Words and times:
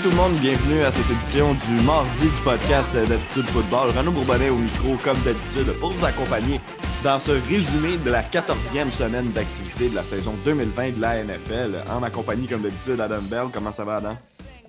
Salut 0.00 0.12
tout 0.12 0.16
le 0.16 0.30
monde, 0.30 0.40
bienvenue 0.40 0.82
à 0.82 0.90
cette 0.90 1.10
édition 1.10 1.52
du 1.52 1.84
mardi 1.84 2.30
du 2.30 2.40
podcast 2.42 2.90
d'Attitude 2.94 3.50
Football. 3.50 3.90
Renaud 3.90 4.12
Bourbonnet 4.12 4.48
au 4.48 4.56
micro, 4.56 4.96
comme 5.04 5.18
d'habitude, 5.24 5.78
pour 5.78 5.92
vous 5.92 6.04
accompagner 6.06 6.58
dans 7.04 7.18
ce 7.18 7.32
résumé 7.32 7.98
de 7.98 8.10
la 8.10 8.22
14e 8.22 8.90
semaine 8.90 9.30
d'activité 9.32 9.90
de 9.90 9.94
la 9.94 10.04
saison 10.04 10.32
2020 10.46 10.92
de 10.92 11.00
la 11.02 11.22
NFL. 11.22 11.84
En 11.90 12.00
ma 12.00 12.08
compagnie, 12.08 12.46
comme 12.46 12.62
d'habitude, 12.62 12.98
Adam 12.98 13.20
Bell. 13.20 13.48
Comment 13.52 13.72
ça 13.72 13.84
va, 13.84 13.96
Adam? 13.96 14.16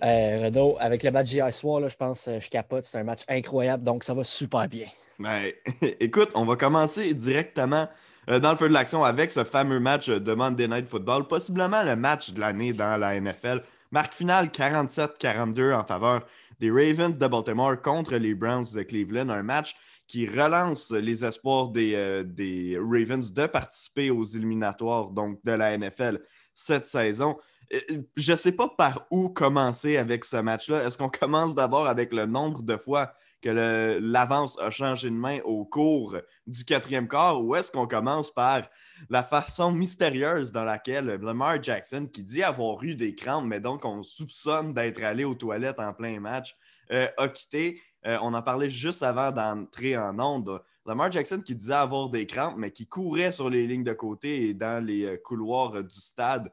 Euh, 0.04 0.44
Renaud, 0.44 0.76
avec 0.82 1.02
le 1.02 1.12
match 1.12 1.28
d'hier 1.28 1.54
soir, 1.54 1.80
là, 1.80 1.88
je 1.88 1.96
pense 1.96 2.26
que 2.26 2.38
je 2.38 2.50
capote. 2.50 2.84
C'est 2.84 2.98
un 2.98 3.06
match 3.06 3.22
incroyable, 3.30 3.84
donc 3.84 4.04
ça 4.04 4.14
va 4.14 4.26
super 4.26 4.68
bien. 4.68 4.88
Ben, 5.18 5.44
écoute, 6.02 6.32
on 6.34 6.44
va 6.44 6.58
commencer 6.58 7.14
directement 7.14 7.88
euh, 8.30 8.40
dans 8.40 8.52
le 8.52 8.58
feu 8.58 8.68
de 8.68 8.74
l'action 8.74 9.06
avec 9.06 9.32
ce 9.32 9.46
fameux 9.46 9.80
match 9.80 10.10
de 10.10 10.34
Monday 10.34 10.68
Night 10.68 10.90
Football, 10.90 11.28
possiblement 11.28 11.84
le 11.84 11.96
match 11.96 12.32
de 12.32 12.42
l'année 12.42 12.74
dans 12.74 12.98
la 12.98 13.18
NFL. 13.18 13.62
Marque 13.92 14.16
finale 14.16 14.48
47-42 14.48 15.74
en 15.74 15.84
faveur 15.84 16.26
des 16.62 16.72
Ravens 16.72 17.18
de 17.18 17.28
Baltimore 17.28 17.82
contre 17.82 18.16
les 18.16 18.34
Browns 18.34 18.68
de 18.74 18.84
Cleveland. 18.84 19.28
Un 19.30 19.44
match 19.44 19.76
qui 20.08 20.26
relance 20.26 20.92
les 20.92 21.26
espoirs 21.26 21.68
des, 21.68 21.96
euh, 21.96 22.80
Ravens 22.80 23.34
de 23.34 23.48
participer 23.48 24.10
aux 24.10 24.24
éliminatoires 24.24 25.10
de 25.10 25.52
la 25.52 25.78
NFL 25.78 26.22
cette 26.56 26.86
saison. 26.86 27.38
Euh, 27.74 27.80
je 28.16 28.32
ne 28.32 28.38
sais 28.38 28.54
pas 28.54 28.70
par 28.70 29.08
où 29.12 29.28
commencer 29.28 29.98
avec 29.98 30.24
ce 30.24 30.38
match-là. 30.38 30.86
Est-ce 30.86 30.98
qu'on 30.98 31.10
commence 31.10 31.54
d'abord 31.54 31.88
avec 31.88 32.14
le 32.14 32.26
nombre 32.26 32.62
de 32.62 32.78
fois 32.78 33.14
que 33.42 34.00
l'avance 34.00 34.58
a 34.60 34.70
changé 34.70 35.10
de 35.10 35.16
main 35.16 35.40
au 35.44 35.66
cours 35.66 36.16
du 36.48 36.64
quatrième 36.64 37.10
quart 37.10 37.44
ou 37.44 37.56
est-ce 37.56 37.72
qu'on 37.74 37.88
commence 37.88 38.32
par 38.32 38.62
la 39.10 39.24
façon 39.24 39.72
mystérieuse 39.72 40.52
dans 40.52 40.64
laquelle 40.64 41.08
Lamar 41.08 41.62
Jackson, 41.62 42.08
qui 42.12 42.24
dit 42.24 42.44
avoir 42.44 42.84
eu 42.84 42.96
des 42.96 43.16
crampes, 43.16 43.46
mais 43.46 43.60
donc 43.60 43.86
on 43.86 44.04
soupçonne 44.04 44.74
d'être 44.74 45.04
allé 45.04 45.24
aux 45.24 45.36
toilettes 45.36 45.80
en 45.80 45.94
plein 45.94 46.20
match, 46.20 46.56
euh, 46.92 47.08
a 47.18 47.30
quitté. 47.30 47.82
Euh, 48.06 48.18
on 48.22 48.34
en 48.34 48.42
parlait 48.42 48.70
juste 48.70 49.04
avant 49.04 49.32
d'entrer 49.32 49.98
en 49.98 50.20
onde. 50.20 50.62
Lamar 50.86 51.12
Jackson 51.12 51.42
qui 51.46 51.56
disait 51.56 51.74
avoir 51.74 52.10
des 52.10 52.26
crampes, 52.26 52.56
mais 52.58 52.72
qui 52.72 52.88
courait 52.88 53.32
sur 53.32 53.50
les 53.50 53.68
lignes 53.68 53.84
de 53.84 53.94
côté 53.94 54.50
et 54.50 54.54
dans 54.54 54.84
les 54.84 55.06
euh, 55.06 55.18
couloirs 55.18 55.84
du 55.84 56.00
stade 56.00 56.52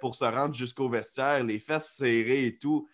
pour 0.00 0.14
se 0.14 0.24
rendre 0.24 0.54
jusqu'au 0.54 0.88
vestiaire, 0.88 1.42
les 1.42 1.58
fesses 1.58 1.96
serrées 1.96 2.46
et 2.46 2.58
tout. 2.58 2.86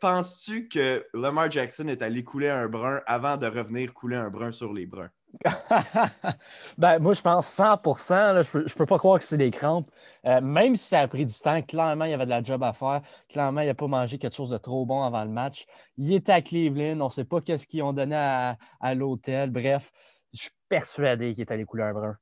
Penses-tu 0.00 0.68
que 0.68 1.06
Lamar 1.14 1.48
Jackson 1.48 1.86
est 1.86 2.02
allé 2.02 2.24
couler 2.24 2.48
un 2.48 2.66
brun 2.66 3.00
avant 3.06 3.36
de 3.36 3.46
revenir 3.46 3.94
couler 3.94 4.16
un 4.16 4.28
brun 4.28 4.50
sur 4.50 4.72
les 4.72 4.84
bruns? 4.84 5.12
ben, 6.78 6.98
moi, 6.98 7.14
je 7.14 7.20
pense 7.20 7.46
100% 7.58 8.42
Je 8.42 8.58
ne 8.58 8.62
peux, 8.74 8.86
pas 8.86 8.98
croire 8.98 9.18
que 9.18 9.24
c'est 9.24 9.36
des 9.36 9.50
crampes. 9.50 9.90
Euh, 10.24 10.40
même 10.40 10.76
si 10.76 10.88
ça 10.88 11.00
a 11.00 11.08
pris 11.08 11.26
du 11.26 11.34
temps, 11.34 11.60
clairement, 11.62 12.04
il 12.04 12.10
y 12.10 12.14
avait 12.14 12.24
de 12.24 12.30
la 12.30 12.42
job 12.42 12.62
à 12.62 12.72
faire. 12.72 13.02
Clairement, 13.28 13.60
il 13.60 13.66
n'a 13.66 13.74
pas 13.74 13.86
mangé 13.86 14.18
quelque 14.18 14.34
chose 14.34 14.50
de 14.50 14.58
trop 14.58 14.86
bon 14.86 15.02
avant 15.02 15.24
le 15.24 15.30
match. 15.30 15.66
Il 15.96 16.12
était 16.12 16.32
à 16.32 16.42
Cleveland. 16.42 17.00
On 17.00 17.06
ne 17.06 17.10
sait 17.10 17.24
pas 17.24 17.40
qu'est-ce 17.40 17.66
qu'ils 17.66 17.82
ont 17.82 17.92
donné 17.92 18.16
à, 18.16 18.94
l'hôtel. 18.94 19.50
Bref, 19.50 19.92
je 20.32 20.42
suis 20.42 20.50
persuadé 20.68 21.32
qu'il 21.32 21.42
est 21.42 21.52
allé 21.52 21.64
couler 21.64 21.84
un 21.84 21.92
brun. 21.92 22.16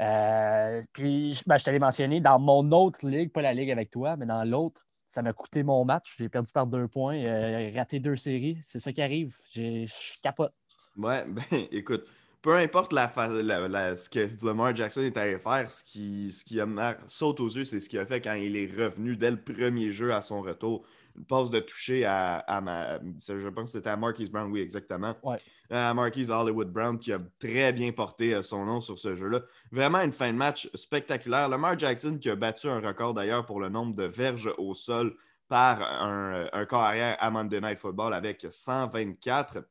Euh, 0.00 0.82
puis, 0.92 1.40
ben, 1.46 1.56
je 1.58 1.64
t'allais 1.64 1.78
mentionner, 1.78 2.20
dans 2.20 2.38
mon 2.38 2.70
autre 2.72 3.06
ligue, 3.06 3.32
pas 3.32 3.42
la 3.42 3.54
ligue 3.54 3.70
avec 3.70 3.90
toi, 3.90 4.16
mais 4.16 4.26
dans 4.26 4.44
l'autre, 4.44 4.84
ça 5.06 5.22
m'a 5.22 5.32
coûté 5.32 5.62
mon 5.62 5.84
match. 5.84 6.16
J'ai 6.18 6.28
perdu 6.28 6.50
par 6.52 6.66
deux 6.66 6.88
points, 6.88 7.18
euh, 7.18 7.70
raté 7.74 8.00
deux 8.00 8.16
séries. 8.16 8.58
C'est 8.62 8.80
ça 8.80 8.92
qui 8.92 9.02
arrive. 9.02 9.36
Je 9.52 9.86
capote. 10.20 10.52
Ouais, 10.96 11.24
ben 11.26 11.42
écoute, 11.72 12.06
peu 12.44 12.56
importe 12.56 12.92
la, 12.92 13.08
ce 13.96 14.10
que 14.10 14.28
Lamar 14.44 14.76
Jackson 14.76 15.00
est 15.00 15.16
allé 15.16 15.38
faire, 15.38 15.70
ce 15.70 15.82
qui, 15.82 16.30
ce 16.30 16.44
qui 16.44 16.60
a 16.60 16.68
saute 17.08 17.40
aux 17.40 17.48
yeux, 17.48 17.64
c'est 17.64 17.80
ce 17.80 17.88
qu'il 17.88 17.98
a 17.98 18.04
fait 18.04 18.20
quand 18.20 18.34
il 18.34 18.54
est 18.54 18.66
revenu 18.66 19.16
dès 19.16 19.30
le 19.30 19.42
premier 19.42 19.90
jeu 19.90 20.12
à 20.12 20.20
son 20.20 20.42
retour. 20.42 20.84
Une 21.16 21.24
passe 21.24 21.48
de 21.48 21.60
toucher 21.60 22.04
à, 22.04 22.60
ma, 22.62 22.98
je 22.98 23.48
pense 23.48 23.72
que 23.72 23.78
c'était 23.78 23.88
à 23.88 23.96
Marquise 23.96 24.30
Brown, 24.30 24.52
oui, 24.52 24.60
exactement. 24.60 25.14
Ouais. 25.22 25.38
À 25.70 25.94
Marquise 25.94 26.30
Hollywood 26.30 26.70
Brown, 26.70 26.98
qui 26.98 27.14
a 27.14 27.20
très 27.38 27.72
bien 27.72 27.92
porté 27.92 28.34
euh, 28.34 28.42
son 28.42 28.66
nom 28.66 28.82
sur 28.82 28.98
ce 28.98 29.14
jeu-là. 29.14 29.40
Vraiment 29.72 30.02
une 30.02 30.12
fin 30.12 30.30
de 30.30 30.36
match 30.36 30.68
spectaculaire. 30.74 31.48
Lamar 31.48 31.78
Jackson 31.78 32.18
qui 32.20 32.28
a 32.28 32.36
battu 32.36 32.68
un 32.68 32.78
record 32.78 33.14
d'ailleurs 33.14 33.46
pour 33.46 33.58
le 33.58 33.70
nombre 33.70 33.96
de 33.96 34.04
verges 34.04 34.52
au 34.58 34.74
sol 34.74 35.16
par 35.48 35.80
un, 35.80 36.46
un 36.52 36.66
corps 36.66 36.82
arrière 36.82 37.16
à 37.20 37.30
Monday 37.30 37.62
Night 37.62 37.78
Football 37.78 38.12
avec 38.12 38.46
124 38.50 39.64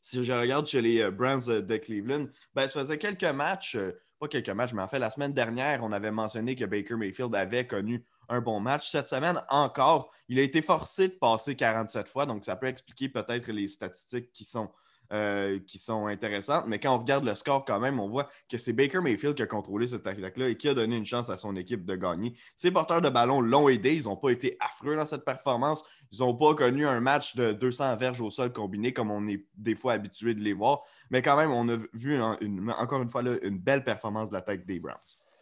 si 0.00 0.24
je 0.24 0.32
regarde 0.32 0.66
chez 0.66 0.82
les 0.82 1.00
euh, 1.00 1.10
Browns 1.10 1.60
de 1.60 1.76
Cleveland, 1.76 2.26
ben, 2.54 2.68
ça 2.68 2.80
faisait 2.80 2.98
quelques 2.98 3.24
matchs, 3.24 3.76
euh, 3.76 3.92
pas 4.18 4.28
quelques 4.28 4.50
matchs, 4.50 4.72
mais 4.72 4.82
en 4.82 4.88
fait, 4.88 4.98
la 4.98 5.10
semaine 5.10 5.32
dernière, 5.32 5.82
on 5.82 5.92
avait 5.92 6.10
mentionné 6.10 6.56
que 6.56 6.64
Baker 6.64 6.96
Mayfield 6.96 7.34
avait 7.34 7.66
connu 7.66 8.04
un 8.28 8.40
bon 8.40 8.60
match. 8.60 8.90
Cette 8.90 9.08
semaine, 9.08 9.42
encore, 9.48 10.10
il 10.28 10.38
a 10.38 10.42
été 10.42 10.62
forcé 10.62 11.08
de 11.08 11.14
passer 11.14 11.56
47 11.56 12.08
fois, 12.08 12.26
donc 12.26 12.44
ça 12.44 12.56
peut 12.56 12.66
expliquer 12.66 13.08
peut-être 13.08 13.50
les 13.50 13.68
statistiques 13.68 14.32
qui 14.32 14.44
sont 14.44 14.70
euh, 15.12 15.58
qui 15.66 15.78
sont 15.78 16.06
intéressantes. 16.06 16.66
Mais 16.68 16.78
quand 16.78 16.94
on 16.94 16.98
regarde 16.98 17.24
le 17.24 17.34
score, 17.34 17.64
quand 17.64 17.80
même, 17.80 17.98
on 17.98 18.08
voit 18.08 18.28
que 18.48 18.58
c'est 18.58 18.72
Baker 18.72 19.00
Mayfield 19.00 19.34
qui 19.34 19.42
a 19.42 19.46
contrôlé 19.46 19.88
cette 19.88 20.06
attaque-là 20.06 20.48
et 20.48 20.56
qui 20.56 20.68
a 20.68 20.74
donné 20.74 20.96
une 20.96 21.04
chance 21.04 21.30
à 21.30 21.36
son 21.36 21.56
équipe 21.56 21.84
de 21.84 21.96
gagner. 21.96 22.34
Ces 22.54 22.70
porteurs 22.70 23.00
de 23.00 23.10
ballon 23.10 23.40
l'ont 23.40 23.68
aidé. 23.68 23.94
Ils 23.94 24.04
n'ont 24.04 24.16
pas 24.16 24.30
été 24.30 24.56
affreux 24.60 24.94
dans 24.94 25.06
cette 25.06 25.24
performance. 25.24 25.82
Ils 26.12 26.20
n'ont 26.20 26.36
pas 26.36 26.54
connu 26.54 26.86
un 26.86 27.00
match 27.00 27.34
de 27.34 27.52
200 27.52 27.96
verges 27.96 28.20
au 28.20 28.30
sol 28.30 28.52
combiné 28.52 28.92
comme 28.92 29.10
on 29.10 29.26
est 29.26 29.44
des 29.56 29.74
fois 29.74 29.94
habitué 29.94 30.34
de 30.34 30.40
les 30.40 30.52
voir. 30.52 30.82
Mais 31.10 31.22
quand 31.22 31.36
même, 31.36 31.50
on 31.50 31.68
a 31.68 31.76
vu 31.92 32.22
encore 32.22 33.02
une 33.02 33.08
fois 33.08 33.22
une 33.42 33.58
belle 33.58 33.82
performance 33.82 34.30
de 34.30 34.34
l'attaque 34.34 34.64
des 34.64 34.78
Browns. 34.78 34.96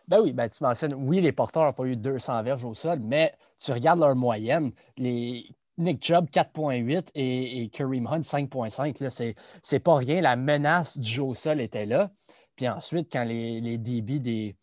Ben 0.09 0.23
oui, 0.23 0.33
ben 0.33 0.49
tu 0.49 0.65
mentionnes, 0.65 0.95
oui, 0.95 1.21
les 1.21 1.33
porteurs 1.33 1.65
n'ont 1.65 1.75
pas 1.75 1.85
eu 1.85 1.95
200 1.95 2.43
verges 2.43 2.65
au 2.65 2.73
sol, 2.73 2.99
mais 3.01 3.35
tu 3.63 3.73
regardes 3.73 4.01
leur 4.01 4.17
moyenne. 4.17 4.73
Les 4.97 5.45
Nick 5.79 6.05
Chubb 6.05 6.29
4.8 6.31 7.11
et, 7.15 7.69
Kareem 7.73 8.07
Hunt 8.07 8.21
5.5. 8.21 9.35
C'est 9.63 9.81
pas 9.81 9.97
rien. 9.97 10.21
La 10.21 10.37
menace 10.37 10.99
du 10.99 11.09
jeu 11.09 11.23
au 11.23 11.35
sol 11.35 11.61
était 11.61 11.87
là. 11.87 12.11
Puis 12.57 12.69
ensuite, 12.69 13.09
quand 13.13 13.25
les, 13.25 13.61
les 13.61 13.79
DB 13.79 14.19
des, 14.19 14.57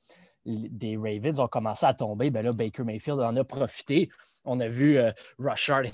des 0.46 0.98
Ravens 0.98 1.40
ont 1.40 1.48
commencé 1.48 1.86
à 1.86 1.94
tomber, 1.94 2.30
ben 2.30 2.44
là, 2.44 2.54
Baker 2.54 2.84
Mayfield 2.84 3.20
en 3.20 3.36
a 3.36 3.44
profité. 3.44 4.10
On 4.44 4.60
a 4.60 4.68
vu 4.68 4.98
euh, 4.98 5.12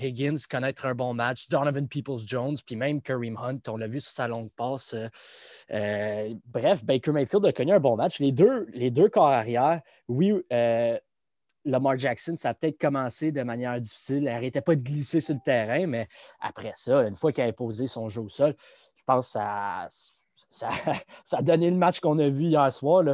Higgins 0.00 0.36
connaître 0.50 0.86
un 0.86 0.94
bon 0.94 1.14
match, 1.14 1.48
Donovan 1.48 1.88
Peoples-Jones, 1.88 2.56
puis 2.66 2.76
même 2.76 3.00
Kareem 3.00 3.36
Hunt, 3.36 3.60
on 3.68 3.76
l'a 3.76 3.86
vu 3.86 4.00
sur 4.00 4.12
sa 4.12 4.28
longue 4.28 4.50
passe. 4.56 4.94
Euh, 4.94 5.08
euh, 5.72 6.34
bref, 6.46 6.84
Baker 6.84 7.12
Mayfield 7.12 7.46
a 7.46 7.52
connu 7.52 7.72
un 7.72 7.80
bon 7.80 7.96
match. 7.96 8.18
Les 8.18 8.32
deux, 8.32 8.66
les 8.72 8.90
deux 8.90 9.08
corps 9.08 9.28
arrière, 9.28 9.80
oui, 10.08 10.32
Lamar 11.64 11.98
Jackson, 11.98 12.34
ça 12.36 12.50
a 12.50 12.54
peut-être 12.54 12.78
commencé 12.78 13.32
de 13.32 13.42
manière 13.42 13.78
difficile. 13.78 14.18
Il 14.18 14.24
n'arrêtait 14.24 14.60
pas 14.60 14.74
de 14.74 14.82
glisser 14.82 15.20
sur 15.20 15.34
le 15.34 15.40
terrain, 15.44 15.86
mais 15.86 16.08
après 16.40 16.72
ça, 16.76 17.02
une 17.02 17.16
fois 17.16 17.32
qu'il 17.32 17.44
a 17.44 17.52
posé 17.52 17.86
son 17.86 18.08
jeu 18.08 18.22
au 18.22 18.28
sol, 18.28 18.54
je 18.94 19.02
pense 19.04 19.26
que 19.26 19.32
ça, 19.32 19.88
ça, 21.24 21.38
a 21.38 21.42
donné 21.42 21.70
le 21.70 21.76
match 21.76 22.00
qu'on 22.00 22.18
a 22.18 22.28
vu 22.28 22.44
hier 22.44 22.72
soir. 22.72 23.04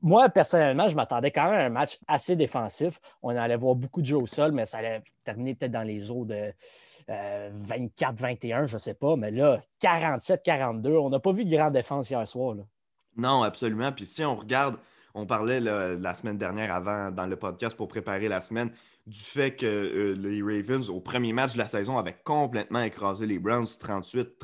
moi, 0.00 0.28
personnellement, 0.28 0.88
je 0.88 0.96
m'attendais 0.96 1.30
quand 1.30 1.50
même 1.50 1.60
à 1.60 1.64
un 1.64 1.70
match 1.70 1.98
assez 2.06 2.36
défensif. 2.36 3.00
On 3.22 3.30
allait 3.30 3.56
voir 3.56 3.74
beaucoup 3.74 4.00
de 4.00 4.06
jeux 4.06 4.18
au 4.18 4.26
sol, 4.26 4.52
mais 4.52 4.66
ça 4.66 4.78
allait 4.78 5.02
terminer 5.24 5.54
peut-être 5.54 5.72
dans 5.72 5.82
les 5.82 6.10
eaux 6.10 6.24
de 6.24 6.52
24-21, 7.08 8.64
euh, 8.64 8.66
je 8.66 8.74
ne 8.74 8.78
sais 8.78 8.94
pas. 8.94 9.16
Mais 9.16 9.30
là, 9.30 9.60
47-42, 9.82 10.96
on 10.98 11.10
n'a 11.10 11.18
pas 11.18 11.32
vu 11.32 11.44
de 11.44 11.50
grande 11.50 11.72
défense 11.72 12.10
hier 12.10 12.26
soir. 12.26 12.56
Non, 13.16 13.42
absolument. 13.42 13.92
Puis 13.92 14.06
si 14.06 14.24
on 14.24 14.36
regarde 14.36 14.76
on 15.14 15.26
parlait 15.26 15.60
la 15.60 16.14
semaine 16.14 16.38
dernière 16.38 16.74
avant 16.74 17.10
dans 17.10 17.26
le 17.26 17.36
podcast 17.36 17.76
pour 17.76 17.88
préparer 17.88 18.28
la 18.28 18.40
semaine 18.40 18.70
du 19.06 19.20
fait 19.20 19.54
que 19.54 19.66
euh, 19.66 20.14
les 20.14 20.42
Ravens, 20.42 20.88
au 20.88 21.00
premier 21.00 21.32
match 21.32 21.54
de 21.54 21.58
la 21.58 21.68
saison, 21.68 21.98
avaient 21.98 22.16
complètement 22.24 22.80
écrasé 22.80 23.26
les 23.26 23.38
Browns 23.38 23.66
38, 23.78 24.38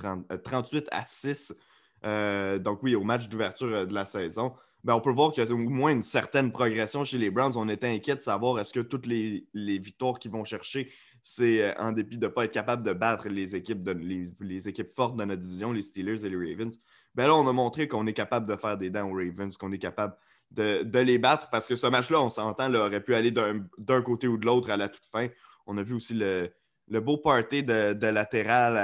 38 0.44 0.84
euh, 0.84 0.86
à 0.90 1.06
6. 1.06 1.54
Euh, 2.04 2.58
donc 2.58 2.82
oui, 2.82 2.94
au 2.94 3.02
match 3.02 3.28
d'ouverture 3.28 3.86
de 3.86 3.94
la 3.94 4.04
saison. 4.04 4.52
Ben, 4.84 4.94
on 4.94 5.00
peut 5.00 5.12
voir 5.12 5.32
qu'il 5.32 5.44
y 5.44 5.48
a 5.48 5.52
au 5.52 5.58
moins 5.58 5.92
une 5.92 6.02
certaine 6.02 6.52
progression 6.52 7.04
chez 7.04 7.18
les 7.18 7.30
Browns. 7.30 7.52
On 7.56 7.68
était 7.68 7.88
inquiet 7.88 8.16
de 8.16 8.20
savoir 8.20 8.58
est-ce 8.58 8.72
que 8.72 8.80
toutes 8.80 9.06
les, 9.06 9.46
victoires 9.54 10.18
qu'ils 10.18 10.30
vont 10.30 10.44
chercher, 10.44 10.90
c'est 11.22 11.76
en 11.78 11.92
dépit 11.92 12.16
de 12.16 12.26
ne 12.26 12.30
pas 12.30 12.44
être 12.44 12.52
capable 12.52 12.82
de 12.82 12.94
battre 12.94 13.28
les 13.28 13.54
équipes, 13.56 13.86
les, 14.40 14.68
équipes 14.68 14.90
fortes 14.90 15.16
de 15.16 15.24
notre 15.24 15.40
division, 15.40 15.72
les 15.72 15.82
Steelers 15.82 16.24
et 16.24 16.30
les 16.30 16.36
Ravens. 16.36 16.78
Ben 17.14 17.26
là, 17.26 17.34
on 17.34 17.46
a 17.46 17.52
montré 17.52 17.88
qu'on 17.88 18.06
est 18.06 18.14
capable 18.14 18.46
de 18.46 18.56
faire 18.56 18.78
des 18.78 18.88
dents 18.88 19.10
aux 19.10 19.16
Ravens, 19.16 19.54
qu'on 19.58 19.72
est 19.72 19.78
capable 19.78 20.14
de, 20.50 20.98
les 20.98 21.18
battre 21.18 21.48
parce 21.50 21.66
que 21.66 21.76
ce 21.76 21.86
match-là, 21.86 22.20
on 22.20 22.30
s'entend, 22.30 22.72
aurait 22.74 23.02
pu 23.02 23.14
aller 23.14 23.30
d'un 23.30 24.02
côté 24.02 24.28
ou 24.28 24.36
de 24.36 24.46
l'autre 24.46 24.70
à 24.70 24.76
la 24.76 24.88
toute 24.88 25.06
fin. 25.06 25.28
On 25.66 25.78
a 25.78 25.82
vu 25.82 25.94
aussi 25.94 26.14
le, 26.14 26.50
beau 27.00 27.18
party 27.18 27.62
de, 27.62 28.06
latéral 28.06 28.74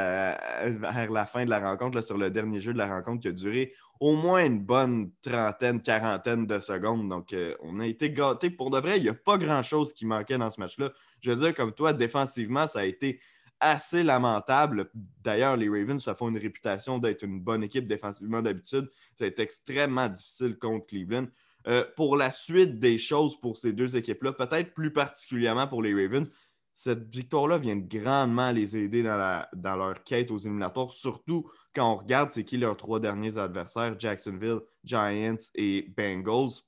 vers 0.81 1.11
la 1.11 1.27
fin 1.27 1.45
de 1.45 1.51
la 1.51 1.61
rencontre, 1.61 2.01
sur 2.03 2.19
le 2.19 2.31
dernier 2.31 2.61
jeu 2.61 2.73
de 2.73 2.79
la 2.79 2.89
rencontre 2.89 3.23
qui 3.23 3.29
a 3.29 3.33
duré 3.33 3.73
au 4.01 4.15
moins 4.15 4.45
une 4.45 4.61
bonne 4.61 5.11
trentaine, 5.23 5.81
quarantaine 5.81 6.47
de 6.47 6.59
secondes. 6.59 7.09
Donc, 7.09 7.33
euh, 7.33 7.55
on 7.61 7.81
a 7.81 7.87
été 7.87 8.11
gâtés. 8.11 8.51
Pour 8.51 8.71
de 8.71 8.79
vrai, 8.79 8.99
il 8.99 9.03
n'y 9.03 9.09
a 9.09 9.15
pas 9.15 9.39
grand-chose 9.39 9.93
qui 9.93 10.07
manquait 10.07 10.39
dans 10.39 10.51
ce 10.51 10.61
match-là. 10.61 10.91
Je 11.21 11.31
veux 11.31 11.37
dire, 11.37 11.55
comme 11.55 11.73
toi, 11.73 11.93
défensivement, 11.93 12.69
ça 12.69 12.81
a 12.81 12.85
été 12.85 13.21
assez 13.59 14.03
lamentable. 14.03 14.91
D'ailleurs, 15.23 15.57
les 15.57 15.69
Ravens 15.69 16.03
se 16.03 16.13
font 16.13 16.29
une 16.29 16.39
réputation 16.39 16.99
d'être 16.99 17.23
une 17.23 17.41
bonne 17.41 17.63
équipe 17.63 17.87
défensivement 17.87 18.43
d'habitude. 18.43 18.91
Ça 19.15 19.25
a 19.25 19.29
été 19.29 19.43
extrêmement 19.43 20.09
difficile 20.09 20.59
contre 20.59 20.87
Cleveland. 20.87 21.27
Euh, 21.69 21.85
pour 21.97 22.17
la 22.17 22.31
suite 22.31 22.79
des 22.79 22.97
choses 22.97 23.41
pour 23.41 23.57
ces 23.57 23.73
deux 23.73 23.97
équipes-là, 23.97 24.33
peut-être 24.33 24.73
plus 24.73 24.93
particulièrement 24.93 25.67
pour 25.67 25.83
les 25.83 25.95
Ravens, 25.95 26.29
cette 26.73 27.13
victoire-là 27.13 27.59
vient 27.59 27.77
grandement 27.77 28.53
les 28.53 28.77
aider 28.77 29.03
dans, 29.03 29.77
leur 29.77 30.05
quête 30.05 30.31
aux 30.31 30.37
éliminatoires, 30.37 30.91
surtout 30.91 31.51
quand 31.75 31.91
on 31.91 31.97
regarde 31.97 32.31
c'est 32.31 32.45
qui 32.45 32.59
leurs 32.59 32.77
trois 32.77 33.01
derniers 33.01 33.39
adversaires, 33.39 33.99
Jacksonville, 33.99 34.61
Giants 34.85 35.37
et 35.55 35.91
Bengals. 35.97 36.61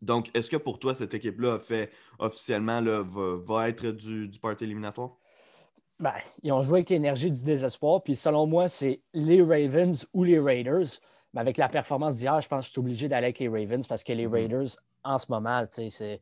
Donc, 0.00 0.28
est-ce 0.36 0.50
que 0.50 0.56
pour 0.56 0.80
toi, 0.80 0.94
cette 0.96 1.14
équipe-là 1.14 1.60
fait 1.60 1.92
officiellement 2.18 2.82
va, 2.82 3.68
être 3.68 3.92
du, 3.92 4.28
du 4.28 4.38
éliminatoire? 4.60 5.16
Ben, 6.00 6.14
ils 6.42 6.50
ont 6.50 6.64
joué 6.64 6.78
avec 6.78 6.90
l'énergie 6.90 7.30
du 7.30 7.44
désespoir. 7.44 8.02
Puis 8.02 8.16
selon 8.16 8.48
moi, 8.48 8.68
c'est 8.68 9.04
les 9.14 9.40
Ravens 9.40 10.04
ou 10.12 10.24
les 10.24 10.40
Raiders. 10.40 10.98
Mais 11.34 11.40
avec 11.40 11.56
la 11.56 11.68
performance 11.68 12.16
d'hier, 12.16 12.40
je 12.40 12.48
pense 12.48 12.60
que 12.60 12.66
je 12.66 12.70
suis 12.70 12.80
obligé 12.80 13.08
d'aller 13.08 13.26
avec 13.26 13.38
les 13.38 13.48
Ravens 13.48 13.86
parce 13.86 14.04
que 14.04 14.12
les 14.12 14.26
mm-hmm. 14.26 14.32
Raiders, 14.32 14.68
en 15.04 15.18
ce 15.18 15.26
moment, 15.30 15.66
tu 15.66 15.74
sais, 15.74 15.90
c'est. 15.90 16.20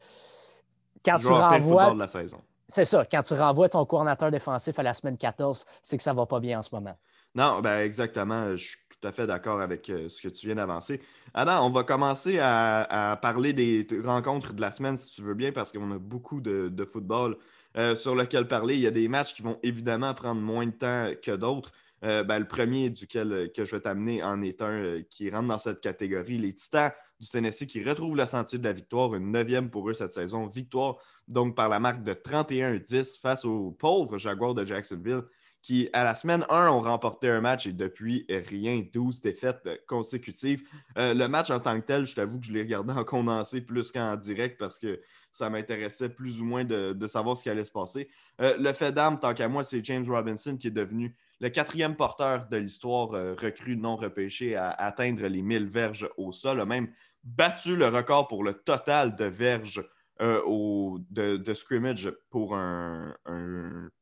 Quand 1.04 1.18
tu 1.18 1.28
renvoies. 1.28 1.94
la 1.94 2.08
saison. 2.08 2.40
C'est 2.68 2.84
ça. 2.84 3.04
Quand 3.10 3.22
tu 3.22 3.34
renvoies 3.34 3.68
ton 3.68 3.84
coordinateur 3.84 4.30
défensif 4.30 4.78
à 4.78 4.82
la 4.82 4.94
semaine 4.94 5.16
14, 5.16 5.64
c'est 5.82 5.96
que 5.96 6.02
ça 6.02 6.12
ne 6.12 6.16
va 6.16 6.26
pas 6.26 6.38
bien 6.38 6.60
en 6.60 6.62
ce 6.62 6.74
moment. 6.74 6.96
Non, 7.34 7.60
ben 7.60 7.80
exactement. 7.80 8.56
Je 8.56 8.68
suis 8.68 8.78
tout 9.00 9.08
à 9.08 9.12
fait 9.12 9.26
d'accord 9.26 9.60
avec 9.60 9.88
euh, 9.88 10.08
ce 10.08 10.22
que 10.22 10.28
tu 10.28 10.46
viens 10.46 10.56
d'avancer. 10.56 11.00
Adam, 11.34 11.64
on 11.64 11.70
va 11.70 11.84
commencer 11.84 12.38
à, 12.40 13.18
parler 13.22 13.52
des 13.52 13.86
rencontres 14.04 14.52
de 14.52 14.60
la 14.60 14.72
semaine, 14.72 14.96
si 14.96 15.10
tu 15.10 15.22
veux 15.22 15.34
bien, 15.34 15.52
parce 15.52 15.72
qu'on 15.72 15.90
a 15.92 15.98
beaucoup 15.98 16.40
de, 16.40 16.88
football 16.90 17.36
euh, 17.76 17.94
sur 17.94 18.14
lequel 18.14 18.46
parler. 18.46 18.74
Il 18.74 18.80
y 18.80 18.86
a 18.86 18.92
des 18.92 19.08
matchs 19.08 19.34
qui 19.34 19.42
vont 19.42 19.58
évidemment 19.62 20.12
prendre 20.14 20.40
moins 20.40 20.66
de 20.66 20.72
temps 20.72 21.10
que 21.22 21.34
d'autres. 21.34 21.72
Euh, 22.02 22.22
ben, 22.22 22.38
le 22.38 22.46
premier 22.46 22.90
duquel 22.90 23.50
que 23.54 23.64
je 23.64 23.76
vais 23.76 23.82
t'amener 23.82 24.22
en 24.22 24.40
est 24.42 24.62
un 24.62 25.02
qui 25.10 25.30
rentre 25.30 25.48
dans 25.48 25.58
cette 25.58 25.80
catégorie. 25.80 26.38
Les 26.38 26.54
Titans 26.54 26.90
du 27.20 27.28
Tennessee 27.28 27.66
qui 27.66 27.84
retrouvent 27.84 28.16
le 28.16 28.26
sentier 28.26 28.58
de 28.58 28.64
la 28.64 28.72
victoire, 28.72 29.14
une 29.14 29.30
neuvième 29.30 29.70
pour 29.70 29.88
eux 29.90 29.94
cette 29.94 30.12
saison. 30.12 30.46
Victoire 30.46 30.96
donc 31.28 31.54
par 31.54 31.68
la 31.68 31.78
marque 31.78 32.02
de 32.02 32.14
31-10 32.14 33.20
face 33.20 33.44
aux 33.44 33.70
pauvres 33.72 34.18
Jaguars 34.18 34.54
de 34.54 34.64
Jacksonville 34.64 35.22
qui, 35.62 35.90
à 35.92 36.04
la 36.04 36.14
semaine 36.14 36.46
1, 36.48 36.68
ont 36.68 36.80
remporté 36.80 37.28
un 37.28 37.40
match 37.40 37.66
et 37.66 37.72
depuis, 37.72 38.24
rien, 38.28 38.82
12 38.92 39.20
défaites 39.20 39.68
consécutives. 39.86 40.62
Euh, 40.96 41.12
le 41.12 41.28
match 41.28 41.50
en 41.50 41.60
tant 41.60 41.78
que 41.78 41.84
tel, 41.84 42.06
je 42.06 42.14
t'avoue 42.14 42.40
que 42.40 42.46
je 42.46 42.52
l'ai 42.52 42.62
regardé 42.62 42.92
en 42.92 43.04
condensé 43.04 43.60
plus 43.60 43.92
qu'en 43.92 44.16
direct 44.16 44.58
parce 44.58 44.78
que 44.78 45.00
ça 45.32 45.50
m'intéressait 45.50 46.08
plus 46.08 46.40
ou 46.40 46.44
moins 46.44 46.64
de, 46.64 47.06
savoir 47.06 47.36
ce 47.36 47.42
qui 47.42 47.50
allait 47.50 47.64
se 47.64 47.72
passer. 47.72 48.08
Euh, 48.40 48.56
le 48.58 48.72
fait 48.72 48.92
d'âme, 48.92 49.18
tant 49.20 49.34
qu'à 49.34 49.48
moi, 49.48 49.62
c'est 49.62 49.84
James 49.84 50.04
Robinson 50.08 50.56
qui 50.56 50.68
est 50.68 50.72
devenu 50.72 51.14
le 51.40 51.48
quatrième 51.48 51.96
porteur 51.96 52.46
de 52.48 52.58
l'histoire 52.58 53.14
euh, 53.14 53.34
recru 53.34 53.76
non 53.76 53.96
repêché 53.96 54.56
à 54.56 54.70
atteindre 54.70 55.26
les 55.26 55.42
1000 55.42 55.66
verges 55.66 56.08
au 56.16 56.32
sol, 56.32 56.60
a 56.60 56.66
même 56.66 56.92
battu 57.24 57.76
le 57.76 57.88
record 57.88 58.28
pour 58.28 58.44
le 58.44 58.54
total 58.54 59.16
de 59.16 59.24
verges 59.24 59.82
euh, 60.20 60.98
de, 61.08 61.54
scrimmage 61.54 62.12
pour 62.28 62.54
un, 62.54 63.14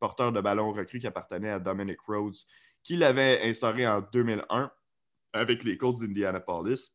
porteur 0.01 0.33
de 0.33 0.41
ballon 0.41 0.73
recru 0.73 0.99
qui 0.99 1.07
appartenait 1.07 1.51
à 1.51 1.61
Dominic 1.61 2.01
Rhodes, 2.01 2.35
qui 2.83 2.97
l'avait 2.97 3.41
instauré 3.49 3.87
en 3.87 4.01
2001 4.01 4.73
avec 5.33 5.63
les 5.63 5.77
Colts 5.77 6.01
d'Indianapolis. 6.01 6.91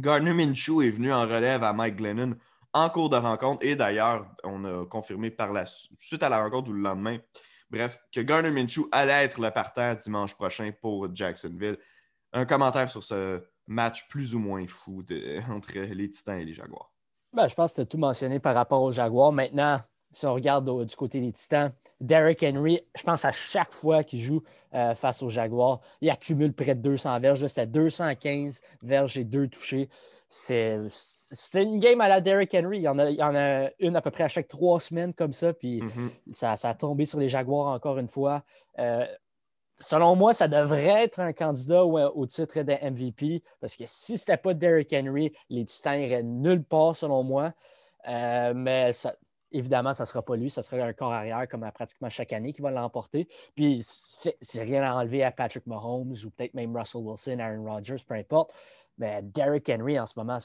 Gardner 0.00 0.32
Minshew 0.32 0.80
est 0.82 0.90
venu 0.90 1.12
en 1.12 1.22
relève 1.22 1.62
à 1.62 1.74
Mike 1.74 1.96
Glennon 1.96 2.36
en 2.72 2.88
cours 2.88 3.10
de 3.10 3.16
rencontre 3.16 3.66
et 3.66 3.76
d'ailleurs, 3.76 4.26
on 4.44 4.64
a 4.64 4.86
confirmé 4.86 5.30
par 5.30 5.52
la 5.52 5.66
suite 5.66 6.22
à 6.22 6.30
la 6.30 6.42
rencontre 6.42 6.70
ou 6.70 6.72
le 6.72 6.80
lendemain, 6.80 7.18
bref, 7.70 8.00
que 8.12 8.20
Gardner 8.20 8.50
Minshew 8.50 8.88
allait 8.92 9.24
être 9.24 9.40
le 9.40 9.50
partant 9.50 9.94
dimanche 9.94 10.34
prochain 10.34 10.72
pour 10.80 11.14
Jacksonville. 11.14 11.78
Un 12.32 12.44
commentaire 12.44 12.88
sur 12.88 13.02
ce 13.04 13.42
match 13.66 14.08
plus 14.08 14.34
ou 14.34 14.38
moins 14.38 14.66
fou 14.66 15.04
entre 15.50 15.78
les 15.78 16.10
Titans 16.10 16.38
et 16.38 16.44
les 16.44 16.54
Jaguars. 16.54 16.92
Ben, 17.34 17.46
je 17.46 17.54
pense 17.54 17.74
que 17.74 17.82
tu 17.82 17.88
tout 17.88 17.98
mentionné 17.98 18.38
par 18.38 18.54
rapport 18.54 18.82
aux 18.82 18.92
Jaguars. 18.92 19.32
Maintenant, 19.32 19.80
si 20.10 20.26
on 20.26 20.34
regarde 20.34 20.86
du 20.86 20.96
côté 20.96 21.20
des 21.20 21.32
Titans, 21.32 21.72
Derrick 22.00 22.42
Henry, 22.42 22.80
je 22.96 23.02
pense 23.02 23.24
à 23.24 23.32
chaque 23.32 23.72
fois 23.72 24.04
qu'il 24.04 24.20
joue 24.20 24.42
euh, 24.74 24.94
face 24.94 25.22
aux 25.22 25.28
Jaguars, 25.28 25.80
il 26.00 26.10
accumule 26.10 26.52
près 26.52 26.74
de 26.74 26.80
200 26.80 27.20
verges. 27.20 27.46
C'est 27.46 27.66
215 27.66 28.62
verges 28.82 29.18
et 29.18 29.24
deux 29.24 29.48
touchés. 29.48 29.88
C'est 30.30 30.82
une 31.54 31.78
game 31.78 32.00
à 32.00 32.08
la 32.08 32.20
Derrick 32.20 32.54
Henry. 32.54 32.78
Il 32.78 32.82
y, 32.82 32.88
en 32.88 32.98
a, 32.98 33.10
il 33.10 33.16
y 33.16 33.22
en 33.22 33.34
a 33.34 33.70
une 33.78 33.96
à 33.96 34.02
peu 34.02 34.10
près 34.10 34.24
à 34.24 34.28
chaque 34.28 34.48
trois 34.48 34.80
semaines 34.80 35.14
comme 35.14 35.32
ça. 35.32 35.52
Puis 35.52 35.80
mm-hmm. 35.80 36.32
ça, 36.32 36.52
a 36.52 36.74
tombé 36.74 37.06
sur 37.06 37.18
les 37.18 37.28
Jaguars 37.28 37.68
encore 37.68 37.98
une 37.98 38.08
fois. 38.08 38.42
Euh, 38.78 39.06
selon 39.78 40.16
moi, 40.16 40.34
ça 40.34 40.48
devrait 40.48 41.04
être 41.04 41.20
un 41.20 41.32
candidat 41.32 41.84
au, 41.84 42.26
titre 42.26 42.62
de 42.62 42.72
MVP 42.72 43.42
parce 43.60 43.76
que 43.76 43.84
si 43.86 44.18
ce 44.18 44.30
n'était 44.30 44.42
pas 44.42 44.54
Derrick 44.54 44.92
Henry, 44.92 45.32
les 45.48 45.64
Titans 45.64 46.00
iraient 46.00 46.22
nulle 46.22 46.64
part, 46.64 46.94
selon 46.94 47.22
moi. 47.22 47.52
Euh, 48.08 48.52
mais 48.54 48.92
évidemment, 49.52 49.94
ça 49.94 50.04
ne 50.04 50.06
sera 50.06 50.22
pas 50.22 50.36
lui, 50.36 50.50
ça 50.50 50.62
sera 50.62 50.84
un 50.84 50.92
corps 50.92 51.12
arrière 51.12 51.46
comme 51.48 51.62
à 51.62 51.72
pratiquement 51.72 52.08
chaque 52.08 52.32
année 52.32 52.52
qui 52.52 52.62
va 52.62 52.70
l'emporter. 52.70 53.28
Puis, 53.54 53.80
c'est 53.82 54.62
rien 54.62 54.82
à 54.82 54.94
enlever 54.94 55.24
à 55.24 55.30
Patrick 55.30 55.66
Mahomes 55.66 56.14
ou 56.24 56.30
peut-être 56.30 56.54
même 56.54 56.76
Russell 56.76 57.02
Wilson, 57.02 57.38
Aaron 57.38 57.64
Rodgers, 57.64 58.02
peu 58.06 58.14
importe. 58.14 58.52
Mais 58.98 59.22
Derrick 59.22 59.68
Henry, 59.68 59.98
en 59.98 60.06
ce 60.06 60.14
moment, 60.16 60.38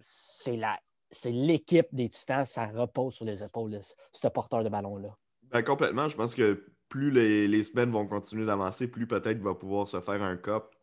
c'est 0.00 1.30
l'équipe 1.30 1.88
des 1.92 2.08
Titans, 2.08 2.44
ça 2.44 2.66
repose 2.66 3.14
sur 3.14 3.24
les 3.24 3.42
épaules 3.42 3.70
de 3.70 3.80
ce 4.12 4.28
porteur 4.28 4.62
de 4.62 4.68
ballon-là. 4.68 5.16
Ben, 5.50 5.62
complètement. 5.62 6.08
Je 6.08 6.16
pense 6.16 6.34
que 6.34 6.66
plus 6.88 7.10
les, 7.10 7.64
semaines 7.64 7.90
vont 7.90 8.06
continuer 8.06 8.46
d'avancer, 8.46 8.86
plus 8.88 9.06
peut-être 9.06 9.40
va 9.40 9.54
pouvoir 9.54 9.88
se 9.88 10.00
faire 10.00 10.22
un 10.22 10.36
cop 10.36 10.74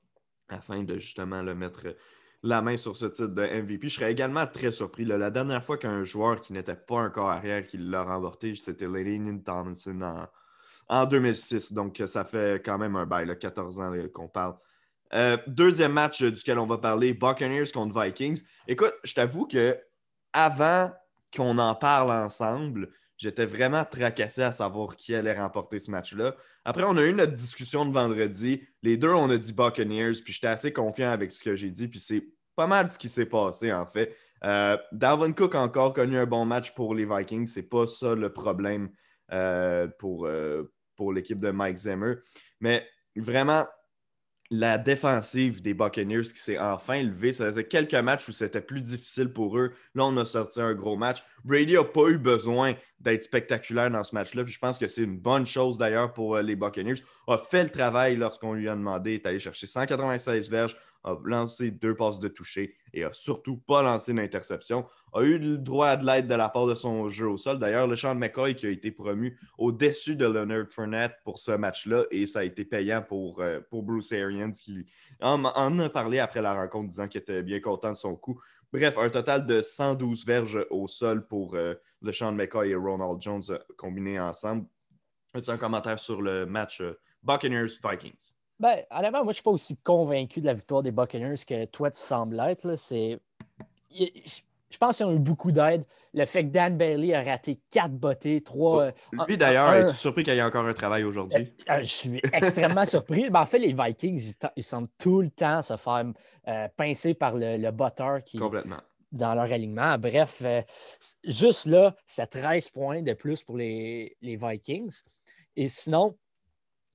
afin 0.50 0.84
de 0.84 1.00
justement 1.00 1.42
le 1.42 1.56
mettre 1.56 1.96
la 2.44 2.62
main 2.62 2.76
sur 2.76 2.96
ce 2.96 3.06
titre 3.06 3.30
de 3.30 3.42
MVP. 3.42 3.88
Je 3.88 3.96
serais 3.96 4.12
également 4.12 4.46
très 4.46 4.72
surpris. 4.72 5.06
la 5.06 5.32
dernière 5.32 5.64
fois 5.64 5.78
qu'un 5.78 6.04
joueur 6.04 6.42
qui 6.42 6.52
n'était 6.52 6.76
pas 6.76 7.00
un 7.00 7.10
corps 7.10 7.30
arrière 7.30 7.66
qui 7.66 7.78
l'a 7.78 8.04
remporté, 8.04 8.54
c'était 8.56 8.88
Lennon 8.88 9.40
Thompson 9.40 10.28
en, 10.90 11.06
2006. 11.06 11.72
Donc, 11.72 12.04
ça 12.06 12.26
fait 12.26 12.64
quand 12.64 12.78
même 12.78 12.98
un 12.98 13.06
bail, 13.06 13.36
14 13.40 13.80
ans 13.80 13.94
qu'on 14.14 14.28
parle. 14.28 14.56
Euh, 15.14 15.38
deuxième 15.48 15.94
match 15.94 16.22
duquel 16.22 16.60
on 16.60 16.66
va 16.66 16.78
parler, 16.78 17.14
Buccaneers 17.14 17.72
contre 17.74 18.02
Vikings. 18.02 18.42
Écoute, 18.68 18.94
je 19.04 19.14
t'avoue 19.14 19.48
que 19.48 19.78
avant 20.34 20.92
qu'on 21.34 21.58
en 21.60 21.76
parle 21.76 22.12
ensemble, 22.12 22.90
J'étais 23.24 23.46
vraiment 23.46 23.86
tracassé 23.86 24.42
à 24.42 24.52
savoir 24.52 24.98
qui 24.98 25.16
allait 25.16 25.40
remporter 25.40 25.80
ce 25.80 25.90
match-là. 25.92 26.36
Après, 26.66 26.84
on 26.84 26.98
a 26.98 27.06
eu 27.06 27.14
notre 27.14 27.32
discussion 27.32 27.86
de 27.86 27.94
vendredi. 27.94 28.64
Les 28.82 28.98
deux, 28.98 29.12
on 29.12 29.30
a 29.30 29.38
dit 29.38 29.54
Buccaneers, 29.54 30.22
puis 30.24 30.34
j'étais 30.34 30.48
assez 30.48 30.74
confiant 30.74 31.10
avec 31.10 31.32
ce 31.32 31.42
que 31.42 31.56
j'ai 31.56 31.70
dit, 31.70 31.88
puis 31.88 32.02
c'est 32.02 32.28
pas 32.56 32.68
mal 32.68 32.88
ce 32.88 32.98
qui 32.98 33.10
s'est 33.10 33.26
passé, 33.26 33.72
en 33.72 33.86
fait. 33.86 34.16
Euh, 34.44 34.78
Dalvin 34.92 35.32
Cook 35.32 35.56
a 35.56 35.62
encore 35.62 35.94
connu 35.94 36.18
un 36.20 36.26
bon 36.26 36.46
match 36.46 36.74
pour 36.74 36.94
les 36.96 37.06
Vikings. 37.06 37.48
C'est 37.48 37.64
pas 37.64 37.88
ça 37.88 38.16
le 38.16 38.32
problème 38.32 38.90
euh, 39.32 39.88
pour, 40.00 40.26
euh, 40.26 40.72
pour 40.96 41.14
l'équipe 41.14 41.40
de 41.40 41.52
Mike 41.52 41.78
Zimmer. 41.78 42.16
Mais 42.60 42.86
vraiment, 43.16 43.66
la 44.56 44.78
défensive 44.78 45.64
des 45.64 45.74
Buccaneers 45.74 46.24
qui 46.24 46.40
s'est 46.40 46.60
enfin 46.60 47.02
levée. 47.02 47.34
Ça 47.34 47.46
faisait 47.46 47.64
quelques 47.64 47.96
matchs 47.96 48.28
où 48.28 48.32
c'était 48.32 48.62
plus 48.62 48.82
difficile 48.82 49.34
pour 49.34 49.58
eux. 49.58 49.72
Là, 49.96 50.06
on 50.06 50.16
a 50.18 50.26
sorti 50.26 50.62
un 50.62 50.76
gros 50.76 50.96
match. 50.96 51.24
Brady 51.44 51.74
n'a 51.74 51.84
pas 51.84 52.10
eu 52.10 52.20
besoin 52.20 52.76
d'être 53.00 53.24
spectaculaire 53.24 53.90
dans 53.90 54.04
ce 54.04 54.14
match-là. 54.14 54.44
je 54.46 54.60
pense 54.60 54.78
que 54.78 54.88
c'est 54.88 55.02
une 55.02 55.18
bonne 55.18 55.48
chose 55.48 55.80
d'ailleurs 55.80 56.14
pour 56.14 56.36
euh, 56.36 56.44
les 56.44 56.56
Buccaneers. 56.56 57.02
A 57.28 57.40
fait 57.40 57.64
le 57.64 57.70
travail 57.70 58.16
lorsqu'on 58.16 58.54
lui 58.54 58.70
a 58.70 58.76
demandé, 58.76 59.16
est 59.16 59.26
allé 59.26 59.40
chercher 59.40 59.66
196 59.66 60.50
verges, 60.52 60.78
a 61.04 61.18
lancé 61.26 61.72
deux 61.72 61.96
passes 61.96 62.20
de 62.20 62.28
toucher 62.28 62.76
et 62.94 63.04
a 63.04 63.14
surtout 63.14 63.58
pas 63.58 63.82
lancé 63.82 64.14
d'interception. 64.14 64.86
A 65.14 65.22
eu 65.22 65.38
le 65.38 65.58
droit 65.58 65.88
à 65.88 65.98
de 65.98 66.06
l'aide 66.06 66.28
de 66.28 66.36
la 66.36 66.50
part 66.50 66.66
de 66.66 66.76
son 66.76 67.10
jeu 67.10 67.28
au 67.28 67.38
sol. 67.38 67.60
D'ailleurs, 67.60 67.88
le 67.88 68.14
McCoy 68.14 68.56
qui 68.56 68.66
a 68.66 68.70
été 68.70 68.92
promu 68.92 69.38
au-dessus 69.58 70.16
de 70.16 70.26
Leonard 70.26 70.68
Fournette 70.70 71.16
pour 71.24 71.40
ce 71.40 71.52
match-là 71.52 72.04
et 72.12 72.26
ça 72.26 72.40
a 72.40 72.44
été 72.44 72.66
payant 72.66 73.02
pour, 73.02 73.42
euh, 73.42 73.60
Bruce 73.72 74.14
Arians 74.14 74.52
qui 74.52 74.86
en, 75.22 75.44
a 75.80 75.90
parlé 75.90 76.20
après 76.20 76.42
la 76.42 76.54
rencontre 76.54 76.90
disant 76.90 77.08
qu'il 77.08 77.22
était 77.22 77.44
bien 77.44 77.60
content 77.60 77.92
de 77.92 77.98
son 77.98 78.16
coup. 78.16 78.40
Bref, 78.72 78.98
un 78.98 79.10
total 79.10 79.46
de 79.46 79.62
112 79.62 80.26
verges 80.26 80.66
au 80.70 80.88
sol 80.88 81.28
pour 81.28 81.56
euh, 81.56 81.76
McCoy 82.02 82.72
et 82.72 82.76
Ronald 82.76 83.22
Jones 83.22 83.42
euh, 83.50 83.60
combinés 83.78 84.20
ensemble. 84.20 84.66
As-tu 85.34 85.50
un 85.50 85.58
commentaire 85.58 86.00
sur 86.00 86.22
le 86.22 86.46
match 86.46 86.82
Buccaneers-Vikings? 87.24 88.43
Ben, 88.60 88.78
honnêtement, 88.92 89.24
moi, 89.24 89.26
je 89.26 89.30
ne 89.30 89.34
suis 89.34 89.44
pas 89.44 89.52
aussi 89.52 89.78
convaincu 89.78 90.42
de 90.42 90.46
la 90.46 90.54
victoire 90.54 90.84
des 90.84 90.92
Buccaneers 90.92 91.44
que 91.48 91.66
toi, 91.66 91.92
tu 91.92 92.00
sembles 92.00 92.40
être. 92.40 92.76
C'est... 92.78 93.20
Je 93.92 94.78
pense 94.80 94.98
qu'ils 94.98 95.06
ont 95.06 95.14
eu 95.14 95.20
beaucoup 95.20 95.52
d'aide. 95.52 95.86
Le 96.16 96.26
fait 96.26 96.44
que 96.44 96.50
Dan 96.50 96.78
Bailey 96.78 97.14
a 97.14 97.24
raté 97.24 97.60
quatre 97.72 97.94
bottées, 97.94 98.42
trois. 98.42 98.90
Oh, 99.18 99.24
lui, 99.28 99.38
d'ailleurs, 99.38 99.74
es-tu 99.74 99.96
surpris 99.96 100.24
qu'il 100.24 100.34
y 100.34 100.38
ait 100.38 100.44
encore 100.44 100.66
un 100.66 100.74
travail 100.74 101.04
aujourd'hui? 101.04 101.52
Euh, 101.70 101.74
euh, 101.74 101.82
je 101.82 101.88
suis 101.88 102.22
extrêmement 102.32 102.86
surpris. 102.88 103.30
Ben, 103.30 103.42
en 103.42 103.46
fait, 103.46 103.60
les 103.60 103.74
Vikings, 103.74 104.34
ils, 104.56 104.64
semblent 104.64 104.90
tout 105.00 105.22
le 105.22 105.30
temps 105.30 105.62
se 105.64 105.76
faire 105.76 106.06
euh, 106.48 106.68
pincer 106.76 107.16
par 107.16 107.36
le, 107.36 107.58
le 107.58 108.22
qui. 108.22 108.38
Complètement 108.38 108.78
dans 109.12 109.36
leur 109.36 109.44
alignement. 109.44 109.96
Bref, 110.00 110.42
juste 111.24 111.68
là, 111.68 111.96
c'est 112.08 112.26
13 112.26 112.70
points 112.70 113.04
de 113.04 113.14
plus 113.14 113.44
pour 113.44 113.58
les, 113.58 114.18
les, 114.24 114.38
Vikings. 114.38 115.04
Et 115.56 115.70
sinon, 115.70 116.18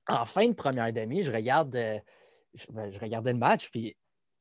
en 0.08 0.24
fin 0.24 0.48
de 0.48 0.54
première 0.54 0.92
demi, 0.92 1.22
je 1.22 1.32
regarde, 1.32 1.74
euh, 1.76 1.98
ben, 2.70 2.90
je, 2.90 2.98
regardais 2.98 3.32
le 3.32 3.38
match, 3.38 3.70
puis 3.70 3.96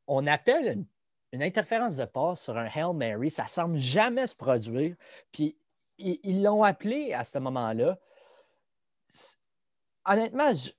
on 0.07 0.25
appelle 0.27 0.85
une, 1.33 1.43
interférence 1.43 1.97
de 1.97 2.05
passe 2.05 2.41
sur 2.41 2.57
un 2.57 2.65
Hail 2.65 2.95
Mary. 2.95 3.29
Ça 3.29 3.47
semble 3.47 3.77
jamais 3.77 4.25
se 4.25 4.35
produire. 4.35 4.95
Puis 5.31 5.57
ils 5.99 6.41
l'ont 6.41 6.63
appelé 6.63 7.13
à 7.13 7.23
ce 7.23 7.37
moment-là. 7.37 7.99
Honnêtement, 10.05 10.53
je, 10.53 10.71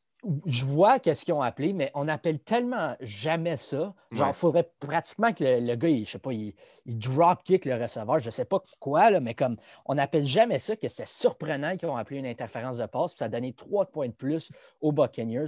vois 0.64 0.98
qu'est-ce 0.98 1.24
qu'ils 1.24 1.34
ont 1.34 1.42
appelé, 1.42 1.72
mais 1.72 1.90
on 1.94 2.04
n'appelle 2.04 2.38
tellement 2.38 2.96
jamais 3.00 3.56
ça. 3.56 3.94
Genre, 4.10 4.28
il 4.28 4.34
faudrait 4.34 4.70
pratiquement 4.80 5.32
que 5.32 5.44
le, 5.44 5.74
gars, 5.74 5.88
il, 5.88 6.04
je 6.04 6.12
sais 6.12 6.18
pas, 6.18 6.32
il, 6.32 6.54
drop 6.86 7.42
kick 7.42 7.64
le 7.64 7.80
receveur, 7.80 8.18
je 8.18 8.26
ne 8.26 8.30
sais 8.30 8.44
pas 8.44 8.62
quoi, 8.80 9.10
là, 9.10 9.20
mais 9.20 9.34
comme 9.34 9.56
on 9.86 9.94
n'appelle 9.94 10.24
jamais 10.24 10.58
ça, 10.58 10.76
que 10.76 10.88
c'était 10.88 11.06
surprenant 11.06 11.76
qu'ils 11.76 11.88
ont 11.88 11.96
appelé 11.96 12.18
une 12.18 12.26
interférence 12.26 12.78
de 12.78 12.86
passe, 12.86 13.12
puis 13.12 13.18
ça 13.18 13.26
a 13.26 13.28
donné 13.28 13.52
trois 13.52 13.86
points 13.86 14.08
de 14.08 14.12
plus 14.12 14.50
aux 14.80 14.92
Buccaneers. 14.92 15.46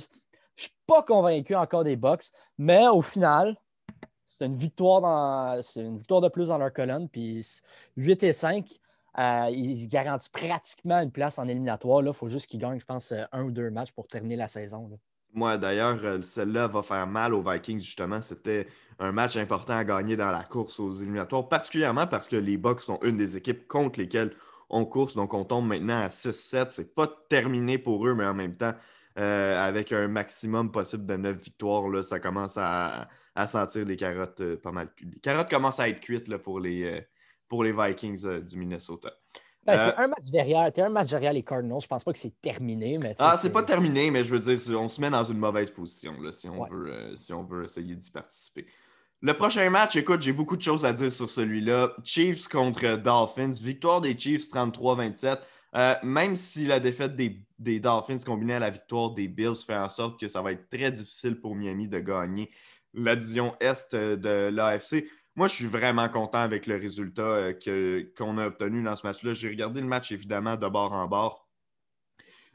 Je 0.57 0.65
ne 0.65 0.69
suis 0.69 0.75
pas 0.87 1.03
convaincu 1.03 1.55
encore 1.55 1.85
des 1.85 1.97
Bucks, 1.97 2.25
mais 2.59 2.87
au 2.89 3.03
final, 3.03 3.57
c'est 4.27 4.47
une 4.47 4.55
victoire 4.55 5.01
dans, 5.01 5.63
c'est 5.63 5.81
une 5.81 5.97
victoire 5.97 6.21
de 6.21 6.29
plus 6.29 6.49
dans 6.49 6.59
leur 6.59 6.73
colonne. 6.73 7.09
Puis 7.09 7.47
8 7.97 8.23
et 8.23 8.33
5, 8.33 8.67
euh, 9.19 9.49
ils 9.51 9.89
garantissent 9.89 10.29
pratiquement 10.29 11.01
une 11.01 11.11
place 11.11 11.39
en 11.39 11.49
éliminatoire. 11.49 12.03
Il 12.05 12.13
faut 12.13 12.29
juste 12.29 12.47
qu'ils 12.47 12.61
gagnent, 12.61 12.79
je 12.79 12.85
pense, 12.85 13.13
euh, 13.13 13.25
un 13.33 13.43
ou 13.43 13.51
deux 13.51 13.71
matchs 13.71 13.93
pour 13.93 14.07
terminer 14.07 14.37
la 14.37 14.47
saison. 14.47 14.91
Moi, 15.33 15.59
d'ailleurs, 15.59 15.99
euh, 16.05 16.23
celle-là 16.23 16.69
va 16.69 16.83
faire 16.83 17.07
mal 17.07 17.35
aux 17.35 17.43
Vikings, 17.43 17.81
justement. 17.81 18.23
C'était 18.23 18.69
un 18.99 19.13
match 19.13 19.37
important 19.37 19.75
à 19.75 19.85
gagner 19.85 20.17
dans 20.17 20.31
la 20.31 20.45
course 20.45 20.79
aux 20.79 20.95
éliminatoires, 20.95 21.49
particulièrement 21.49 22.07
parce 22.07 22.29
que 22.29 22.37
les 22.37 22.57
Bucks 22.57 22.81
sont 22.81 22.99
une 23.03 23.17
des 23.17 23.37
équipes 23.37 23.67
contre 23.67 23.99
lesquelles 23.99 24.35
on 24.69 24.85
course. 24.85 25.15
Donc, 25.15 25.35
on 25.35 25.45
tombe 25.45 25.67
maintenant 25.67 26.01
à 26.01 26.09
6-7. 26.09 26.69
C'est 26.71 26.95
pas 26.95 27.09
terminé 27.29 27.79
pour 27.79 28.07
eux, 28.07 28.15
mais 28.15 28.27
en 28.27 28.35
même 28.35 28.57
temps, 28.57 28.75
avec 29.17 29.93
un 29.93 30.09
maximum 30.09 30.73
possible 30.73 31.05
de 31.05 31.17
9 31.17 31.37
victoires, 31.37 31.89
là, 31.89 32.03
ça 32.03 32.21
commence 32.21 32.57
à, 32.57 33.09
sentir 33.47 33.85
les 33.85 33.97
carottes 33.97 34.41
euh, 34.41 34.57
pas 34.57 34.73
mal. 34.73 34.89
Les 35.01 35.19
carottes 35.21 35.51
commencent 35.51 35.81
à 35.81 35.89
être 35.89 36.01
cuites 36.01 36.29
là, 36.29 36.39
pour, 36.39 36.61
les, 36.61 36.85
euh, 36.85 37.01
pour 37.51 37.65
les 37.65 37.73
Vikings 37.73 38.25
euh, 38.25 38.41
du 38.41 38.57
Minnesota. 38.57 39.13
Ben, 39.67 39.93
un 39.99 40.07
match 40.07 40.31
derrière, 40.33 40.71
un 40.75 40.89
match 40.89 41.11
derrière 41.11 41.35
les 41.35 41.43
Cardinals. 41.43 41.83
Je 41.83 41.87
pense 41.87 42.03
pas 42.03 42.15
que 42.15 42.19
c'est 42.19 42.41
terminé. 42.41 42.97
Mais 42.97 43.15
ah, 43.19 43.37
c'est 43.37 43.53
pas 43.53 43.63
terminé, 43.63 44.11
mais 44.11 44.25
je 44.25 44.35
veux 44.35 44.41
dire, 44.41 44.81
on 44.81 44.89
se 44.89 45.01
met 45.03 45.11
dans 45.11 45.25
une 45.25 45.37
mauvaise 45.37 45.71
position 45.71 46.19
là, 46.23 46.33
si, 46.33 46.49
on 46.49 46.65
veut, 46.65 47.15
si 47.17 47.35
on 47.35 47.45
veut 47.45 47.65
essayer 47.65 47.95
d'y 47.95 48.11
participer. 48.11 48.65
Le 49.21 49.35
prochain 49.35 49.69
match, 49.69 49.97
écoute, 49.97 50.23
j'ai 50.23 50.33
beaucoup 50.33 50.57
de 50.57 50.63
choses 50.63 50.87
à 50.87 50.95
dire 50.95 51.13
sur 51.13 51.29
celui-là. 51.29 51.93
Chiefs 52.05 52.49
contre 52.49 52.97
Dolphins. 52.97 53.51
Victoire 53.61 54.01
des 54.01 54.19
Chiefs 54.19 54.49
33-27. 54.49 55.41
même 56.05 56.37
si 56.37 56.65
la 56.65 56.81
défaite 56.81 57.17
des, 57.17 57.45
des, 57.59 57.81
Dolphins 57.81 58.17
combinée 58.25 58.55
à 58.55 58.61
la 58.61 58.71
victoire 58.71 59.11
des 59.11 59.29
Bills 59.29 59.63
fait 59.67 59.77
en 59.77 59.91
sorte 59.91 60.19
que 60.19 60.29
ça 60.29 60.41
va 60.41 60.53
être 60.53 60.71
très 60.71 60.91
difficile 60.91 61.39
pour 61.39 61.55
Miami 61.55 61.87
de 61.87 61.99
gagner 61.99 62.51
la 62.95 63.17
division 63.17 63.55
Est 63.61 63.95
euh, 63.95 64.17
de 64.17 64.55
l'AFC. 64.55 65.07
Moi, 65.41 65.49
je 65.49 65.55
suis 65.55 65.69
vraiment 65.69 66.07
content 66.11 66.41
avec 66.41 66.67
le 66.67 66.77
résultat 66.77 67.23
euh, 67.23 68.05
qu'on 68.15 68.37
a 68.37 68.49
obtenu 68.49 68.83
dans 68.83 68.95
ce 68.95 69.07
match-là. 69.07 69.33
J'ai 69.33 69.49
regardé 69.49 69.81
le 69.81 69.87
match, 69.87 70.13
évidemment, 70.13 70.57
de 70.57 70.69
bord 70.69 70.93
en 70.93 71.09
bord. 71.09 71.49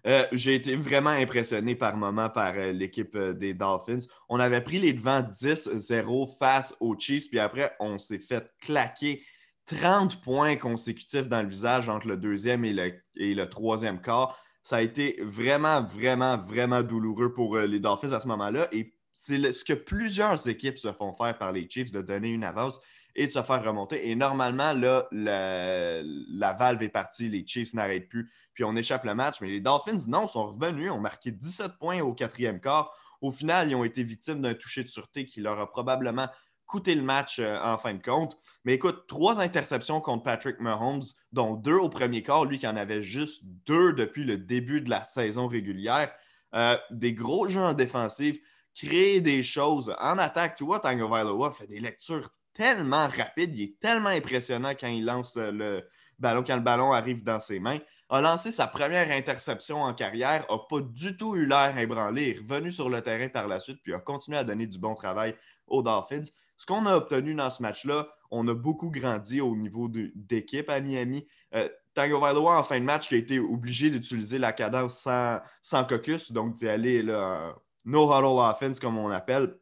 Euh, 0.06 0.24
j'ai 0.32 0.54
été 0.54 0.76
vraiment 0.76 1.10
impressionné 1.10 1.74
par 1.74 1.98
moment 1.98 2.30
par 2.30 2.54
l'équipe 2.54 3.18
des 3.18 3.56
Dolphins. 3.56 4.06
On 4.30 4.40
avait 4.40 4.62
pris 4.62 4.78
les 4.78 4.94
devants 4.94 5.22
10-0 5.22 6.38
face 6.38 6.76
aux 6.80 6.96
Chiefs, 6.96 7.28
puis 7.28 7.40
après, 7.40 7.76
on 7.80 7.98
s'est 7.98 8.20
fait 8.20 8.52
claquer 8.62 9.24
30 9.66 10.22
points 10.22 10.56
consécutifs 10.56 11.28
dans 11.28 11.42
le 11.42 11.50
visage 11.50 11.90
entre 11.90 12.08
le 12.08 12.18
deuxième 12.18 12.66
et 12.66 12.74
le, 12.74 12.94
et 13.16 13.34
le 13.34 13.50
troisième 13.50 14.00
quart. 14.00 14.40
Ça 14.62 14.76
a 14.76 14.82
été 14.84 15.20
vraiment, 15.24 15.82
vraiment, 15.82 16.38
vraiment 16.38 16.84
douloureux 16.84 17.34
pour 17.34 17.58
les 17.58 17.80
Dolphins 17.80 18.12
à 18.12 18.20
ce 18.20 18.28
moment-là. 18.28 18.68
C'est 19.18 19.54
ce 19.54 19.64
que 19.64 19.72
plusieurs 19.72 20.50
équipes 20.50 20.78
se 20.78 20.92
font 20.92 21.14
faire 21.14 21.38
par 21.38 21.54
les 21.54 21.70
Chiefs 21.70 21.94
de 21.94 22.02
donner 22.02 22.32
une 22.32 22.44
avance 22.44 22.82
et 23.16 23.28
de 23.28 23.32
se 23.32 23.42
faire 23.42 23.64
remonter. 23.64 24.10
Et 24.10 24.16
normalement, 24.16 24.74
là, 24.74 25.08
la, 25.14 26.54
valve 26.54 26.84
est 26.84 26.90
partie, 26.90 27.30
les 27.30 27.48
Chiefs 27.48 27.74
n'arrêtent 27.74 28.10
plus, 28.10 28.30
puis 28.54 28.66
on 28.66 28.76
échappe 28.76 29.06
le 29.06 29.16
match. 29.16 29.40
Mais 29.40 29.48
les 29.48 29.62
Dolphins, 29.62 30.10
non, 30.10 30.28
sont 30.28 30.48
revenus, 30.48 30.92
ont 30.92 31.00
marqué 31.00 31.32
17 31.32 31.78
points 31.80 32.02
au 32.02 32.14
quatrième 32.14 32.60
quart. 32.60 32.92
Au 33.22 33.32
final, 33.32 33.72
ils 33.72 33.76
ont 33.76 33.86
été 33.86 34.04
victimes 34.04 34.42
d'un 34.42 34.54
toucher 34.54 34.84
de 34.84 34.90
sûreté 34.90 35.26
qui 35.26 35.40
leur 35.40 35.62
a 35.62 35.72
probablement 35.72 36.28
coûté 36.66 36.94
le 36.94 37.02
match 37.02 37.40
euh, 37.40 37.58
en 37.64 37.78
fin 37.78 37.94
de 37.94 38.02
compte. 38.02 38.38
Mais 38.66 38.74
écoute, 38.74 39.06
trois 39.08 39.40
interceptions 39.40 40.02
contre 40.02 40.24
Patrick 40.24 40.60
Mahomes, 40.60 41.04
dont 41.32 41.54
deux 41.54 41.78
au 41.78 41.88
premier 41.88 42.22
quart, 42.22 42.44
lui 42.44 42.60
qui 42.60 42.68
en 42.68 42.76
avait 42.76 43.02
juste 43.02 43.44
deux 43.46 43.94
depuis 43.94 44.26
le 44.26 44.38
début 44.38 44.82
de 44.82 44.90
la 44.90 45.06
saison 45.06 45.48
régulière. 45.48 46.12
Euh, 46.54 46.78
des 46.92 47.14
gros 47.14 47.48
jeux 47.48 47.62
en 47.62 47.74
défensive 47.74 48.38
créer 48.76 49.22
des 49.22 49.42
choses 49.42 49.96
en 50.00 50.18
attaque. 50.18 50.56
Tu 50.56 50.66
vois, 50.66 50.80
Tango 50.80 51.08
Vailoa 51.08 51.52
fait 51.52 51.68
des 51.68 51.80
lectures 51.80 52.30
tellement 52.54 53.08
rapides. 53.08 53.56
Il 53.58 53.64
est 53.64 53.80
tellement 53.80 54.10
impressionnant 54.10 54.72
quand 54.80 54.88
il 54.88 55.06
lance 55.06 55.38
le 55.38 55.82
ballon, 56.20 56.44
quand 56.46 56.56
le 56.56 56.62
ballon 56.62 56.92
arrive 56.92 57.24
dans 57.24 57.40
ses 57.40 57.60
mains. 57.60 57.80
A 58.10 58.22
lancé 58.22 58.52
sa 58.52 58.68
première 58.68 59.10
interception 59.12 59.82
en 59.82 59.94
carrière, 59.94 60.46
n'a 60.50 60.58
pas 60.70 60.80
du 60.82 61.18
tout 61.18 61.36
eu 61.36 61.48
l'air 61.48 61.76
ébranlé, 61.78 62.30
est 62.30 62.38
revenu 62.40 62.72
sur 62.72 62.88
le 62.88 63.02
terrain 63.02 63.30
par 63.30 63.48
la 63.48 63.60
suite, 63.60 63.80
puis 63.82 63.96
a 63.96 64.00
continué 64.00 64.38
à 64.38 64.44
donner 64.44 64.68
du 64.68 64.78
bon 64.78 64.94
travail 64.94 65.36
aux 65.66 65.82
Dolphins. 65.82 66.30
Ce 66.56 66.66
qu'on 66.68 66.86
a 66.86 66.96
obtenu 66.96 67.34
dans 67.34 67.50
ce 67.50 67.64
match-là, 67.64 68.08
on 68.30 68.48
a 68.48 68.54
beaucoup 68.54 68.92
grandi 68.92 69.42
au 69.42 69.56
niveau 69.56 69.90
d'équipe 69.90 70.70
à 70.70 70.80
Miami. 70.82 71.28
Euh, 71.56 71.68
Tango 71.96 72.20
Vailoa, 72.20 72.60
en 72.60 72.64
fin 72.64 72.80
de 72.80 72.86
match, 72.86 73.08
qui 73.08 73.16
a 73.16 73.18
été 73.18 73.40
obligé 73.40 73.90
d'utiliser 73.90 74.38
la 74.38 74.54
cadence 74.54 75.00
sans, 75.00 75.40
sans 75.64 75.84
caucus, 75.84 76.32
donc 76.32 76.54
d'y 76.54 76.68
aller 76.68 77.02
là, 77.02 77.56
no 77.86 78.12
huddle 78.12 78.40
offense, 78.40 78.80
comme 78.80 78.98
on 78.98 79.10
appelle. 79.10 79.56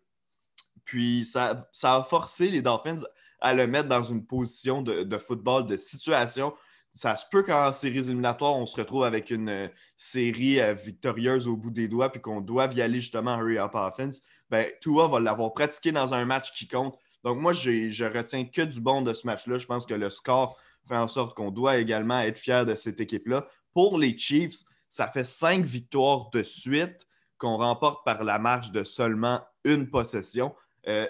Puis 0.86 1.25
ça, 1.25 1.68
a 1.84 2.03
forcé 2.03 2.50
les 2.50 2.62
Dolphins 2.62 3.03
à 3.39 3.53
le 3.53 3.68
mettre 3.68 3.89
dans 3.89 4.03
une 4.03 4.25
position 4.25 4.82
de, 4.82 5.18
football, 5.18 5.65
de 5.65 5.77
situation. 5.77 6.53
Ça 6.89 7.18
se 7.18 7.25
peut 7.30 7.44
qu'en 7.44 7.74
séries 7.74 8.00
éliminatoires, 8.00 8.56
on 8.56 8.65
se 8.65 8.77
retrouve 8.77 9.03
avec 9.03 9.32
une 9.32 9.50
euh, 9.50 9.68
série 9.98 10.62
euh, 10.62 10.75
victorieuse 10.75 11.48
au 11.48 11.58
bout 11.58 11.72
des 11.72 11.88
doigts, 11.88 12.12
puis 12.12 12.22
qu'on 12.22 12.39
doive 12.39 12.75
y 12.75 12.84
aller 12.84 13.00
justement 13.00 13.36
hurry 13.36 13.58
up 13.58 13.72
offense. 13.74 14.22
Ben, 14.51 14.68
Tua 14.80 15.08
va 15.08 15.20
l'avoir 15.20 15.53
pratiqué 15.53 15.92
dans 15.92 16.13
un 16.13 16.24
match 16.25 16.53
qui 16.53 16.68
compte. 16.68 16.96
Donc, 17.24 17.39
moi, 17.39 17.51
je 17.51 18.06
retiens 18.06 18.46
que 18.46 18.62
du 18.62 18.80
bon 18.80 19.01
de 19.01 19.13
ce 19.13 19.25
match-là. 19.25 19.58
Je 19.58 19.65
pense 19.65 19.88
que 19.88 19.96
le 19.96 20.12
score 20.12 20.56
fait 20.88 20.98
en 20.98 21.08
sorte 21.08 21.36
qu'on 21.36 21.50
doit 21.50 21.77
également 21.77 22.20
être 22.20 22.38
fier 22.38 22.65
de 22.65 22.75
cette 22.75 23.01
équipe-là. 23.01 23.48
Pour 23.74 23.98
les 23.98 24.15
Chiefs, 24.18 24.63
ça 24.89 25.08
fait 25.08 25.24
cinq 25.24 25.65
victoires 25.65 26.30
de 26.30 26.44
suite 26.44 27.08
qu'on 27.43 27.57
remporte 27.57 28.05
par 28.05 28.23
la 28.23 28.39
marge 28.39 28.71
de 28.71 28.83
seulement 28.83 29.41
une 29.65 29.89
possession. 29.89 30.55
Euh, 30.88 31.05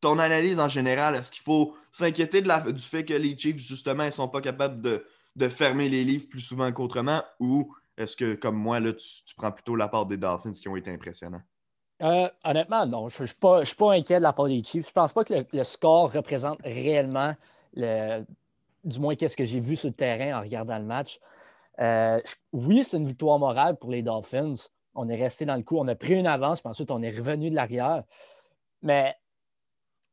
ton 0.00 0.18
analyse 0.18 0.58
en 0.58 0.68
général, 0.68 1.14
est-ce 1.14 1.30
qu'il 1.30 1.44
faut 1.44 1.76
s'inquiéter 1.92 2.42
du 2.42 2.82
fait 2.82 3.04
que 3.04 3.14
les 3.14 3.38
Chiefs, 3.38 3.58
justement, 3.58 4.04
ne 4.04 4.10
sont 4.10 4.26
pas 4.26 4.40
capables 4.40 4.80
de, 4.80 5.48
fermer 5.48 5.88
les 5.88 6.02
livres 6.02 6.28
plus 6.28 6.40
souvent 6.40 6.72
qu'autrement? 6.72 7.22
Ou 7.38 7.72
est-ce 7.96 8.16
que, 8.16 8.34
comme 8.34 8.56
moi, 8.56 8.80
là, 8.80 8.92
tu, 8.92 9.34
prends 9.36 9.52
plutôt 9.52 9.76
la 9.76 9.86
part 9.86 10.06
des 10.06 10.16
Dolphins 10.16 10.50
qui 10.50 10.68
ont 10.68 10.74
été 10.74 10.90
impressionnants? 10.90 11.42
Euh, 12.02 12.28
honnêtement, 12.42 12.84
non. 12.84 13.08
Je 13.08 13.22
ne 13.22 13.26
suis, 13.28 13.36
pas, 13.76 13.92
inquiet 13.92 14.18
de 14.18 14.24
la 14.24 14.32
part 14.32 14.46
des 14.46 14.64
Chiefs. 14.64 14.86
Je 14.86 14.90
ne 14.90 14.94
pense 14.94 15.12
pas 15.12 15.22
que 15.22 15.34
le, 15.52 15.64
score 15.64 16.12
représente 16.12 16.58
réellement, 16.64 17.36
du 17.76 18.98
moins, 18.98 19.14
qu'est-ce 19.14 19.36
que 19.36 19.44
j'ai 19.44 19.60
vu 19.60 19.76
sur 19.76 19.90
le 19.90 19.94
terrain 19.94 20.36
en 20.36 20.42
regardant 20.42 20.78
le 20.78 20.84
match. 20.84 21.20
Euh, 21.80 22.18
oui, 22.52 22.82
c'est 22.82 22.96
une 22.96 23.06
victoire 23.06 23.38
morale 23.38 23.76
pour 23.76 23.90
les 23.90 24.02
Dolphins 24.02 24.54
on 24.94 25.08
est 25.08 25.20
resté 25.20 25.44
dans 25.44 25.56
le 25.56 25.62
coup, 25.62 25.78
on 25.78 25.88
a 25.88 25.94
pris 25.94 26.14
une 26.14 26.26
avance, 26.26 26.60
puis 26.60 26.70
ensuite 26.70 26.90
on 26.90 27.02
est 27.02 27.16
revenu 27.16 27.50
de 27.50 27.54
l'arrière. 27.54 28.04
Mais 28.82 29.14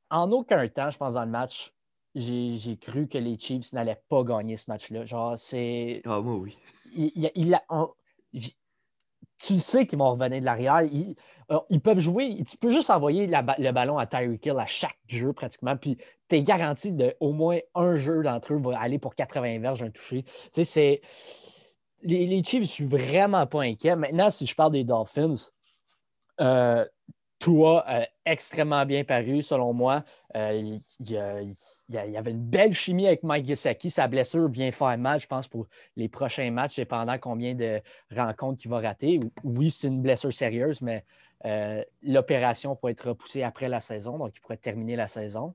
en 0.09 0.31
aucun 0.31 0.67
temps, 0.67 0.89
je 0.89 0.97
pense, 0.97 1.13
dans 1.13 1.25
le 1.25 1.31
match, 1.31 1.73
j'ai 2.15 2.77
cru 2.77 3.07
que 3.07 3.17
les 3.17 3.37
Chiefs 3.37 3.73
n'allaient 3.73 4.01
pas 4.09 4.23
gagner 4.23 4.57
ce 4.57 4.65
match-là. 4.69 5.05
Genre, 5.05 5.37
c'est. 5.37 6.01
Ah, 6.05 6.19
moi, 6.19 6.35
oui. 6.35 6.57
tu 9.39 9.59
sais 9.59 9.85
qu'ils 9.85 9.99
vont 9.99 10.11
revenir 10.11 10.39
de 10.39 10.45
l'arrière. 10.45 10.81
Euh, 11.51 11.59
ils, 11.69 11.81
peuvent 11.81 11.99
jouer. 11.99 12.43
Tu 12.43 12.57
peux 12.57 12.71
juste 12.71 12.89
envoyer 12.89 13.27
le 13.27 13.71
ballon 13.71 13.97
à 13.97 14.05
Tyreek 14.05 14.45
Hill 14.45 14.59
à 14.59 14.65
chaque 14.65 14.97
jeu 15.07 15.31
pratiquement. 15.31 15.77
Puis 15.77 15.97
tu 16.27 16.37
es 16.37 16.43
garanti 16.43 16.93
d'au 16.93 17.31
moins 17.31 17.59
un 17.75 17.95
jeu 17.95 18.23
d'entre 18.23 18.53
eux 18.53 18.59
va 18.59 18.79
aller 18.79 18.99
pour 18.99 19.15
80 19.15 19.59
verges, 19.59 19.83
un 19.83 19.91
touché. 19.91 20.23
Tu 20.23 20.31
sais, 20.51 20.63
c'est 20.63 21.01
les, 22.07 22.43
Chiefs, 22.43 22.63
je 22.63 22.69
suis 22.69 22.85
vraiment 22.85 23.45
pas 23.45 23.61
inquiet. 23.61 23.95
Maintenant, 23.95 24.29
si 24.29 24.45
je 24.45 24.55
parle 24.55 24.71
des 24.71 24.83
Dolphins, 24.83 25.35
euh, 26.39 26.85
Tua 27.39 27.83
a 27.87 28.07
extrêmement 28.25 28.85
bien 28.85 29.03
paru, 29.03 29.41
selon 29.41 29.73
moi. 29.73 30.03
Euh, 30.35 30.79
il, 30.99 31.11
y 31.89 32.17
avait 32.17 32.31
une 32.31 32.43
belle 32.43 32.73
chimie 32.73 33.07
avec 33.07 33.23
Mike 33.23 33.47
Gesicki. 33.47 33.89
Sa 33.89 34.07
blessure 34.07 34.49
vient 34.49 34.71
faire 34.71 34.97
mal, 34.97 35.19
je 35.19 35.27
pense, 35.27 35.47
pour 35.47 35.67
les 35.95 36.09
prochains 36.09 36.49
matchs, 36.51 36.77
dépendant 36.77 37.17
combien 37.19 37.53
de 37.53 37.81
rencontres 38.15 38.61
il 38.65 38.69
va 38.69 38.79
rater. 38.79 39.19
Oui, 39.43 39.71
c'est 39.71 39.87
une 39.87 40.01
blessure 40.01 40.33
sérieuse, 40.33 40.81
mais 40.81 41.05
euh, 41.45 41.83
l'opération 42.01 42.75
pourrait 42.75 42.93
être 42.93 43.09
repoussée 43.09 43.43
après 43.43 43.69
la 43.69 43.79
saison, 43.79 44.17
donc 44.17 44.35
il 44.35 44.41
pourrait 44.41 44.57
terminer 44.57 44.95
la 44.95 45.07
saison. 45.07 45.53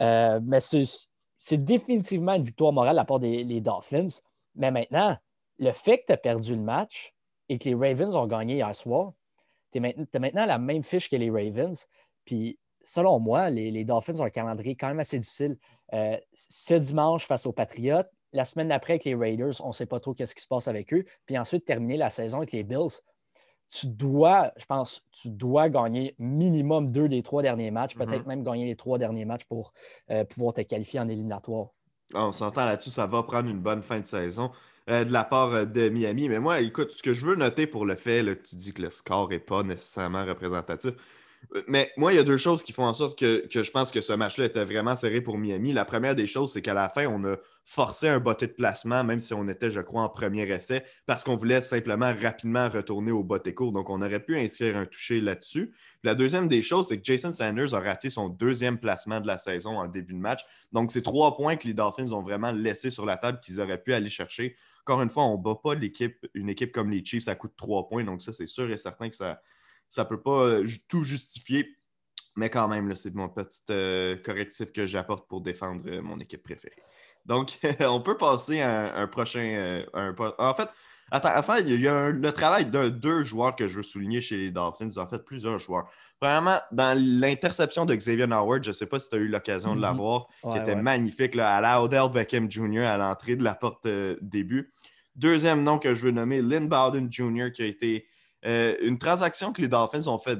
Euh, 0.00 0.40
mais 0.42 0.60
c'est 0.60 1.58
définitivement 1.58 2.34
une 2.34 2.42
victoire 2.42 2.72
morale 2.72 2.98
à 2.98 3.04
part 3.04 3.20
des 3.20 3.60
Dolphins. 3.60 4.20
Mais 4.56 4.70
maintenant, 4.70 5.16
le 5.58 5.72
fait 5.72 5.98
que 5.98 6.06
tu 6.06 6.12
as 6.12 6.16
perdu 6.16 6.54
le 6.54 6.62
match 6.62 7.14
et 7.48 7.58
que 7.58 7.68
les 7.68 7.74
Ravens 7.74 8.14
ont 8.16 8.26
gagné 8.26 8.56
hier 8.56 8.74
soir, 8.74 9.12
tu 9.72 9.78
as 9.78 10.18
maintenant 10.18 10.46
la 10.46 10.58
même 10.58 10.82
fiche 10.82 11.10
que 11.10 11.16
les 11.16 11.30
Ravens. 11.30 11.86
Puis, 12.24 12.58
selon 12.82 13.18
moi, 13.20 13.50
les, 13.50 13.84
Dolphins 13.84 14.20
ont 14.20 14.24
un 14.24 14.30
calendrier 14.30 14.76
quand 14.76 14.88
même 14.88 15.00
assez 15.00 15.18
difficile. 15.18 15.56
Euh, 15.92 16.16
ce 16.34 16.74
dimanche 16.74 17.26
face 17.26 17.46
aux 17.46 17.52
Patriots, 17.52 18.04
la 18.32 18.44
semaine 18.44 18.68
d'après 18.68 18.94
avec 18.94 19.04
les 19.04 19.14
Raiders, 19.14 19.54
on 19.64 19.68
ne 19.68 19.72
sait 19.72 19.86
pas 19.86 20.00
trop 20.00 20.14
qu'est-ce 20.14 20.34
qui 20.34 20.42
se 20.42 20.48
passe 20.48 20.68
avec 20.68 20.92
eux. 20.92 21.04
Puis 21.26 21.38
ensuite, 21.38 21.64
terminer 21.64 21.96
la 21.96 22.10
saison 22.10 22.38
avec 22.38 22.52
les 22.52 22.62
Bills. 22.62 23.00
Tu 23.70 23.88
dois, 23.88 24.52
je 24.56 24.64
pense, 24.64 25.06
tu 25.12 25.30
dois 25.30 25.68
gagner 25.68 26.14
minimum 26.18 26.90
deux 26.90 27.08
des 27.08 27.22
trois 27.22 27.42
derniers 27.42 27.70
matchs, 27.70 27.96
Mhm. 27.96 28.06
peut-être 28.06 28.26
même 28.26 28.42
gagner 28.42 28.66
les 28.66 28.76
trois 28.76 28.96
derniers 28.98 29.26
matchs 29.26 29.44
pour 29.44 29.70
euh, 30.10 30.24
pouvoir 30.24 30.54
te 30.54 30.62
qualifier 30.62 31.00
en 31.00 31.08
éliminatoire. 31.08 31.68
Ah, 32.14 32.26
On 32.26 32.32
s'entend 32.32 32.64
là-dessus, 32.64 32.90
ça 32.90 33.06
va 33.06 33.22
prendre 33.22 33.48
une 33.50 33.60
bonne 33.60 33.82
fin 33.82 34.00
de 34.00 34.06
saison 34.06 34.50
euh, 34.88 35.04
de 35.04 35.12
la 35.12 35.24
part 35.24 35.52
euh, 35.52 35.64
de 35.64 35.88
Miami. 35.88 36.28
Mais 36.28 36.40
moi, 36.40 36.60
écoute, 36.60 36.92
ce 36.92 37.02
que 37.02 37.12
je 37.12 37.24
veux 37.26 37.34
noter 37.34 37.66
pour 37.66 37.84
le 37.84 37.96
fait 37.96 38.24
que 38.24 38.48
tu 38.48 38.56
dis 38.56 38.72
que 38.72 38.82
le 38.82 38.90
score 38.90 39.28
n'est 39.28 39.38
pas 39.38 39.62
nécessairement 39.62 40.24
représentatif. 40.24 40.92
euh, 41.54 41.62
Mais 41.68 41.92
moi, 41.96 42.12
il 42.12 42.16
y 42.16 42.18
a 42.18 42.24
deux 42.24 42.36
choses 42.36 42.62
qui 42.62 42.72
font 42.72 42.86
en 42.86 42.94
sorte 42.94 43.18
que, 43.18 43.44
je 43.50 43.70
pense 43.70 43.90
que 43.90 44.00
ce 44.00 44.12
match-là 44.12 44.46
était 44.46 44.64
vraiment 44.64 44.96
serré 44.96 45.20
pour 45.20 45.36
Miami. 45.36 45.72
La 45.72 45.84
première 45.84 46.14
des 46.14 46.26
choses, 46.26 46.52
c'est 46.52 46.62
qu'à 46.62 46.74
la 46.74 46.88
fin, 46.88 47.06
on 47.06 47.22
a 47.24 47.36
forcé 47.64 48.08
un 48.08 48.18
botté 48.18 48.46
de 48.46 48.52
placement, 48.52 49.04
même 49.04 49.20
si 49.20 49.34
on 49.34 49.46
était, 49.46 49.70
je 49.70 49.80
crois, 49.82 50.02
en 50.02 50.08
premier 50.08 50.48
essai, 50.50 50.84
parce 51.04 51.22
qu'on 51.22 51.36
voulait 51.36 51.60
simplement 51.60 52.14
rapidement 52.18 52.70
retourner 52.70 53.12
au 53.12 53.22
botté 53.22 53.52
court. 53.52 53.72
Donc, 53.72 53.90
on 53.90 54.00
aurait 54.00 54.20
pu 54.24 54.38
inscrire 54.38 54.74
un 54.78 54.86
touché 54.86 55.20
là-dessus. 55.20 55.74
La 56.02 56.14
deuxième 56.14 56.48
des 56.48 56.62
choses, 56.62 56.88
c'est 56.88 56.96
que 56.96 57.04
Jason 57.04 57.30
Sanders 57.30 57.74
a 57.74 57.80
raté 57.80 58.08
son 58.08 58.30
deuxième 58.30 58.78
placement 58.78 59.20
de 59.20 59.26
la 59.26 59.36
saison 59.36 59.78
en 59.78 59.86
début 59.86 60.14
de 60.14 60.18
match. 60.18 60.40
Donc, 60.72 60.90
c'est 60.90 61.02
trois 61.02 61.36
points 61.36 61.56
que 61.56 61.66
les 61.66 61.74
Dolphins 61.74 62.12
ont 62.12 62.22
vraiment 62.22 62.52
laissés 62.52 62.88
sur 62.88 63.04
la 63.04 63.18
table 63.18 63.40
qu'ils 63.40 63.60
auraient 63.60 63.82
pu 63.82 63.92
aller 63.92 64.08
chercher. 64.08 64.56
Encore 64.88 65.02
une 65.02 65.10
fois, 65.10 65.24
on 65.24 65.36
ne 65.36 65.42
bat 65.42 65.54
pas 65.62 65.74
l'équipe, 65.74 66.26
une 66.32 66.48
équipe 66.48 66.72
comme 66.72 66.88
les 66.90 67.04
Chiefs, 67.04 67.24
ça 67.24 67.34
coûte 67.34 67.52
trois 67.58 67.86
points. 67.86 68.04
Donc, 68.04 68.22
ça, 68.22 68.32
c'est 68.32 68.46
sûr 68.46 68.70
et 68.70 68.78
certain 68.78 69.10
que 69.10 69.16
ça 69.16 69.38
ne 69.98 70.04
peut 70.04 70.18
pas 70.18 70.44
euh, 70.46 70.66
tout 70.88 71.04
justifier. 71.04 71.76
Mais 72.36 72.48
quand 72.48 72.68
même, 72.68 72.94
c'est 72.94 73.14
mon 73.14 73.28
petit 73.28 73.60
euh, 73.68 74.16
correctif 74.16 74.72
que 74.72 74.86
j'apporte 74.86 75.28
pour 75.28 75.42
défendre 75.42 75.82
euh, 75.88 76.00
mon 76.00 76.18
équipe 76.20 76.42
préférée. 76.42 76.82
Donc, 77.26 77.58
on 77.80 78.00
peut 78.00 78.16
passer 78.16 78.62
à 78.62 78.96
un, 78.96 79.06
prochain. 79.08 79.84
en 79.92 80.54
fait, 80.54 80.70
attends, 81.10 81.36
enfin, 81.36 81.58
il 81.58 81.78
y 81.78 81.86
a 81.86 82.08
le 82.08 82.32
travail 82.32 82.64
de 82.64 82.88
deux 82.88 83.24
joueurs 83.24 83.56
que 83.56 83.68
je 83.68 83.76
veux 83.76 83.82
souligner 83.82 84.22
chez 84.22 84.38
les 84.38 84.50
Dolphins. 84.50 84.96
En 84.96 85.06
fait, 85.06 85.18
plusieurs 85.18 85.58
joueurs. 85.58 85.90
Premièrement, 86.20 86.56
dans 86.72 86.98
l'interception 86.98 87.84
de 87.86 87.94
Xavier 87.94 88.24
Howard, 88.30 88.64
je 88.64 88.70
ne 88.70 88.72
sais 88.72 88.86
pas 88.86 88.98
si 88.98 89.08
tu 89.08 89.16
as 89.16 89.18
eu 89.18 89.28
l'occasion 89.28 89.70
de 89.70 89.76
Mhm. 89.76 89.82
la 89.82 89.92
voir, 89.92 90.26
Ouais, 90.42 90.52
qui 90.54 90.58
était 90.58 90.74
ouais. 90.74 90.82
magnifique 90.82 91.34
là, 91.34 91.54
à 91.56 91.60
la 91.60 91.80
Odell 91.82 92.08
Beckham 92.12 92.50
Jr. 92.50 92.80
à 92.86 92.96
l'entrée 92.96 93.36
de 93.36 93.44
la 93.44 93.54
porte 93.54 93.86
euh, 93.86 94.16
début. 94.20 94.72
Deuxième 95.14 95.62
nom 95.62 95.78
que 95.78 95.94
je 95.94 96.02
veux 96.02 96.10
nommer, 96.10 96.42
Lynn 96.42 96.68
Bowden 96.68 97.08
Jr., 97.10 97.52
qui 97.54 97.62
a 97.62 97.66
été 97.66 98.06
euh, 98.46 98.76
une 98.82 98.98
transaction 98.98 99.52
que 99.52 99.60
les 99.60 99.66
Dolphins 99.66 100.06
ont 100.06 100.18
faite 100.18 100.38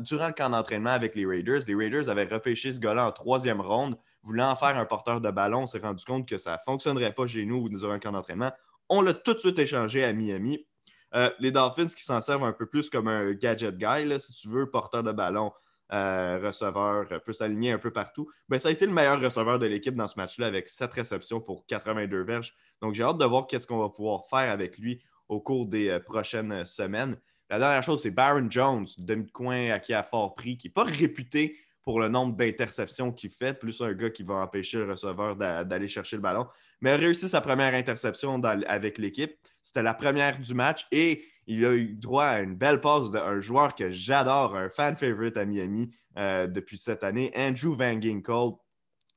durant 0.00 0.26
le 0.28 0.32
camp 0.32 0.48
d'entraînement 0.48 0.90
avec 0.90 1.14
les 1.14 1.26
Raiders. 1.26 1.60
Les 1.68 1.74
Raiders 1.74 2.08
avaient 2.08 2.24
repêché 2.24 2.72
ce 2.72 2.80
gars-là 2.80 3.06
en 3.06 3.12
troisième 3.12 3.60
ronde, 3.60 3.98
voulant 4.22 4.50
en 4.50 4.56
faire 4.56 4.78
un 4.78 4.86
porteur 4.86 5.20
de 5.20 5.30
ballon. 5.30 5.64
On 5.64 5.66
s'est 5.66 5.78
rendu 5.78 6.02
compte 6.06 6.26
que 6.26 6.38
ça 6.38 6.52
ne 6.52 6.58
fonctionnerait 6.64 7.12
pas 7.12 7.26
chez 7.26 7.44
nous 7.44 7.68
durant 7.68 7.92
le 7.92 7.98
camp 7.98 8.12
d'entraînement. 8.12 8.50
On 8.88 9.02
l'a 9.02 9.12
tout 9.12 9.34
de 9.34 9.38
suite 9.40 9.58
échangé 9.58 10.02
à 10.04 10.12
Miami. 10.14 10.66
Euh, 11.14 11.30
les 11.38 11.50
Dolphins 11.50 11.86
qui 11.86 12.02
s'en 12.02 12.20
servent 12.20 12.44
un 12.44 12.52
peu 12.52 12.66
plus 12.66 12.90
comme 12.90 13.08
un 13.08 13.32
gadget 13.32 13.76
guy, 13.76 14.20
si 14.20 14.34
tu 14.34 14.48
veux, 14.48 14.70
porteur 14.70 15.02
de 15.02 15.12
ballon, 15.12 15.52
euh, 15.92 16.40
receveur, 16.42 17.06
euh, 17.12 17.18
peut 17.18 17.32
s'aligner 17.32 17.72
un 17.72 17.78
peu 17.78 17.92
partout. 17.92 18.28
Ben, 18.48 18.58
ça 18.58 18.68
a 18.68 18.72
été 18.72 18.86
le 18.86 18.92
meilleur 18.92 19.20
receveur 19.20 19.58
de 19.58 19.66
l'équipe 19.66 19.94
dans 19.94 20.08
ce 20.08 20.18
match-là 20.18 20.46
avec 20.46 20.68
7 20.68 20.92
réceptions 20.92 21.40
pour 21.40 21.66
82 21.66 22.22
verges. 22.24 22.52
Donc, 22.80 22.94
j'ai 22.94 23.04
hâte 23.04 23.18
de 23.18 23.24
voir 23.24 23.46
qu'est-ce 23.46 23.66
qu'on 23.66 23.78
va 23.78 23.88
pouvoir 23.90 24.26
faire 24.28 24.50
avec 24.50 24.78
lui 24.78 25.02
au 25.28 25.40
cours 25.40 25.66
des 25.66 25.98
prochaines 26.04 26.64
semaines. 26.66 27.16
La 27.50 27.58
dernière 27.58 27.82
chose, 27.82 28.02
c'est 28.02 28.10
Baron 28.10 28.46
Jones, 28.50 28.86
demi-coin 28.98 29.70
à 29.70 29.78
qui 29.78 29.92
a 29.94 30.02
fort 30.02 30.34
prix, 30.34 30.56
qui 30.56 30.68
n'est 30.68 30.72
pas 30.72 30.84
réputé 30.84 31.58
pour 31.82 32.00
le 32.00 32.08
nombre 32.08 32.34
d'interceptions 32.34 33.12
qu'il 33.12 33.30
fait, 33.30 33.52
plus 33.58 33.82
un 33.82 33.92
gars 33.92 34.08
qui 34.10 34.22
va 34.22 34.36
empêcher 34.36 34.78
le 34.78 34.90
receveur 34.90 35.36
d'a- 35.36 35.64
d'aller 35.64 35.86
chercher 35.86 36.16
le 36.16 36.22
ballon. 36.22 36.46
Mais 36.80 36.92
a 36.92 36.96
réussi 36.96 37.28
sa 37.28 37.42
première 37.42 37.74
interception 37.74 38.42
avec 38.42 38.96
l'équipe. 38.98 39.36
C'était 39.64 39.82
la 39.82 39.94
première 39.94 40.38
du 40.38 40.52
match 40.54 40.86
et 40.92 41.24
il 41.46 41.64
a 41.64 41.72
eu 41.72 41.94
droit 41.94 42.24
à 42.26 42.40
une 42.40 42.54
belle 42.54 42.80
passe 42.80 43.10
d'un 43.10 43.40
joueur 43.40 43.74
que 43.74 43.90
j'adore, 43.90 44.54
un 44.56 44.68
fan 44.68 44.94
favorite 44.94 45.36
à 45.38 45.44
Miami 45.46 45.90
euh, 46.18 46.46
depuis 46.46 46.76
cette 46.78 47.02
année, 47.02 47.32
Andrew 47.34 47.74
Van 47.76 47.98
Ginkel, 48.00 48.50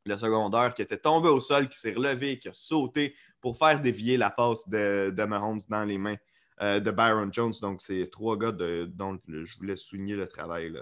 le 0.06 0.16
secondaire 0.18 0.74
qui 0.74 0.82
était 0.82 0.98
tombé 0.98 1.28
au 1.28 1.42
sol, 1.42 1.68
qui 1.68 1.78
s'est 1.78 1.94
relevé, 1.94 2.40
qui 2.40 2.48
a 2.48 2.54
sauté 2.54 3.14
pour 3.42 3.58
faire 3.58 3.82
dévier 3.82 4.16
la 4.18 4.30
passe 4.30 4.68
de, 4.70 5.14
de 5.16 5.24
Mahomes 5.26 5.60
dans 5.70 5.84
les 5.84 5.98
mains 5.98 6.16
euh, 6.62 6.80
de 6.80 6.92
Byron 6.92 7.32
Jones. 7.32 7.54
Donc, 7.62 7.82
c'est 7.82 8.10
trois 8.10 8.38
gars 8.38 8.54
de- 8.54 8.86
dont 8.92 9.20
je 9.28 9.58
voulais 9.58 9.76
souligner 9.76 10.16
le 10.16 10.28
travail. 10.30 10.70
là. 10.72 10.80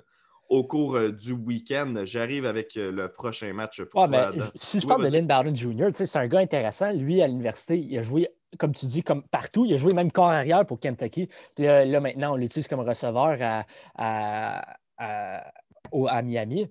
Au 0.48 0.64
cours 0.64 0.96
euh, 0.96 1.10
du 1.12 1.32
week-end, 1.34 1.92
j'arrive 2.06 2.46
avec 2.46 2.78
euh, 2.78 2.92
le 2.92 3.12
prochain 3.12 3.52
match. 3.52 3.82
Pour 3.84 4.08
Ouais, 4.08 4.16
Adam. 4.16 4.46
si 4.54 4.80
je 4.80 4.86
parle 4.88 5.04
de. 5.06 5.12
Lynn 5.12 5.26
Bowden 5.26 5.56
Jr., 5.56 5.88
tu 5.88 5.94
sais, 5.96 6.06
c'est 6.06 6.20
un 6.20 6.28
gars 6.28 6.40
intéressant. 6.40 6.92
Lui, 6.94 7.20
à 7.24 7.28
l'université, 7.28 7.80
il 7.80 7.98
a 7.98 8.04
joué, 8.04 8.30
comme 8.58 8.74
tu 8.74 8.86
dis, 8.88 9.04
comme 9.04 9.24
partout. 9.24 9.66
Il 9.66 9.74
a 9.74 9.78
joué 9.78 9.94
même 9.94 10.12
corps 10.12 10.30
arrière 10.30 10.66
pour 10.66 10.80
Kentucky. 10.80 11.28
Puis 11.56 11.66
là, 11.66 11.86
là, 11.86 12.00
maintenant, 12.00 12.34
on 12.34 12.36
l'utilise 12.36 12.68
comme 12.68 12.80
receveur 12.82 13.38
à, 13.42 13.66
à- 13.96 14.78
à- 14.98 15.52
au- 15.92 16.08
à 16.08 16.22
Miami. 16.22 16.70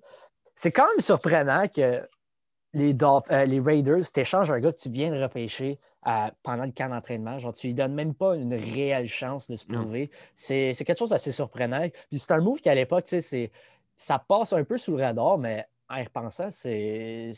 C'est 0.54 0.72
quand 0.72 0.86
même 0.88 1.00
surprenant 1.00 1.66
que 1.68 2.06
les, 2.72 2.92
Dolph- 2.94 3.30
euh, 3.30 3.44
les 3.44 3.60
Raiders 3.60 4.10
t'échangent 4.12 4.50
un 4.50 4.60
gars 4.60 4.72
que 4.72 4.80
tu 4.80 4.88
viens 4.90 5.12
de 5.12 5.20
repêcher 5.22 5.78
euh, 6.06 6.10
pendant 6.42 6.64
le 6.64 6.72
camp 6.72 6.88
d'entraînement. 6.88 7.38
Genre, 7.38 7.52
tu 7.52 7.68
lui 7.68 7.74
donnes 7.74 7.94
même 7.94 8.14
pas 8.14 8.36
une 8.36 8.54
réelle 8.54 9.08
chance 9.08 9.50
de 9.50 9.56
se 9.56 9.64
prouver. 9.66 10.10
C'est 10.34 10.74
quelque 10.74 10.98
chose 10.98 11.10
d'assez 11.10 11.32
surprenant. 11.32 11.88
Puis 12.10 12.18
c'est 12.18 12.32
un 12.32 12.40
move 12.40 12.60
qui, 12.60 12.68
à 12.68 12.74
l'époque, 12.74 13.08
ça 13.96 14.18
passe 14.18 14.52
un 14.52 14.64
peu 14.64 14.76
sous 14.76 14.96
le 14.96 15.02
radar, 15.04 15.38
mais 15.38 15.66
en 15.88 15.96
y 15.96 16.02
repensant, 16.04 16.50
c'est 16.50 17.30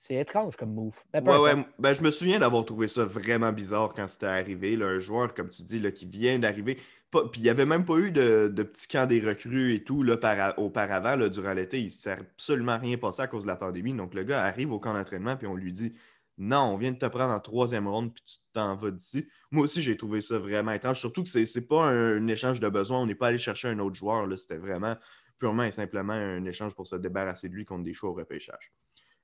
c'est 0.00 0.14
étrange 0.14 0.56
comme 0.56 0.72
move. 0.72 0.96
Peu 1.12 1.18
Ouais, 1.18 1.38
ouais. 1.38 1.66
Ben, 1.80 1.92
je 1.92 2.02
me 2.02 2.12
souviens 2.12 2.38
d'avoir 2.38 2.64
trouvé 2.64 2.86
ça 2.86 3.04
vraiment 3.04 3.50
bizarre 3.52 3.92
quand 3.92 4.06
c'était 4.06 4.26
arrivé. 4.26 4.76
là, 4.76 4.86
un 4.86 5.00
joueur, 5.00 5.34
comme 5.34 5.48
tu 5.50 5.62
dis, 5.62 5.80
là, 5.80 5.90
qui 5.90 6.06
vient 6.06 6.38
d'arriver. 6.38 6.76
Puis 7.10 7.20
il 7.38 7.42
n'y 7.42 7.48
avait 7.48 7.66
même 7.66 7.84
pas 7.84 7.96
eu 7.98 8.12
de, 8.12 8.46
de 8.46 8.62
petit 8.62 8.86
camp 8.86 9.08
des 9.08 9.18
recrues 9.18 9.74
et 9.74 9.82
tout 9.82 10.04
là, 10.04 10.16
par- 10.16 10.56
auparavant, 10.58 11.16
là, 11.16 11.28
durant 11.28 11.52
l'été. 11.52 11.80
Il 11.80 11.86
ne 11.86 11.90
s'est 11.90 12.12
absolument 12.12 12.78
rien 12.78 12.96
passé 12.96 13.22
à 13.22 13.26
cause 13.26 13.42
de 13.42 13.48
la 13.48 13.56
pandémie. 13.56 13.92
Donc 13.92 14.14
le 14.14 14.22
gars 14.22 14.44
arrive 14.44 14.72
au 14.72 14.78
camp 14.78 14.92
d'entraînement 14.92 15.34
puis 15.36 15.48
on 15.48 15.56
lui 15.56 15.72
dit 15.72 15.94
Non, 16.36 16.74
on 16.74 16.76
vient 16.76 16.92
de 16.92 16.98
te 16.98 17.06
prendre 17.06 17.32
en 17.32 17.40
troisième 17.40 17.88
ronde 17.88 18.14
puis 18.14 18.22
tu 18.24 18.36
t'en 18.52 18.76
vas 18.76 18.92
d'ici. 18.92 19.26
Moi 19.50 19.64
aussi, 19.64 19.82
j'ai 19.82 19.96
trouvé 19.96 20.20
ça 20.22 20.38
vraiment 20.38 20.70
étrange. 20.72 21.00
Surtout 21.00 21.24
que 21.24 21.28
c'est 21.28 21.42
n'est 21.56 21.62
pas 21.66 21.86
un, 21.86 22.18
un 22.22 22.26
échange 22.28 22.60
de 22.60 22.68
besoin. 22.68 23.00
On 23.00 23.06
n'est 23.06 23.16
pas 23.16 23.28
allé 23.28 23.38
chercher 23.38 23.66
un 23.68 23.78
autre 23.80 23.96
joueur. 23.96 24.28
C'était 24.38 24.58
vraiment 24.58 24.96
purement 25.40 25.64
et 25.64 25.72
simplement 25.72 26.12
un 26.12 26.44
échange 26.44 26.74
pour 26.76 26.86
se 26.86 26.94
débarrasser 26.94 27.48
de 27.48 27.54
lui 27.54 27.64
contre 27.64 27.82
des 27.82 27.94
choix 27.94 28.10
au 28.10 28.14
repêchage. 28.14 28.72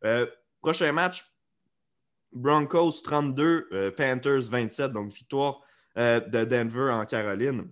Euh, 0.05 0.27
prochain 0.65 0.93
match, 0.93 1.23
Broncos 2.33 3.03
32, 3.05 3.69
euh, 3.73 3.91
Panthers 3.91 4.49
27, 4.51 4.93
donc 4.93 5.13
victoire 5.13 5.61
euh, 5.99 6.21
de 6.21 6.45
Denver 6.45 6.91
en 6.91 7.05
Caroline. 7.05 7.71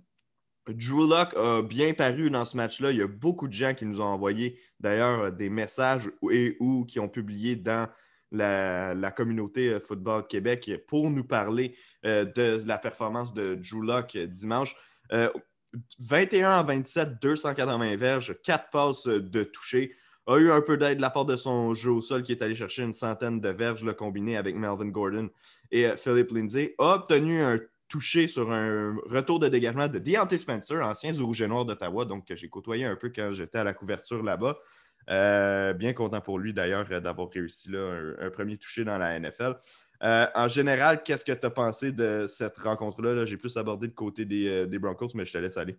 Drew 0.69 1.09
Lock 1.09 1.35
a 1.35 1.63
bien 1.63 1.95
paru 1.95 2.31
dans 2.31 2.45
ce 2.45 2.55
match-là. 2.55 2.93
Il 2.93 2.99
y 2.99 3.03
a 3.03 3.07
beaucoup 3.09 3.49
de 3.49 3.53
gens 3.55 3.73
qui 3.73 3.87
nous 3.87 4.03
ont 4.03 4.05
envoyé 4.05 4.61
d'ailleurs 4.79 5.21
euh, 5.21 5.31
des 5.31 5.49
messages 5.49 6.11
et 6.31 6.59
ou 6.61 6.85
qui 6.85 7.01
ont 7.01 7.09
publié 7.09 7.57
dans 7.57 7.89
la, 8.31 9.11
communauté 9.11 9.81
Football 9.81 10.27
Québec 10.27 10.71
pour 10.87 11.11
nous 11.11 11.25
parler 11.25 11.77
de 12.05 12.67
la 12.67 12.79
performance 12.79 13.33
de 13.33 13.55
Drew 13.55 13.83
Lock 13.83 14.17
euh, 14.17 14.27
dimanche. 14.27 14.77
Euh, 15.13 15.31
21 15.99 16.51
à 16.51 16.63
27, 16.63 17.21
280 17.23 17.97
verges, 17.97 18.37
4 18.43 18.71
passes 18.71 19.07
de 19.07 19.43
toucher 19.43 19.97
a 20.27 20.39
eu 20.39 20.51
un 20.51 20.61
peu 20.61 20.77
d'aide 20.77 20.99
de 20.99 21.03
la 21.03 21.11
part 21.11 21.25
de 21.25 21.37
son 21.37 21.75
jeu 21.75 21.91
au 21.91 22.01
sol 22.01 22.23
qui 22.23 22.33
est 22.33 22.43
allé 22.43 22.55
chercher 22.55 22.83
une 22.83 22.93
centaine 22.93 23.41
de 23.41 23.49
verges 23.49 23.85
là, 23.85 23.93
combiné 23.93 24.37
avec 24.37 24.55
Melvin 24.55 24.89
Gordon 24.89 25.31
et 25.71 25.87
euh, 25.87 25.97
Philip 25.97 26.31
Lindsay. 26.31 26.75
A 26.79 26.95
obtenu 26.95 27.43
un 27.43 27.59
touché 27.89 28.29
sur 28.29 28.51
un 28.53 28.97
retour 29.07 29.39
de 29.39 29.49
dégagement 29.49 29.89
de 29.89 29.99
Deontay 29.99 30.39
Spencer, 30.39 30.81
ancien 30.83 31.13
du 31.13 31.23
Rouge 31.23 31.43
et 31.43 31.49
Noir 31.49 31.65
d'Ottawa, 31.65 32.05
donc 32.05 32.27
que 32.27 32.37
j'ai 32.37 32.49
côtoyé 32.49 32.85
un 32.85 32.97
peu 32.97 33.11
quand 33.15 33.33
j'étais 33.33 33.59
à 33.59 33.65
la 33.65 33.75
couverture 33.75 34.23
là-bas. 34.23 34.59
Euh, 35.11 35.73
bien 35.73 35.93
content 35.95 36.21
pour 36.21 36.39
lui 36.39 36.55
d'ailleurs 36.55 36.87
euh, 36.93 37.01
d'avoir 37.01 37.29
réussi 37.29 37.73
là, 37.73 38.15
un, 38.21 38.31
premier 38.31 38.57
touché 38.57 38.85
dans 38.85 38.99
la 38.99 39.19
NFL. 39.19 39.57
En 40.01 40.49
général, 40.49 41.03
qu'est-ce 41.03 41.25
que 41.25 41.33
tu 41.33 41.47
as 41.47 41.51
pensé 41.51 41.93
de 41.93 42.27
cette 42.27 42.57
rencontre-là? 42.59 43.15
Là? 43.15 43.27
J'ai 43.27 43.37
plus 43.37 43.57
abordé 43.57 43.89
le 43.89 43.93
côté 43.93 44.25
des 44.25 44.79
Broncos, 44.79 45.11
mais 45.15 45.25
je 45.25 45.33
te 45.33 45.39
laisse 45.39 45.57
aller. 45.57 45.77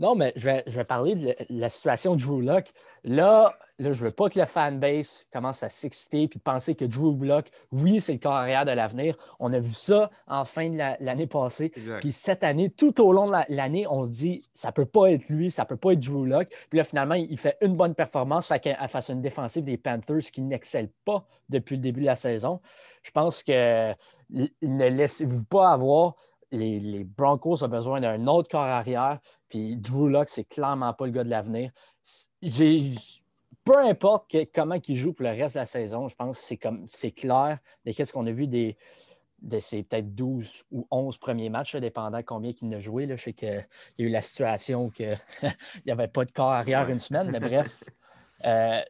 Non, 0.00 0.14
mais 0.16 0.32
je 0.34 0.46
vais, 0.46 0.64
je 0.66 0.72
vais 0.72 0.84
parler 0.84 1.14
de 1.14 1.36
la, 1.50 1.68
situation 1.68 2.16
de 2.16 2.22
Drew 2.22 2.40
Lock. 2.40 2.72
Là, 3.04 3.54
là, 3.78 3.92
je 3.92 4.00
ne 4.02 4.08
veux 4.08 4.10
pas 4.10 4.30
que 4.30 4.38
le 4.40 4.46
fanbase 4.46 5.26
commence 5.30 5.62
à 5.62 5.68
s'exciter 5.68 6.22
et 6.22 6.26
de 6.26 6.38
penser 6.38 6.74
que 6.74 6.86
Drew 6.86 7.22
Lock, 7.22 7.48
oui, 7.70 8.00
c'est 8.00 8.14
le 8.14 8.18
carrière 8.18 8.64
de 8.64 8.70
l'avenir. 8.70 9.14
On 9.38 9.52
a 9.52 9.58
vu 9.58 9.74
ça 9.74 10.10
en 10.26 10.46
fin 10.46 10.70
de 10.70 10.78
la- 10.78 10.96
l'année 11.00 11.26
passée. 11.26 11.70
Exact. 11.76 12.00
Puis 12.00 12.12
cette 12.12 12.42
année, 12.44 12.70
tout 12.70 12.98
au 13.02 13.12
long 13.12 13.26
de 13.26 13.32
la- 13.32 13.44
l'année, 13.50 13.86
on 13.88 14.04
se 14.06 14.10
dit, 14.10 14.42
ça 14.54 14.68
ne 14.68 14.72
peut 14.72 14.86
pas 14.86 15.10
être 15.12 15.28
lui, 15.28 15.50
ça 15.50 15.62
ne 15.64 15.68
peut 15.68 15.76
pas 15.76 15.92
être 15.92 16.00
Drew 16.00 16.24
Lock. 16.26 16.48
Puis 16.70 16.78
là, 16.78 16.84
finalement, 16.84 17.14
il 17.14 17.38
fait 17.38 17.58
une 17.60 17.76
bonne 17.76 17.94
performance 17.94 18.48
face 18.88 19.10
à 19.10 19.12
une 19.12 19.22
défensive 19.22 19.64
des 19.64 19.76
Panthers 19.76 20.22
qui 20.32 20.40
n'excelle 20.40 20.88
pas 21.04 21.26
depuis 21.50 21.76
le 21.76 21.82
début 21.82 22.00
de 22.00 22.06
la 22.06 22.16
saison. 22.16 22.60
Je 23.02 23.10
pense 23.10 23.42
que 23.42 23.92
ne 24.30 24.88
laissez-vous 24.88 25.44
pas 25.44 25.70
avoir. 25.72 26.14
Les, 26.52 26.80
les 26.80 27.04
Broncos 27.04 27.62
ont 27.62 27.68
besoin 27.68 28.00
d'un 28.00 28.26
autre 28.26 28.48
corps 28.48 28.62
arrière. 28.62 29.20
Puis 29.48 29.76
Drew 29.76 30.08
Lock, 30.08 30.28
c'est 30.28 30.44
clairement 30.44 30.92
pas 30.92 31.06
le 31.06 31.12
gars 31.12 31.24
de 31.24 31.30
l'avenir. 31.30 31.70
J'ai 32.42 32.80
peu 33.64 33.78
importe 33.78 34.36
comment 34.54 34.78
il 34.86 34.96
joue 34.96 35.12
pour 35.12 35.24
le 35.24 35.30
reste 35.30 35.54
de 35.54 35.60
la 35.60 35.66
saison, 35.66 36.08
je 36.08 36.16
pense 36.16 36.38
que 36.38 36.44
c'est 36.44 36.56
comme 36.56 36.86
c'est 36.88 37.12
clair 37.12 37.58
de 37.84 37.92
qu'est-ce 37.92 38.12
qu'on 38.12 38.26
a 38.26 38.32
vu 38.32 38.46
des, 38.46 38.76
de 39.42 39.58
ses 39.58 39.82
peut-être 39.82 40.14
12 40.14 40.64
ou 40.70 40.86
11 40.90 41.18
premiers 41.18 41.50
matchs, 41.50 41.76
dépendant 41.76 42.22
combien 42.22 42.52
il 42.60 42.74
a 42.74 42.78
joué. 42.78 43.06
Là. 43.06 43.16
Je 43.16 43.22
sais 43.22 43.32
qu'il 43.32 43.48
y 43.98 44.02
a 44.02 44.06
eu 44.06 44.08
la 44.08 44.22
situation 44.22 44.90
qu'il 44.90 45.18
n'y 45.86 45.92
avait 45.92 46.08
pas 46.08 46.24
de 46.24 46.32
corps 46.32 46.52
arrière 46.52 46.88
une 46.88 46.98
semaine, 46.98 47.30
mais 47.30 47.40
bref. 47.40 47.84
Euh, 48.46 48.80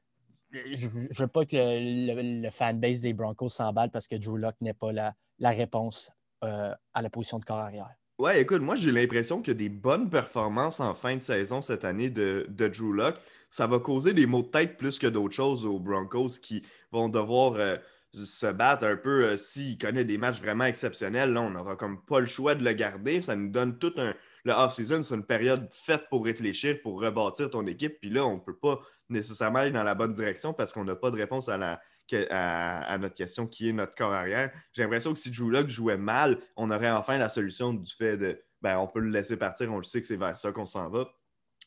je 0.52 0.86
ne 0.86 1.12
veux 1.18 1.26
pas 1.26 1.44
que 1.44 1.56
le, 1.56 2.50
fanbase 2.50 3.00
des 3.00 3.12
Broncos 3.12 3.48
s'emballe 3.48 3.90
parce 3.90 4.06
que 4.06 4.14
Drew 4.14 4.36
Locke 4.36 4.60
n'est 4.60 4.74
pas 4.74 4.92
la, 4.92 5.12
la 5.40 5.50
réponse 5.50 6.12
euh, 6.44 6.74
à 6.94 7.02
la 7.02 7.10
position 7.10 7.38
de 7.38 7.44
corps 7.44 7.58
arrière. 7.58 7.90
Ouais, 8.18 8.42
écoute, 8.42 8.60
moi 8.60 8.76
j'ai 8.76 8.92
l'impression 8.92 9.40
que 9.40 9.52
des 9.52 9.68
bonnes 9.68 10.10
performances 10.10 10.80
en 10.80 10.94
fin 10.94 11.16
de 11.16 11.22
saison 11.22 11.62
cette 11.62 11.84
année 11.84 12.10
de, 12.10 12.46
de 12.48 12.68
Drew 12.68 12.92
Locke, 12.92 13.18
ça 13.48 13.66
va 13.66 13.78
causer 13.78 14.12
des 14.12 14.26
maux 14.26 14.42
de 14.42 14.48
tête 14.48 14.76
plus 14.76 14.98
que 14.98 15.06
d'autres 15.06 15.34
choses 15.34 15.64
aux 15.64 15.78
Broncos 15.78 16.38
qui 16.42 16.62
vont 16.92 17.08
devoir. 17.08 17.54
Euh, 17.54 17.76
se 18.12 18.46
battre 18.46 18.84
un 18.84 18.96
peu 18.96 19.24
euh, 19.24 19.36
s'il 19.36 19.78
connaît 19.78 20.04
des 20.04 20.18
matchs 20.18 20.40
vraiment 20.40 20.64
exceptionnels. 20.64 21.32
Là, 21.32 21.42
on 21.42 21.50
n'aura 21.50 21.76
comme 21.76 22.02
pas 22.04 22.20
le 22.20 22.26
choix 22.26 22.54
de 22.54 22.64
le 22.64 22.72
garder. 22.72 23.20
Ça 23.20 23.36
nous 23.36 23.48
donne 23.48 23.78
tout 23.78 23.94
un. 23.98 24.14
Le 24.44 24.52
off-season, 24.52 25.02
c'est 25.02 25.14
une 25.14 25.24
période 25.24 25.68
faite 25.70 26.08
pour 26.08 26.24
réfléchir, 26.24 26.80
pour 26.82 27.00
rebâtir 27.00 27.50
ton 27.50 27.66
équipe. 27.66 28.00
Puis 28.00 28.10
là, 28.10 28.26
on 28.26 28.36
ne 28.36 28.40
peut 28.40 28.56
pas 28.56 28.80
nécessairement 29.08 29.60
aller 29.60 29.70
dans 29.70 29.82
la 29.82 29.94
bonne 29.94 30.12
direction 30.12 30.52
parce 30.52 30.72
qu'on 30.72 30.84
n'a 30.84 30.96
pas 30.96 31.10
de 31.10 31.16
réponse 31.16 31.48
à, 31.48 31.58
la, 31.58 31.80
à, 32.30 32.98
notre 32.98 33.14
question 33.14 33.46
qui 33.46 33.68
est 33.68 33.72
notre 33.72 33.94
corps 33.94 34.12
arrière. 34.12 34.52
J'ai 34.72 34.82
l'impression 34.82 35.12
que 35.12 35.18
si 35.18 35.30
Drew 35.30 35.50
Locke 35.50 35.68
jouait 35.68 35.96
mal, 35.96 36.40
on 36.56 36.70
aurait 36.70 36.90
enfin 36.90 37.18
la 37.18 37.28
solution 37.28 37.72
du 37.72 37.90
fait 37.92 38.16
de 38.16 38.40
ben, 38.62 38.78
on 38.78 38.86
peut 38.86 39.00
le 39.00 39.10
laisser 39.10 39.36
partir, 39.36 39.72
on 39.72 39.78
le 39.78 39.84
sait 39.84 40.00
que 40.00 40.06
c'est 40.06 40.16
vers 40.16 40.36
ça 40.36 40.52
qu'on 40.52 40.66
s'en 40.66 40.88
va. 40.88 41.08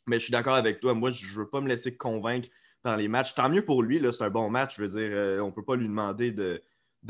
Mais 0.06 0.19
je 0.19 0.25
suis 0.25 0.32
d'accord 0.32 0.56
avec 0.56 0.79
toi. 0.79 0.93
Moi, 0.93 1.12
je 1.12 1.25
ne 1.25 1.32
veux 1.34 1.49
pas 1.49 1.62
me 1.62 1.67
laisser 1.67 1.95
convaincre 1.95 2.49
par 2.82 2.97
les 2.97 3.08
matchs. 3.08 3.34
Tant 3.34 3.49
mieux 3.49 3.65
pour 3.65 3.82
lui, 3.82 4.01
c'est 4.12 4.23
un 4.23 4.29
bon 4.29 4.49
match. 4.49 4.75
Je 4.77 4.84
veux 4.84 4.89
dire, 4.89 5.10
euh, 5.12 5.39
on 5.39 5.47
ne 5.47 5.51
peut 5.51 5.63
pas 5.63 5.75
lui 5.75 5.88
demander 5.88 6.32
de, 6.32 6.62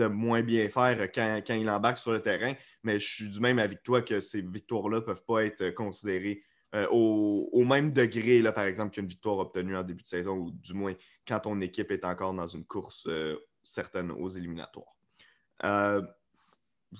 moins 0.07 0.41
bien 0.41 0.69
faire 0.69 1.11
quand, 1.11 1.53
il 1.53 1.69
embarque 1.69 1.97
sur 1.97 2.11
le 2.11 2.21
terrain, 2.21 2.53
mais 2.83 2.99
je 2.99 3.07
suis 3.07 3.29
du 3.29 3.39
même 3.39 3.59
avec 3.59 3.83
toi 3.83 4.01
que 4.01 4.19
ces 4.19 4.41
victoires-là 4.41 4.97
ne 4.97 5.03
peuvent 5.03 5.25
pas 5.25 5.43
être 5.43 5.69
considérées 5.71 6.43
euh, 6.73 6.87
au, 6.89 7.63
même 7.63 7.93
degré, 7.93 8.41
là, 8.41 8.51
par 8.51 8.65
exemple, 8.65 8.93
qu'une 8.93 9.05
victoire 9.05 9.37
obtenue 9.37 9.77
en 9.77 9.83
début 9.83 10.03
de 10.03 10.07
saison, 10.07 10.37
ou 10.37 10.51
du 10.51 10.73
moins 10.73 10.93
quand 11.27 11.41
ton 11.41 11.61
équipe 11.61 11.91
est 11.91 12.05
encore 12.05 12.33
dans 12.33 12.47
une 12.47 12.65
course 12.65 13.05
euh, 13.07 13.37
certaine 13.61 14.11
aux 14.11 14.29
éliminatoires. 14.29 14.95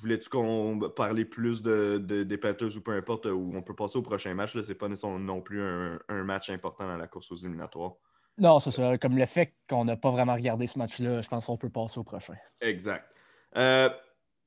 Voulais-tu 0.02 0.28
qu'on 0.28 0.80
parle 0.96 1.24
plus 1.26 1.62
de, 1.62 1.98
des 1.98 2.38
Panthers 2.38 2.76
ou 2.76 2.82
peu 2.82 2.94
importe, 2.94 3.28
où 3.28 3.52
on 3.54 3.62
peut 3.62 3.76
passer 3.76 4.00
au 4.00 4.02
prochain 4.02 4.34
match? 4.34 4.54
Ce 4.54 4.68
n'est 4.68 4.76
pas 4.76 4.88
nécessairement 4.88 5.20
non 5.20 5.42
plus 5.42 5.62
un, 5.62 6.00
un 6.10 6.24
match 6.24 6.50
important 6.50 6.88
dans 6.88 6.98
la 6.98 7.08
course 7.08 7.32
aux 7.32 7.36
éliminatoires. 7.36 7.94
Non, 8.38 8.60
c'est 8.60 8.72
ça. 8.72 8.98
Comme 8.98 9.18
le 9.18 9.26
fait 9.26 9.54
qu'on 9.70 9.86
n'a 9.86 9.96
pas 9.96 10.10
vraiment 10.10 10.34
regardé 10.34 10.68
ce 10.68 10.80
match-là, 10.80 11.22
je 11.22 11.28
pense 11.28 11.46
qu'on 11.46 11.58
peut 11.58 11.70
passer 11.70 12.00
au 12.00 12.04
prochain. 12.04 12.36
Exact. 12.62 13.06
Euh, 13.56 13.90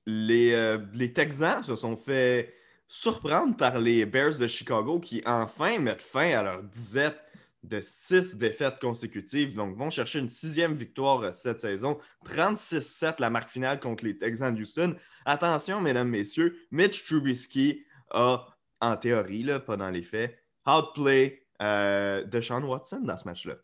les, 0.06 0.52
euh, 0.52 0.78
les, 0.94 1.12
Texans 1.12 1.62
se 1.62 1.76
sont 1.76 1.96
fait 1.96 2.52
surprendre 2.88 3.56
par 3.56 3.78
les 3.78 4.06
Bears 4.06 4.38
de 4.38 4.46
Chicago 4.46 5.00
qui 5.00 5.22
enfin 5.26 5.78
mettent 5.78 6.02
fin 6.02 6.32
à 6.32 6.42
leur 6.42 6.62
disette 6.62 7.20
de 7.62 7.80
six 7.80 8.36
défaites 8.36 8.78
consécutives. 8.80 9.54
Donc, 9.54 9.76
vont 9.76 9.90
chercher 9.90 10.20
une 10.20 10.28
sixième 10.28 10.74
victoire 10.74 11.34
cette 11.34 11.60
saison. 11.60 11.98
36-7, 12.24 13.16
la 13.18 13.30
marque 13.30 13.50
finale 13.50 13.80
contre 13.80 14.04
les 14.04 14.16
Texans 14.16 14.54
de 14.54 14.60
Houston. 14.60 14.96
Attention, 15.24 15.80
mesdames, 15.80 16.08
messieurs, 16.08 16.56
Mitch 16.70 17.04
Trubisky 17.04 17.84
a, 18.10 18.46
en 18.80 18.96
théorie, 18.96 19.42
là, 19.42 19.58
pas 19.58 19.76
dans 19.76 19.90
les 19.90 20.02
faits, 20.02 20.38
outplay 20.66 21.46
euh, 21.62 22.24
de 22.24 22.40
Sean 22.40 22.62
Watson 22.62 23.00
dans 23.02 23.16
ce 23.16 23.24
match-là. 23.24 23.56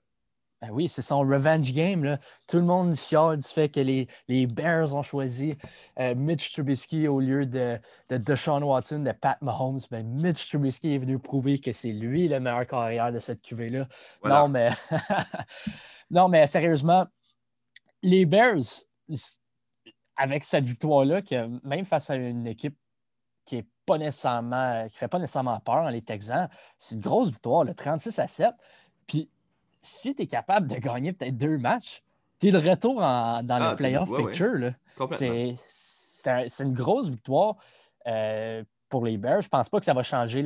Ben 0.62 0.70
oui, 0.70 0.88
c'est 0.88 1.02
son 1.02 1.18
revenge 1.20 1.72
game. 1.72 2.04
Là. 2.04 2.18
Tout 2.46 2.58
le 2.58 2.62
monde 2.62 2.94
chiale 2.94 3.36
du 3.36 3.46
fait 3.46 3.68
que 3.68 3.80
les, 3.80 4.06
les 4.28 4.46
Bears 4.46 4.94
ont 4.94 5.02
choisi 5.02 5.56
euh, 5.98 6.14
Mitch 6.14 6.52
Trubisky 6.52 7.08
au 7.08 7.18
lieu 7.18 7.46
de, 7.46 7.80
de 8.10 8.16
Deshaun 8.16 8.62
Watson, 8.62 9.00
de 9.00 9.10
Pat 9.10 9.42
Mahomes. 9.42 9.80
Ben, 9.90 10.06
Mitch 10.06 10.48
Trubisky 10.48 10.94
est 10.94 10.98
venu 10.98 11.18
prouver 11.18 11.58
que 11.58 11.72
c'est 11.72 11.90
lui 11.90 12.28
le 12.28 12.38
meilleur 12.38 12.64
carrière 12.68 13.10
de 13.10 13.18
cette 13.18 13.42
QV-là. 13.42 13.88
Non, 14.24 14.46
mais... 14.46 14.70
non, 16.12 16.28
mais 16.28 16.46
sérieusement, 16.46 17.06
les 18.04 18.24
Bears, 18.24 18.84
avec 20.16 20.44
cette 20.44 20.64
victoire-là, 20.64 21.22
même 21.64 21.84
face 21.84 22.08
à 22.08 22.14
une 22.14 22.46
équipe 22.46 22.76
qui 23.46 23.56
est 23.56 23.66
pas 23.84 23.98
nécessairement, 23.98 24.86
qui 24.86 24.96
fait 24.96 25.08
pas 25.08 25.18
nécessairement 25.18 25.58
peur, 25.58 25.90
les 25.90 26.02
Texans, 26.02 26.48
c'est 26.78 26.94
une 26.94 27.00
grosse 27.00 27.30
victoire, 27.30 27.64
le 27.64 27.74
36 27.74 28.16
à 28.20 28.28
7. 28.28 28.54
Puis 29.08 29.28
si 29.82 30.14
tu 30.14 30.22
es 30.22 30.26
capable 30.26 30.68
de 30.68 30.76
gagner 30.76 31.12
peut-être 31.12 31.36
deux 31.36 31.58
matchs, 31.58 32.02
tu 32.40 32.48
es 32.48 32.50
le 32.50 32.58
retour 32.58 33.00
dans 33.00 33.42
le 33.42 33.64
ah, 33.64 33.74
playoff 33.76 34.08
picture. 34.16 34.72
C'est 35.68 36.64
une 36.64 36.72
grosse 36.72 37.08
victoire 37.08 37.56
euh, 38.06 38.62
pour 38.88 39.04
les 39.04 39.18
Bears. 39.18 39.42
Je 39.42 39.46
ne 39.46 39.50
pense 39.50 39.68
pas 39.68 39.78
que 39.80 39.84
ça 39.84 39.94
va 39.94 40.02
changer 40.02 40.44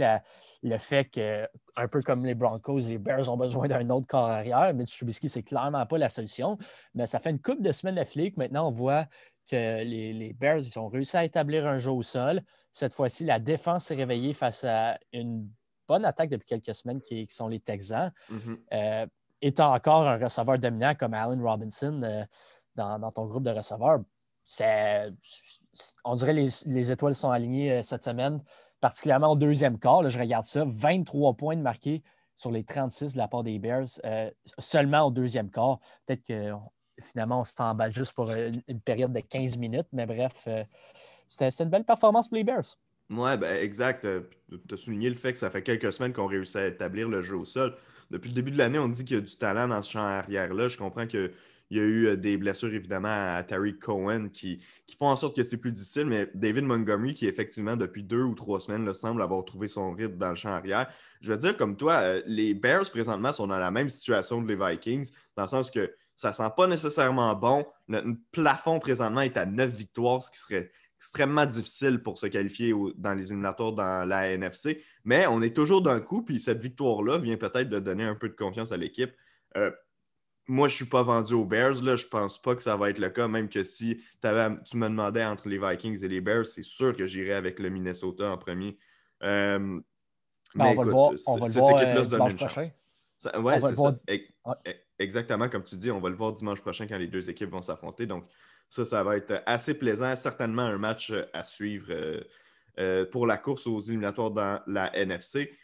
le 0.62 0.79
fait 0.79 1.05
que, 1.05 1.46
un 1.77 1.88
peu 1.88 2.01
comme 2.01 2.25
les 2.25 2.35
Broncos, 2.35 2.81
les 2.81 2.99
Bears 2.99 3.29
ont 3.31 3.37
besoin 3.37 3.68
d'un 3.68 3.88
autre 3.90 4.07
corps 4.07 4.29
arrière. 4.29 4.72
Mais 4.75 4.85
Trubisky, 4.85 5.29
c'est 5.29 5.42
clairement 5.42 5.85
pas 5.85 5.99
la 5.99 6.09
solution. 6.09 6.57
Mais 6.94 7.07
ça 7.07 7.18
fait 7.18 7.31
une 7.31 7.40
couple 7.40 7.62
de 7.62 7.72
semaines 7.72 7.96
d'affilée 7.96 8.33
que 8.33 8.38
maintenant 8.38 8.68
on 8.68 8.72
voit 8.72 9.07
que 9.51 9.85
les, 9.85 10.12
les, 10.12 10.33
Bears 10.33 10.59
ils 10.59 10.79
ont 10.79 10.88
réussi 10.88 11.16
à 11.16 11.25
établir 11.25 11.66
un 11.66 11.79
jeu 11.79 11.90
au 11.90 12.03
sol. 12.03 12.40
Cette 12.72 12.92
fois-ci, 12.92 13.25
la 13.25 13.38
défense 13.38 13.87
s'est 13.87 13.94
réveillée 13.94 14.33
face 14.33 14.64
à 14.64 14.99
une 15.12 15.49
bonne 15.87 16.05
attaque 16.05 16.31
depuis 16.31 16.49
quelques 16.49 16.75
semaines 16.75 17.01
qui, 17.01 17.27
sont 17.29 17.49
les 17.49 17.61
Texans. 17.61 18.12
Mm-hmm. 18.31 18.57
Euh, 18.72 19.07
étant 19.42 19.75
encore 19.75 20.07
un 20.07 20.16
receveur 20.16 20.59
dominant 20.59 20.94
comme 20.94 21.14
Allen 21.14 21.42
Robinson 21.42 22.01
euh, 22.03 22.25
dans, 22.75 23.11
ton 23.12 23.27
groupe 23.27 23.42
de 23.42 23.51
receveurs, 23.51 24.01
on 26.05 26.14
dirait 26.14 26.35
que 26.35 26.68
les, 26.68 26.92
étoiles 26.92 27.14
sont 27.14 27.31
alignées 27.31 27.72
euh, 27.72 27.83
cette 27.83 28.03
semaine, 28.03 28.42
particulièrement 28.81 29.33
au 29.33 29.37
deuxième 29.37 29.79
quart. 29.79 30.09
je 30.09 30.18
regarde 30.18 30.44
ça, 30.44 30.64
23 30.66 31.35
points 31.35 31.57
marqués 31.57 32.03
sur 32.35 32.51
les 32.51 32.64
36 32.64 33.14
de 33.14 33.18
la 33.18 33.29
part 33.29 33.42
des 33.42 33.59
Bears, 33.59 33.87
euh, 34.05 34.31
seulement 34.59 35.07
au 35.07 35.11
deuxième 35.11 35.51
quart. 35.51 35.79
Peut-être 36.07 36.27
que 36.27 36.53
finalement, 37.03 37.40
on 37.40 37.44
s'emballe 37.44 37.92
juste 37.92 38.12
pour 38.12 38.31
une, 38.31 38.81
période 38.81 39.12
de 39.12 39.20
15 39.20 39.59
minutes, 39.59 39.88
mais 39.92 40.07
bref, 40.07 40.46
c'était 41.27 41.62
une 41.62 41.70
belle 41.70 41.85
performance 41.85 42.29
pour 42.29 42.37
les 42.37 42.44
Bears. 42.44 42.77
Oui, 43.09 43.37
ben, 43.37 43.57
exact. 43.62 44.07
Tu 44.49 44.75
as 44.75 44.77
souligné 44.77 45.09
le 45.09 45.14
fait 45.14 45.33
que 45.33 45.38
ça 45.38 45.51
fait 45.51 45.62
quelques 45.62 45.92
semaines 45.92 46.12
qu'on 46.12 46.27
réussit 46.27 46.57
à 46.57 46.66
établir 46.66 47.09
le 47.09 47.22
jeu 47.22 47.37
au 47.37 47.44
sol 47.44 47.77
depuis 48.11 48.29
le 48.29 48.35
début 48.35 48.51
de 48.51 48.59
l'année, 48.59 48.79
on 48.79 48.88
dit 48.88 49.05
qu'il 49.05 49.16
y 49.16 49.19
a 49.19 49.23
du 49.23 49.37
talent 49.37 49.69
dans 49.69 49.83
ce 49.83 49.92
champ 49.92 50.05
arrière-là. 50.05 50.69
Je 50.69 50.77
comprends 50.77 51.07
qu'il 51.07 51.33
y 51.71 51.79
a 51.79 51.83
eu 51.83 52.07
euh, 52.07 52.16
des 52.16 52.37
blessures, 52.37 52.73
évidemment, 52.73 53.09
à 53.09 53.42
Tariq 53.42 53.79
Cohen 53.79 54.29
qui, 54.33 54.61
font 54.99 55.09
en 55.09 55.16
sorte 55.16 55.37
que 55.37 55.42
c'est 55.42 55.57
plus 55.57 55.73
difficile, 55.73 56.07
mais 56.07 56.31
David 56.35 56.64
Montgomery, 56.64 57.14
qui 57.14 57.27
effectivement, 57.27 57.77
depuis 57.77 58.03
deux 58.03 58.23
ou 58.23 58.35
trois 58.35 58.61
semaines, 58.61 58.92
semble 58.95 59.23
avoir 59.23 59.45
trouvé 59.45 59.69
son 59.69 59.92
rythme 59.92 60.16
dans 60.16 60.31
le 60.31 60.37
champ 60.37 60.51
arrière. 60.51 60.88
Je 61.21 61.33
veux 61.33 61.38
dire, 61.38 61.57
comme 61.57 61.77
toi, 61.77 61.95
euh, 61.95 62.23
les 62.27 62.55
Bears, 62.55 62.90
présentement, 62.90 63.33
sont 63.33 63.47
dans 63.47 63.59
la 63.59 63.71
même 63.71 63.88
situation 63.88 64.42
que 64.42 64.49
les 64.49 64.57
Vikings, 64.57 65.11
dans 65.37 65.42
le 65.42 65.49
sens 65.49 65.71
que 65.71 65.92
ça 66.14 66.29
ne 66.29 66.35
sent 66.35 66.51
pas 66.57 66.66
nécessairement 66.66 67.35
bon. 67.35 67.66
Notre 67.88 68.09
plafond, 68.33 68.79
présentement, 68.79 69.21
est 69.21 69.37
à 69.37 69.45
neuf 69.45 69.77
victoires, 69.77 70.23
ce 70.23 70.31
qui 70.31 70.38
serait 70.38 70.71
extrêmement 70.96 71.46
difficile 71.46 72.02
pour 72.02 72.18
se 72.18 72.26
qualifier 72.26 72.72
dans 72.96 73.14
les 73.14 73.28
éliminatoires 73.28 73.72
dans 73.72 74.09
la 74.09 74.30
NFC. 74.30 74.82
Mais 75.04 75.26
on 75.26 75.42
est 75.42 75.54
toujours 75.54 75.82
d'un 75.82 76.00
coup, 76.00 76.22
puis 76.22 76.40
cette 76.40 76.61
victoire-là 76.61 77.18
vient 77.18 77.37
peut-être 77.37 77.68
de 77.68 77.78
donner 77.78 78.04
un 78.04 78.14
peu 78.14 78.28
de 78.28 78.35
confiance 78.35 78.72
à 78.72 78.76
l'équipe. 78.76 79.12
Euh, 79.56 79.70
moi, 80.48 80.68
je 80.68 80.74
ne 80.74 80.76
suis 80.76 80.85
pas 80.87 81.02
vendu 81.02 81.35
aux 81.35 81.44
Bears. 81.44 81.82
Là. 81.82 81.96
Je 81.96 82.06
pense 82.06 82.40
pas 82.40 82.54
que 82.54 82.62
ça 82.62 82.76
va 82.76 82.90
être 82.90 82.98
le 82.98 83.11
cas, 83.11 83.28
même 83.28 83.48
que 83.48 83.62
si 83.62 84.00
tu 84.22 84.28
me 84.76 84.88
demandais 84.88 85.24
entre 85.24 85.48
les 85.48 85.59
Vikings 85.59 86.02
et 86.04 86.09
les 86.09 86.20
Bears, 86.20 86.46
c'est 86.46 86.62
sûr 86.62 86.96
que 86.96 87.06
j'irais 87.06 87.35
avec 87.35 87.59
le 87.59 87.68
Minnesota 87.68 88.30
en 88.30 88.38
premier. 88.38 88.78
Euh, 89.22 89.80
ben, 90.54 90.66
on 90.66 90.74
va 90.74 90.85
le 90.85 90.90
voir, 90.90 91.12
on 91.26 91.37
va 91.37 91.46
le 91.46 91.52
voir 91.52 91.76
euh, 91.76 92.02
dimanche 92.02 92.37
prochain. 92.37 92.70
Exactement 94.98 95.48
comme 95.48 95.64
tu 95.64 95.76
dis, 95.76 95.90
on 95.90 96.00
va 96.00 96.09
le 96.09 96.16
voir 96.16 96.32
dimanche 96.32 96.61
prochain 96.61 96.87
quand 96.87 96.96
les 96.96 97.09
deux 97.09 97.28
équipes 97.28 97.50
vont 97.50 97.62
s'affronter. 97.62 98.06
Donc, 98.06 98.24
ça, 98.68 98.85
ça 98.85 99.02
va 99.02 99.16
être 99.16 99.42
assez 99.46 99.74
plaisant. 99.74 100.14
Certainement 100.16 100.62
un 100.62 100.79
match 100.79 101.11
euh, 101.11 101.24
à 101.33 101.44
suivre 101.44 101.87
euh, 101.90 102.20
euh, 102.79 103.07
pour 103.07 103.26
la 103.26 103.38
course 103.38 103.66
aux 103.66 103.81
éliminatoires 103.81 104.31
dans 104.31 104.61
la 104.66 104.94
NFC. 104.96 105.57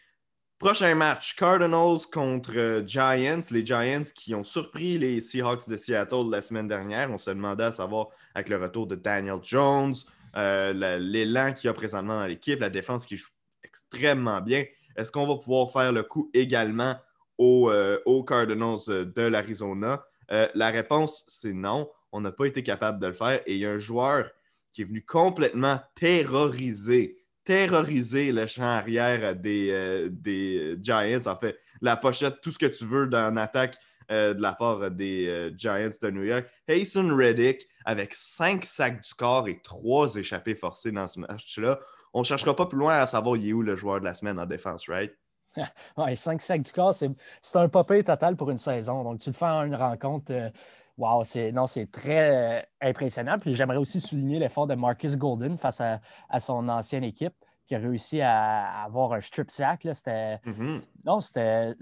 Prochain 0.57 0.95
match, 0.95 1.35
Cardinals 1.35 2.07
contre 2.11 2.83
Giants. 2.85 3.41
Les 3.51 3.65
Giants 3.65 4.03
qui 4.15 4.33
ont 4.33 4.45
surpris 4.45 4.97
les 4.97 5.19
Seahawks 5.19 5.67
de 5.67 5.75
Seattle 5.75 6.29
la 6.29 6.41
semaine 6.41 6.67
dernière. 6.67 7.11
On 7.11 7.17
se 7.17 7.31
demandait 7.31 7.65
à 7.65 7.71
savoir, 7.73 8.07
avec 8.33 8.47
le 8.47 8.57
retour 8.57 8.87
de 8.87 8.95
Daniel 8.95 9.39
Jones, 9.43 9.93
l'élan 10.35 11.53
qu'il 11.53 11.67
y 11.67 11.69
a 11.69 11.73
présentement 11.73 12.19
dans 12.19 12.27
l'équipe, 12.27 12.61
la 12.61 12.69
défense 12.69 13.05
qui 13.05 13.17
joue 13.17 13.27
extrêmement 13.63 14.39
bien. 14.39 14.63
Est-ce 14.95 15.11
qu'on 15.11 15.27
va 15.27 15.35
pouvoir 15.35 15.69
faire 15.69 15.91
le 15.91 16.03
coup 16.03 16.29
également 16.33 16.95
aux, 17.37 17.69
aux 18.05 18.23
Cardinals 18.23 19.11
de 19.13 19.21
l'Arizona? 19.23 20.05
la 20.29 20.69
réponse, 20.69 21.25
c'est 21.27 21.51
non 21.51 21.89
on 22.13 22.21
n'a 22.21 22.31
pas 22.31 22.45
été 22.45 22.63
capable 22.63 22.99
de 22.99 23.07
le 23.07 23.13
faire. 23.13 23.41
Et 23.45 23.55
il 23.55 23.59
y 23.59 23.65
a 23.65 23.71
un 23.71 23.79
joueur 23.79 24.29
qui 24.71 24.83
est 24.83 24.85
venu 24.85 25.03
complètement 25.03 25.79
terroriser, 25.95 27.17
terroriser 27.43 28.31
le 28.31 28.47
champ 28.47 28.63
arrière 28.63 29.35
des, 29.35 29.69
euh, 29.71 30.09
des 30.09 30.77
Giants. 30.81 31.27
En 31.27 31.37
fait, 31.37 31.59
la 31.81 31.97
pochette, 31.97 32.39
tout 32.41 32.51
ce 32.51 32.59
que 32.59 32.65
tu 32.65 32.85
veux 32.85 33.07
dans 33.07 33.35
attaque 33.35 33.77
de 34.09 34.41
la 34.41 34.53
part 34.53 34.91
des 34.91 35.51
Giants 35.57 35.89
de 36.01 36.09
New 36.11 36.23
York. 36.23 36.45
Hasten 36.69 37.11
Reddick 37.11 37.67
avec 37.85 38.13
cinq 38.13 38.63
sacs 38.65 39.01
du 39.01 39.13
corps 39.15 39.47
et 39.47 39.59
trois 39.63 40.15
échappées 40.15 40.55
forcées 40.55 40.91
dans 40.91 41.07
ce 41.07 41.19
match-là. 41.21 41.79
On 42.13 42.19
ne 42.19 42.25
cherchera 42.25 42.55
pas 42.55 42.67
plus 42.67 42.77
loin 42.77 42.99
à 42.99 43.07
savoir 43.07 43.37
il 43.37 43.49
est 43.49 43.53
où 43.53 43.63
le 43.63 43.75
joueur 43.75 43.99
de 43.99 44.05
la 44.05 44.13
semaine 44.13 44.39
en 44.39 44.45
défense, 44.45 44.87
right? 44.87 45.13
ouais, 45.97 46.15
5 46.15 46.41
sacs 46.41 46.61
du 46.61 46.71
corps, 46.71 46.95
c'est 46.95 47.09
un 47.55 47.69
popé 47.69 48.03
total 48.03 48.35
pour 48.35 48.49
une 48.49 48.57
saison. 48.57 49.03
Donc, 49.03 49.19
tu 49.19 49.29
le 49.29 49.35
fais 49.35 49.45
en 49.45 49.63
une 49.63 49.75
rencontre. 49.75 50.51
Wow, 50.97 51.23
c'est 51.23 51.51
non, 51.51 51.65
c'est 51.65 51.91
très 51.91 52.59
euh, 52.59 52.61
impressionnant. 52.81 53.39
Puis 53.39 53.53
j'aimerais 53.53 53.77
aussi 53.77 53.99
souligner 53.99 54.39
l'effort 54.39 54.67
de 54.67 54.75
Marcus 54.75 55.17
Golden 55.17 55.57
face 55.57 55.81
à, 55.81 55.99
son 56.39 56.69
ancienne 56.69 57.03
équipe 57.03 57.33
qui 57.65 57.75
a 57.75 57.79
réussi 57.79 58.21
à, 58.21 58.83
avoir 58.83 59.13
un 59.13 59.21
strip 59.21 59.49
sack. 59.49 59.87
C'était. 59.93 60.35
Mm-hmm. 60.45 60.81
Non, 61.05 61.19
c'était. 61.19 61.73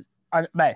Ben, 0.53 0.75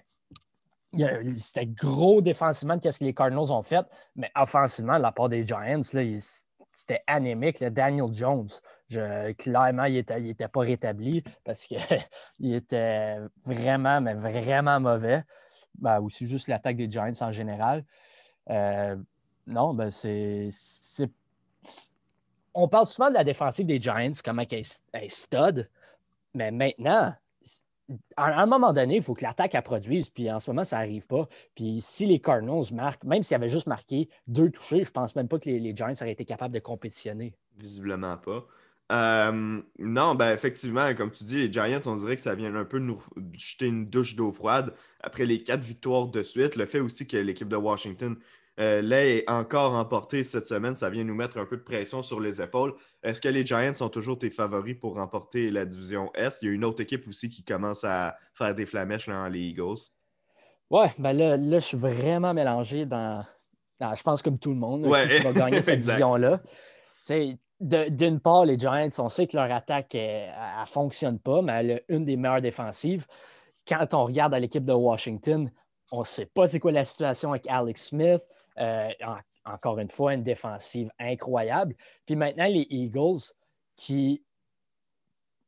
c'était 1.37 1.65
gros 1.65 2.21
défensivement 2.21 2.77
qu'est-ce 2.79 2.99
que 2.99 3.05
les 3.05 3.13
Cardinals 3.13 3.51
ont 3.51 3.61
fait, 3.61 3.85
mais 4.15 4.31
offensivement, 4.35 4.97
de 4.97 5.01
la 5.01 5.11
part 5.11 5.29
des 5.29 5.45
Giants, 5.45 5.81
c'était 5.83 7.03
anémique. 7.07 7.63
Daniel 7.63 8.11
Jones, 8.11 8.47
je, 8.89 9.31
clairement, 9.33 9.85
il 9.85 9.95
n'était 9.95 10.29
était 10.29 10.47
pas 10.47 10.61
rétabli 10.61 11.23
parce 11.43 11.65
qu'il 11.65 11.79
était 12.53 13.17
vraiment, 13.43 14.01
mais 14.01 14.13
vraiment 14.13 14.79
mauvais. 14.79 15.23
Ben, 15.77 15.99
aussi 15.99 16.27
juste 16.27 16.47
l'attaque 16.47 16.77
des 16.77 16.89
Giants 16.89 17.11
en 17.21 17.31
général. 17.31 17.83
Euh, 18.49 18.95
non, 19.47 19.73
ben 19.73 19.91
c'est. 19.91 20.49
On 22.53 22.67
parle 22.67 22.85
souvent 22.85 23.09
de 23.09 23.15
la 23.15 23.23
défensive 23.23 23.65
des 23.65 23.79
Giants, 23.79 24.11
comment 24.23 24.43
elle 24.49 24.59
est 24.59 25.09
stud, 25.09 25.69
mais 26.33 26.51
maintenant, 26.51 27.13
à 28.15 28.41
un 28.41 28.45
moment 28.45 28.73
donné, 28.73 28.97
il 28.97 29.01
faut 29.01 29.13
que 29.13 29.23
l'attaque 29.23 29.61
produise, 29.63 30.09
puis 30.09 30.31
en 30.31 30.39
ce 30.39 30.49
moment, 30.49 30.63
ça 30.63 30.77
n'arrive 30.77 31.05
pas. 31.07 31.27
Puis 31.53 31.79
si 31.81 32.05
les 32.05 32.19
Cardinals 32.19 32.73
marquent, 32.73 33.03
même 33.03 33.23
s'ils 33.23 33.35
avaient 33.35 33.49
juste 33.49 33.67
marqué 33.67 34.09
deux 34.27 34.49
touchés, 34.49 34.83
je 34.83 34.91
pense 34.91 35.15
même 35.15 35.27
pas 35.27 35.37
que 35.39 35.49
les, 35.49 35.75
Giants 35.75 35.93
auraient 36.01 36.11
été 36.11 36.25
capables 36.25 36.53
de 36.53 36.59
compétitionner. 36.59 37.33
Visiblement 37.57 38.17
pas. 38.17 38.45
Euh, 38.91 39.61
non, 39.79 40.15
ben 40.15 40.31
effectivement, 40.31 40.93
comme 40.93 41.11
tu 41.11 41.23
dis, 41.23 41.37
les 41.37 41.51
Giants, 41.51 41.81
on 41.85 41.95
dirait 41.95 42.15
que 42.15 42.21
ça 42.21 42.35
vient 42.35 42.53
un 42.53 42.65
peu 42.65 42.77
nous 42.79 43.01
jeter 43.33 43.67
une 43.67 43.89
douche 43.89 44.15
d'eau 44.15 44.31
froide 44.31 44.73
après 45.01 45.25
les 45.25 45.41
quatre 45.43 45.63
victoires 45.63 46.07
de 46.07 46.21
suite. 46.21 46.55
Le 46.55 46.65
fait 46.65 46.79
aussi 46.79 47.07
que 47.07 47.17
l'équipe 47.17 47.47
de 47.47 47.55
Washington 47.55 48.15
euh, 48.59 48.81
l'ait 48.81 49.23
encore 49.27 49.73
emporté 49.73 50.23
cette 50.23 50.45
semaine, 50.45 50.75
ça 50.75 50.89
vient 50.89 51.03
nous 51.03 51.15
mettre 51.15 51.37
un 51.37 51.45
peu 51.45 51.57
de 51.57 51.63
pression 51.63 52.03
sur 52.03 52.19
les 52.19 52.41
épaules. 52.41 52.73
Est-ce 53.01 53.21
que 53.21 53.27
les 53.27 53.45
Giants 53.45 53.73
sont 53.73 53.89
toujours 53.89 54.19
tes 54.19 54.29
favoris 54.29 54.75
pour 54.79 54.95
remporter 54.95 55.49
la 55.49 55.65
division 55.65 56.11
Est? 56.13 56.37
Il 56.41 56.47
y 56.47 56.51
a 56.51 56.53
une 56.53 56.63
autre 56.63 56.81
équipe 56.81 57.07
aussi 57.07 57.29
qui 57.29 57.43
commence 57.43 57.83
à 57.83 58.15
faire 58.35 58.53
des 58.53 58.65
flamèches 58.65 59.07
là, 59.07 59.27
les 59.29 59.39
Eagles. 59.39 59.89
Ouais, 60.69 60.91
ben 60.99 61.13
là, 61.13 61.37
là, 61.37 61.59
je 61.59 61.65
suis 61.65 61.77
vraiment 61.77 62.33
mélangé 62.33 62.85
dans. 62.85 63.23
je 63.79 64.03
pense 64.03 64.21
comme 64.21 64.39
tout 64.39 64.51
le 64.51 64.59
monde 64.59 64.83
qui 64.83 65.23
va 65.23 65.33
gagner 65.33 65.61
cette 65.61 65.79
division-là. 65.81 66.41
D'une 67.65 68.19
part, 68.19 68.45
les 68.45 68.59
Giants, 68.59 68.87
on 68.99 69.09
sait 69.09 69.25
que 69.25 69.35
leur 69.35 69.51
attaque 69.51 69.95
ne 69.95 70.65
fonctionne 70.67 71.17
pas, 71.17 71.41
mais 71.41 71.53
elle 71.53 71.71
a 71.71 71.79
une 71.89 72.05
des 72.05 72.15
meilleures 72.15 72.41
défensives. 72.41 73.07
Quand 73.67 73.93
on 73.95 74.05
regarde 74.05 74.35
à 74.35 74.39
l'équipe 74.39 74.63
de 74.63 74.73
Washington, 74.73 75.49
on 75.91 75.99
ne 75.99 76.03
sait 76.03 76.27
pas 76.27 76.45
c'est 76.45 76.59
quoi 76.59 76.71
la 76.71 76.85
situation 76.85 77.31
avec 77.31 77.47
Alex 77.47 77.87
Smith. 77.87 78.21
Euh, 78.59 78.89
encore 79.45 79.79
une 79.79 79.89
fois, 79.89 80.13
une 80.13 80.21
défensive 80.21 80.91
incroyable. 80.99 81.75
Puis 82.05 82.15
maintenant, 82.15 82.45
les 82.45 82.67
Eagles, 82.69 83.21
qui, 83.75 84.23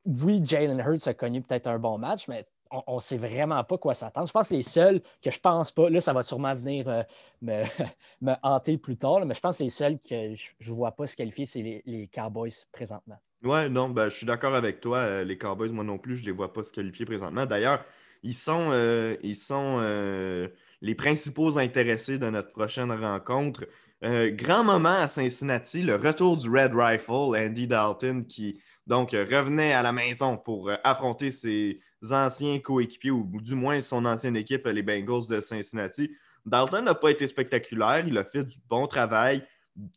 oui, 0.05 0.41
Jalen 0.43 0.79
Hurts 0.79 1.07
a 1.07 1.13
connu 1.13 1.41
peut-être 1.41 1.67
un 1.67 1.79
bon 1.79 1.97
match, 1.97 2.27
mais 2.27 2.45
on 2.71 2.95
ne 2.95 2.99
sait 2.99 3.17
vraiment 3.17 3.63
pas 3.63 3.77
quoi 3.77 3.93
s'attendre. 3.93 4.27
Je 4.27 4.33
pense 4.33 4.49
que 4.49 4.55
les 4.55 4.63
seuls 4.63 5.01
que 5.21 5.31
je 5.31 5.39
pense 5.39 5.71
pas, 5.71 5.89
là, 5.89 6.01
ça 6.01 6.13
va 6.13 6.23
sûrement 6.23 6.53
venir 6.55 6.87
euh, 6.87 7.03
me, 7.41 7.63
hanter 8.43 8.77
plus 8.77 8.97
tard, 8.97 9.25
mais 9.25 9.33
je 9.33 9.39
pense 9.39 9.57
que 9.57 9.63
les 9.63 9.69
seuls 9.69 9.99
que 9.99 10.33
je 10.35 10.71
ne 10.71 10.75
vois 10.75 10.91
pas 10.91 11.07
se 11.07 11.15
qualifier, 11.15 11.45
c'est 11.45 11.83
les, 11.85 12.09
Cowboys 12.13 12.51
présentement. 12.71 13.17
Ouais, 13.43 13.69
non, 13.69 13.89
ben, 13.89 14.09
je 14.09 14.17
suis 14.17 14.25
d'accord 14.25 14.55
avec 14.55 14.81
toi. 14.81 14.97
Euh, 14.97 15.23
les 15.23 15.37
Cowboys, 15.37 15.69
moi 15.69 15.83
non 15.83 15.97
plus, 15.97 16.15
je 16.15 16.21
ne 16.21 16.27
les 16.27 16.31
vois 16.31 16.53
pas 16.53 16.63
se 16.63 16.71
qualifier 16.71 17.05
présentement. 17.05 17.45
D'ailleurs, 17.45 17.85
ils 18.23 18.33
sont, 18.33 18.71
ils 19.21 19.35
sont 19.35 19.79
les 20.81 20.95
principaux 20.95 21.57
intéressés 21.57 22.17
de 22.17 22.29
notre 22.29 22.51
prochaine 22.51 22.91
rencontre. 22.91 23.65
Euh, 24.03 24.29
grand 24.31 24.63
moment 24.63 24.89
à 24.89 25.07
Cincinnati, 25.07 25.81
le 25.81 25.95
retour 25.95 26.37
du 26.37 26.49
Red 26.49 26.73
Rifle, 26.75 27.35
Andy 27.35 27.67
Dalton, 27.67 28.25
qui 28.25 28.61
donc 28.85 29.11
revenait 29.11 29.73
à 29.73 29.81
la 29.81 29.91
maison 29.91 30.37
pour 30.37 30.69
euh, 30.69 30.75
affronter 30.83 31.31
ses 31.31 31.79
anciens 32.11 32.59
coéquipiers, 32.59 33.11
ou 33.11 33.29
du 33.41 33.55
moins 33.55 33.79
son 33.81 34.05
ancienne 34.05 34.35
équipe, 34.35 34.65
les 34.67 34.83
Bengals 34.83 35.27
de 35.29 35.39
Cincinnati. 35.39 36.11
Dalton 36.45 36.83
n'a 36.83 36.95
pas 36.95 37.11
été 37.11 37.27
spectaculaire, 37.27 38.05
il 38.07 38.17
a 38.17 38.23
fait 38.23 38.43
du 38.43 38.57
bon 38.69 38.87
travail 38.87 39.43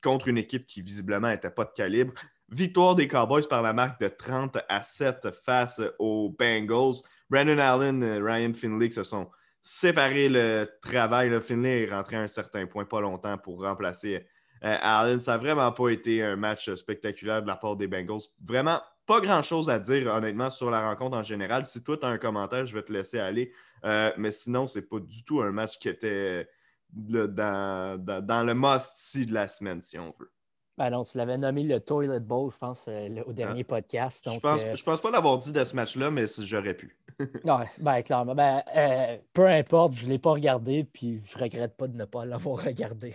contre 0.03 0.29
une 0.29 0.39
équipe 0.39 0.67
qui 0.67 0.83
visiblement 0.83 1.29
n'était 1.29 1.51
pas 1.51 1.65
de 1.65 1.73
calibre. 1.75 2.13
Victoire 2.51 2.97
des 2.97 3.07
Cowboys 3.07 3.47
par 3.49 3.63
la 3.63 3.73
marque 3.73 4.01
de 4.01 4.09
30 4.09 4.59
à 4.69 4.83
7 4.83 5.29
face 5.45 5.81
aux 5.99 6.35
Bengals. 6.37 7.03
Brandon 7.31 7.59
Allen, 7.59 8.03
et 8.03 8.19
Ryan 8.19 8.53
Finley 8.55 8.91
se 8.91 9.05
sont 9.05 9.31
séparer 9.63 10.29
le 10.29 10.69
travail. 10.83 11.31
Là. 11.31 11.41
Finley 11.41 11.85
est 11.85 11.91
rentré 11.91 12.17
à 12.17 12.23
un 12.23 12.29
certain 12.29 12.67
point, 12.67 12.85
pas 12.85 13.01
longtemps, 13.01 13.39
pour 13.39 13.63
remplacer 13.63 14.27
euh, 14.65 14.77
Allen. 14.81 15.21
Ça 15.21 15.33
n'a 15.33 15.39
vraiment 15.39 15.71
pas 15.73 15.91
été 15.91 16.23
un 16.23 16.37
match 16.37 16.73
spectaculaire 16.75 17.43
de 17.43 17.47
la 17.47 17.57
part 17.57 17.77
des 17.77 17.87
Bengals. 17.87 18.23
Vraiment 18.43 18.81
pas 19.11 19.21
grand-chose 19.21 19.69
à 19.69 19.81
dire, 19.81 20.07
honnêtement, 20.07 20.51
sur 20.51 20.71
la 20.71 20.87
rencontre 20.89 21.17
en 21.17 21.25
général. 21.25 21.67
Si 21.67 21.83
toi, 21.83 21.97
tu 21.97 22.07
as 22.07 22.11
un 22.11 22.17
commentaire, 22.17 22.65
je 22.65 22.73
vais 22.77 22.85
te 22.85 22.93
laisser 22.93 23.19
aller. 23.19 23.53
Euh, 23.85 24.13
mais 24.17 24.31
sinon, 24.31 24.69
c'est 24.69 24.83
pas 24.83 25.01
du 25.01 25.25
tout 25.25 25.41
un 25.41 25.51
match 25.51 25.81
qui 25.81 25.89
était 25.89 26.49
dans, 26.93 27.99
dans, 27.99 28.47
le 28.47 28.55
must-see 28.55 29.27
de 29.27 29.35
la 29.35 29.49
semaine, 29.49 29.83
si 29.83 29.99
on 29.99 30.15
veut. 30.17 30.31
Ben 30.79 30.91
non, 30.91 31.03
tu 31.03 31.19
l'avais 31.19 31.39
nommé 31.39 31.65
le 31.65 31.81
Toilet 31.81 32.21
Bowl, 32.21 32.53
je 32.53 32.59
pense, 32.59 32.87
euh, 32.87 33.09
au 33.27 33.33
dernier 33.33 33.63
ah. 33.63 33.69
podcast. 33.69 34.31
je, 34.33 34.39
pense, 34.39 34.61
je 34.77 34.83
pense 34.85 35.01
pas 35.01 35.11
l'avoir 35.11 35.39
dit 35.39 35.51
de 35.51 35.65
ce 35.65 35.75
match-là, 35.75 36.13
mais 36.13 36.27
j'aurais 36.39 36.75
pu. 36.75 36.97
Oui, 37.45 37.65
ben 37.81 38.03
clairement. 38.03 38.37
Ben, 38.37 38.63
euh, 38.77 39.19
peu 39.33 39.49
importe, 39.49 39.95
je 39.95 40.07
ne 40.07 40.13
l'ai 40.13 40.19
pas 40.21 40.31
regardé, 40.31 40.85
puis 40.85 41.21
je 41.27 41.37
regrette 41.37 41.77
pas 41.77 41.89
de 41.89 41.97
ne 41.97 42.05
pas 42.05 42.25
l'avoir 42.25 42.59
regardé. 42.65 43.13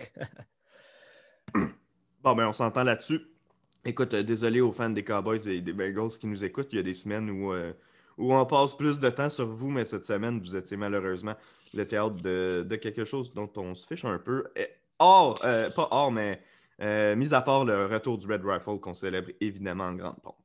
bon, 2.22 2.34
ben 2.34 2.48
on 2.48 2.52
s'entend 2.52 2.84
là-dessus. 2.84 3.22
Écoute, 3.86 4.12
euh, 4.12 4.22
désolé 4.22 4.60
aux 4.60 4.72
fans 4.72 4.90
des 4.90 5.02
Cowboys 5.02 5.48
et 5.48 5.60
des 5.60 5.72
Bengals 5.72 6.18
qui 6.20 6.26
nous 6.26 6.44
écoutent. 6.44 6.68
Il 6.72 6.76
y 6.76 6.80
a 6.80 6.82
des 6.82 6.94
semaines 6.94 7.30
où, 7.30 7.52
euh, 7.52 7.72
où 8.18 8.34
on 8.34 8.44
passe 8.44 8.76
plus 8.76 8.98
de 8.98 9.08
temps 9.08 9.30
sur 9.30 9.46
vous, 9.46 9.70
mais 9.70 9.84
cette 9.84 10.04
semaine, 10.04 10.38
vous 10.38 10.56
étiez 10.56 10.76
malheureusement 10.76 11.34
le 11.72 11.86
théâtre 11.86 12.16
de, 12.16 12.76
quelque 12.76 13.04
chose 13.04 13.32
dont 13.32 13.50
on 13.56 13.74
se 13.74 13.86
fiche 13.86 14.04
un 14.04 14.18
peu. 14.18 14.44
Or, 14.98 15.38
pas 15.40 15.88
or, 15.90 16.12
mais 16.12 16.42
mis 17.16 17.32
à 17.32 17.40
part 17.40 17.64
le 17.64 17.86
retour 17.86 18.18
du 18.18 18.26
Red 18.26 18.44
Rifle 18.44 18.78
qu'on 18.80 18.94
célèbre 18.94 19.30
évidemment 19.40 19.84
en 19.84 19.94
grande 19.94 20.20
pompe. 20.22 20.36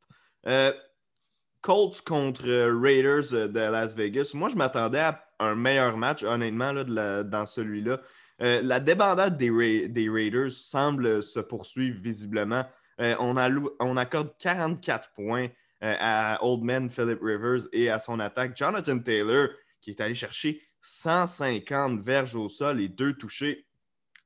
Colts 1.61 2.01
contre 2.01 2.47
euh, 2.47 2.75
Raiders 2.79 3.33
euh, 3.33 3.47
de 3.47 3.59
Las 3.59 3.95
Vegas. 3.95 4.31
Moi, 4.33 4.49
je 4.49 4.55
m'attendais 4.55 4.99
à 4.99 5.23
un 5.39 5.55
meilleur 5.55 5.95
match, 5.95 6.23
honnêtement, 6.23 6.71
là, 6.71 7.23
dans 7.23 7.45
celui-là. 7.45 8.01
Euh, 8.41 8.61
la 8.63 8.79
débandade 8.79 9.37
des, 9.37 10.09
Raiders 10.09 10.51
semble 10.51 11.21
se 11.21 11.39
poursuivre 11.39 11.99
visiblement. 12.01 12.65
On, 12.99 13.35
on, 13.79 13.97
accorde 13.97 14.31
44 14.39 15.11
points 15.13 15.47
à 15.81 16.37
Old 16.43 16.63
Man 16.63 16.89
Philip 16.89 17.19
Rivers 17.21 17.67
et 17.73 17.89
à 17.89 17.99
son 17.99 18.19
attaque. 18.19 18.55
Jonathan 18.55 18.99
Taylor, 18.99 19.47
qui 19.81 19.91
est 19.91 20.01
allé 20.01 20.13
chercher 20.13 20.61
150 20.81 21.99
verges 21.99 22.35
au 22.35 22.49
sol 22.49 22.81
et 22.81 22.87
deux 22.87 23.13
touchés, 23.13 23.65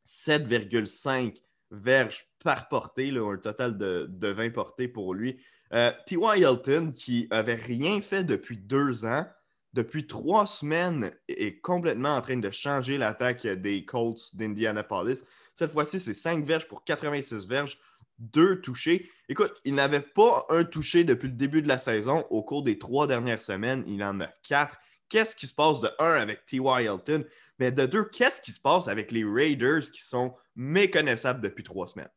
7,5 0.06 1.42
verges 1.72 2.26
par 2.44 2.68
portée, 2.68 3.10
un 3.18 3.38
total 3.38 3.78
de, 3.78 4.08
de 4.10 4.28
20 4.28 4.52
portées 4.52 4.88
pour 4.88 5.14
lui. 5.14 5.40
Euh, 5.74 5.92
T.Y. 6.06 6.42
Hilton, 6.42 6.92
qui 6.94 7.28
avait 7.32 7.56
rien 7.56 8.02
fait 8.02 8.24
depuis 8.24 8.58
deux 8.58 9.06
ans, 9.06 9.26
depuis 9.74 10.08
trois 10.08 10.46
semaines, 10.46 11.12
est 11.28 11.60
complètement 11.60 12.16
en 12.16 12.22
train 12.22 12.38
de 12.38 12.52
changer 12.52 12.98
l'attaque 12.98 13.46
des 13.46 13.84
Colts 13.84 14.36
d'Indianapolis. 14.36 15.24
Cette 15.56 15.72
fois-ci, 15.72 16.00
c'est 16.00 16.14
5 16.14 16.46
verges 16.46 16.68
pour 16.68 16.84
86 16.84 17.48
verges, 17.48 17.80
deux 18.20 18.62
touchés. 18.62 19.10
Écoute, 19.30 19.54
il 19.66 19.76
n'avait 19.76 20.02
pas 20.02 20.46
un 20.50 20.64
touché 20.64 21.04
depuis 21.04 21.28
le 21.28 21.36
début 21.36 21.62
de 21.62 21.68
la 21.68 21.78
saison. 21.78 22.26
Au 22.30 22.44
cours 22.44 22.64
des 22.64 22.78
trois 22.78 23.08
dernières 23.08 23.42
semaines, 23.42 23.84
il 23.88 24.04
en 24.04 24.20
a 24.22 24.28
quatre. 24.44 24.78
Qu'est-ce 25.10 25.36
qui 25.36 25.48
se 25.48 25.54
passe 25.54 25.82
de 25.82 25.90
un 26.00 26.14
avec 26.14 26.46
T.Y. 26.46 26.84
Hilton? 26.86 27.26
Mais 27.60 27.72
de 27.72 27.86
deux, 27.86 28.06
qu'est-ce 28.06 28.42
qui 28.42 28.52
se 28.52 28.60
passe 28.60 28.88
avec 28.88 29.12
les 29.12 29.24
Raiders 29.24 29.92
qui 29.92 30.02
sont 30.02 30.36
méconnaissables 30.56 31.42
depuis 31.42 31.64
trois 31.64 31.88
semaines? 31.88 32.10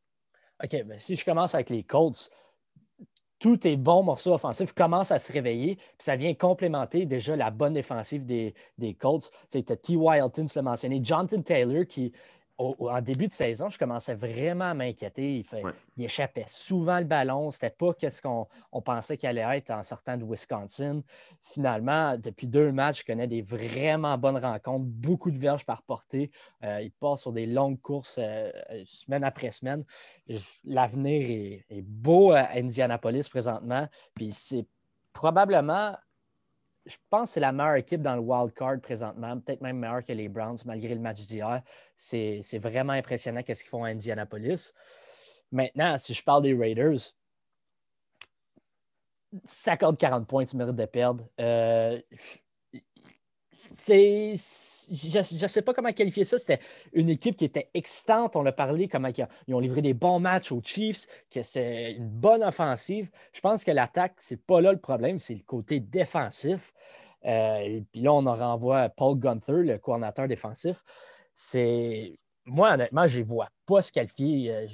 OK, 0.62 0.84
ben 0.84 0.98
si 0.98 1.14
je 1.14 1.24
commence 1.24 1.54
avec 1.54 1.70
les 1.70 1.84
Colts, 1.84 2.30
tous 3.38 3.58
tes 3.58 3.76
bons 3.76 4.02
morceaux 4.02 4.34
offensifs 4.34 4.72
commencent 4.72 5.12
à 5.12 5.20
se 5.20 5.32
réveiller, 5.32 5.76
puis 5.76 5.94
ça 6.00 6.16
vient 6.16 6.34
complémenter 6.34 7.06
déjà 7.06 7.36
la 7.36 7.52
bonne 7.52 7.74
défensive 7.74 8.24
des, 8.24 8.54
des 8.78 8.94
Colts. 8.94 9.30
C'était 9.48 9.76
T. 9.76 9.94
Wilton, 9.94 10.46
tu 10.46 10.56
l'as 10.56 10.62
mentionné, 10.62 11.00
Jonathan 11.02 11.40
Taylor 11.42 11.86
qui 11.86 12.12
en 12.58 13.00
début 13.00 13.28
de 13.28 13.32
saison, 13.32 13.68
je 13.68 13.78
commençais 13.78 14.14
vraiment 14.14 14.66
à 14.66 14.74
m'inquiéter. 14.74 15.44
Il, 15.96 16.04
échappait 16.04 16.44
souvent 16.48 16.98
le 16.98 17.04
ballon. 17.04 17.50
C'était 17.50 17.70
pas 17.70 17.92
ce 17.98 18.20
qu'on 18.20 18.46
pensait 18.82 19.16
qu'il 19.16 19.28
allait 19.28 19.58
être 19.58 19.70
en 19.70 19.82
sortant 19.84 20.16
de 20.16 20.24
Wisconsin. 20.24 21.02
Finalement, 21.42 22.16
depuis 22.18 22.48
deux 22.48 22.72
matchs, 22.72 23.00
je 23.00 23.06
connais 23.06 23.28
des 23.28 23.42
vraiment 23.42 24.18
bonnes 24.18 24.38
rencontres, 24.38 24.86
beaucoup 24.86 25.30
de 25.30 25.38
verges 25.38 25.64
par 25.64 25.82
portée. 25.82 26.30
Euh, 26.64 26.80
il 26.82 26.90
passe 26.90 27.22
sur 27.22 27.32
des 27.32 27.46
longues 27.46 27.80
courses 27.80 28.18
euh, 28.20 28.50
semaine 28.84 29.22
après 29.22 29.52
semaine. 29.52 29.84
L'avenir 30.64 31.30
est, 31.30 31.64
est, 31.70 31.82
beau 31.82 32.32
à 32.32 32.48
Indianapolis 32.56 33.28
présentement. 33.28 33.86
Puis 34.14 34.32
c'est 34.32 34.66
probablement 35.12 35.96
je 36.88 36.96
pense 37.10 37.30
que 37.30 37.34
c'est 37.34 37.40
la 37.40 37.52
meilleure 37.52 37.76
équipe 37.76 38.00
dans 38.00 38.14
le 38.14 38.20
wild 38.20 38.54
card 38.54 38.80
présentement, 38.80 39.38
peut-être 39.38 39.60
même 39.60 39.78
meilleure 39.78 40.02
que 40.02 40.12
les 40.12 40.28
Browns 40.28 40.56
malgré 40.64 40.94
le 40.94 41.00
match 41.00 41.20
d'hier. 41.26 41.62
C'est 41.94 42.58
vraiment 42.58 42.94
impressionnant 42.94 43.42
qu'est-ce 43.42 43.62
qu'ils 43.62 43.70
font 43.70 43.84
à 43.84 43.88
Indianapolis. 43.88 44.72
Maintenant, 45.52 45.98
si 45.98 46.14
je 46.14 46.24
parle 46.24 46.42
des 46.42 46.54
Raiders, 46.54 47.12
si 49.44 49.70
accordes 49.70 49.98
40 49.98 50.26
points, 50.26 50.46
tu 50.46 50.56
mérites 50.56 50.76
de 50.76 50.86
perdre. 50.86 51.28
Euh, 51.40 52.00
c'est, 53.70 54.34
je 54.34 55.18
ne 55.42 55.48
sais 55.48 55.62
pas 55.62 55.74
comment 55.74 55.92
qualifier 55.92 56.24
ça. 56.24 56.38
C'était 56.38 56.60
une 56.92 57.10
équipe 57.10 57.36
qui 57.36 57.44
était 57.44 57.70
excitante. 57.74 58.34
On 58.34 58.42
l'a 58.42 58.52
parlé, 58.52 58.88
comment 58.88 59.10
ils 59.46 59.54
ont 59.54 59.60
livré 59.60 59.82
des 59.82 59.94
bons 59.94 60.20
matchs 60.20 60.52
aux 60.52 60.62
Chiefs, 60.62 61.06
que 61.30 61.42
c'est 61.42 61.92
une 61.92 62.08
bonne 62.08 62.42
offensive. 62.42 63.10
Je 63.32 63.40
pense 63.40 63.64
que 63.64 63.70
l'attaque, 63.70 64.14
c'est 64.18 64.40
pas 64.40 64.60
là 64.60 64.72
le 64.72 64.80
problème, 64.80 65.18
c'est 65.18 65.34
le 65.34 65.42
côté 65.42 65.80
défensif. 65.80 66.72
Euh, 67.26 67.58
et 67.58 67.84
puis 67.92 68.00
là, 68.00 68.12
on 68.14 68.24
en 68.26 68.34
renvoie 68.34 68.88
Paul 68.88 69.18
Gunther, 69.18 69.56
le 69.56 69.78
coordinateur 69.78 70.26
défensif. 70.26 70.82
C'est 71.34 72.18
moi, 72.46 72.72
honnêtement, 72.72 73.06
je 73.06 73.20
ne 73.20 73.24
vois 73.24 73.48
pas 73.66 73.82
se 73.82 73.92
qualifier. 73.92 74.50
Euh, 74.50 74.66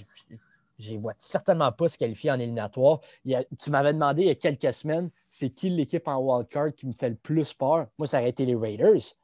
ne 0.78 0.98
vois 0.98 1.14
certainement 1.18 1.72
pas 1.72 1.88
se 1.88 1.98
qualifier 1.98 2.30
en 2.30 2.38
éliminatoire. 2.38 3.00
tu 3.24 3.70
m'avais 3.70 3.92
demandé 3.92 4.22
il 4.22 4.28
y 4.28 4.30
a 4.30 4.34
quelques 4.34 4.72
semaines, 4.72 5.10
c'est 5.30 5.50
qui 5.50 5.70
l'équipe 5.70 6.06
en 6.08 6.18
wildcard 6.18 6.74
qui 6.74 6.86
me 6.86 6.92
fait 6.92 7.10
le 7.10 7.16
plus 7.16 7.52
peur? 7.54 7.86
Moi, 7.98 8.06
ça 8.06 8.18
aurait 8.18 8.30
été 8.30 8.44
les 8.44 8.54
Raiders. 8.54 9.14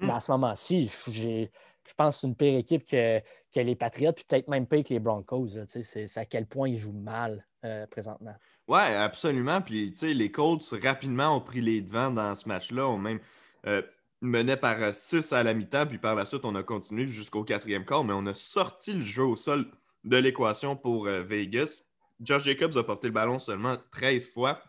Mhm. 0.00 0.08
Mais 0.08 0.12
à 0.12 0.20
ce 0.20 0.30
moment-ci, 0.32 0.92
je 1.08 1.94
pense 1.96 2.16
que 2.16 2.20
c'est 2.20 2.26
une 2.26 2.36
pire 2.36 2.58
équipe 2.58 2.84
que, 2.88 3.20
les 3.56 3.74
Patriots, 3.74 4.12
puis 4.12 4.24
peut-être 4.28 4.48
même 4.48 4.66
pire 4.66 4.84
que 4.84 4.94
les 4.94 5.00
Broncos. 5.00 5.48
C'est 5.66 6.18
à 6.18 6.24
quel 6.24 6.46
point 6.46 6.68
ils 6.68 6.78
jouent 6.78 6.92
mal 6.92 7.46
euh, 7.64 7.86
présentement. 7.86 8.34
Oui, 8.68 8.80
absolument. 8.80 9.60
Puis, 9.60 9.92
les 10.02 10.30
Colts, 10.30 10.62
rapidement, 10.82 11.36
ont 11.36 11.40
pris 11.40 11.60
les 11.60 11.80
devants 11.80 12.10
dans 12.10 12.34
ce 12.34 12.48
match-là. 12.48 12.86
On 12.86 12.98
même 12.98 13.18
euh, 13.66 13.82
menait 14.20 14.56
par 14.56 14.94
6 14.94 15.32
à 15.32 15.42
la 15.42 15.54
mi-temps, 15.54 15.86
puis 15.86 15.98
par 15.98 16.14
la 16.14 16.24
suite, 16.24 16.44
on 16.44 16.54
a 16.54 16.62
continué 16.62 17.06
jusqu'au 17.06 17.42
quatrième 17.42 17.84
quart, 17.84 18.04
mais 18.04 18.12
on 18.14 18.26
a 18.26 18.34
sorti 18.34 18.92
le 18.92 19.00
jeu 19.00 19.24
au 19.24 19.36
sol 19.36 19.66
de 20.04 20.16
l'équation 20.16 20.76
pour 20.76 21.06
euh, 21.06 21.22
Vegas. 21.22 21.84
Josh 22.20 22.44
Jacobs 22.44 22.76
a 22.76 22.82
porté 22.82 23.08
le 23.08 23.14
ballon 23.14 23.38
seulement 23.38 23.76
13 23.92 24.30
fois. 24.30 24.62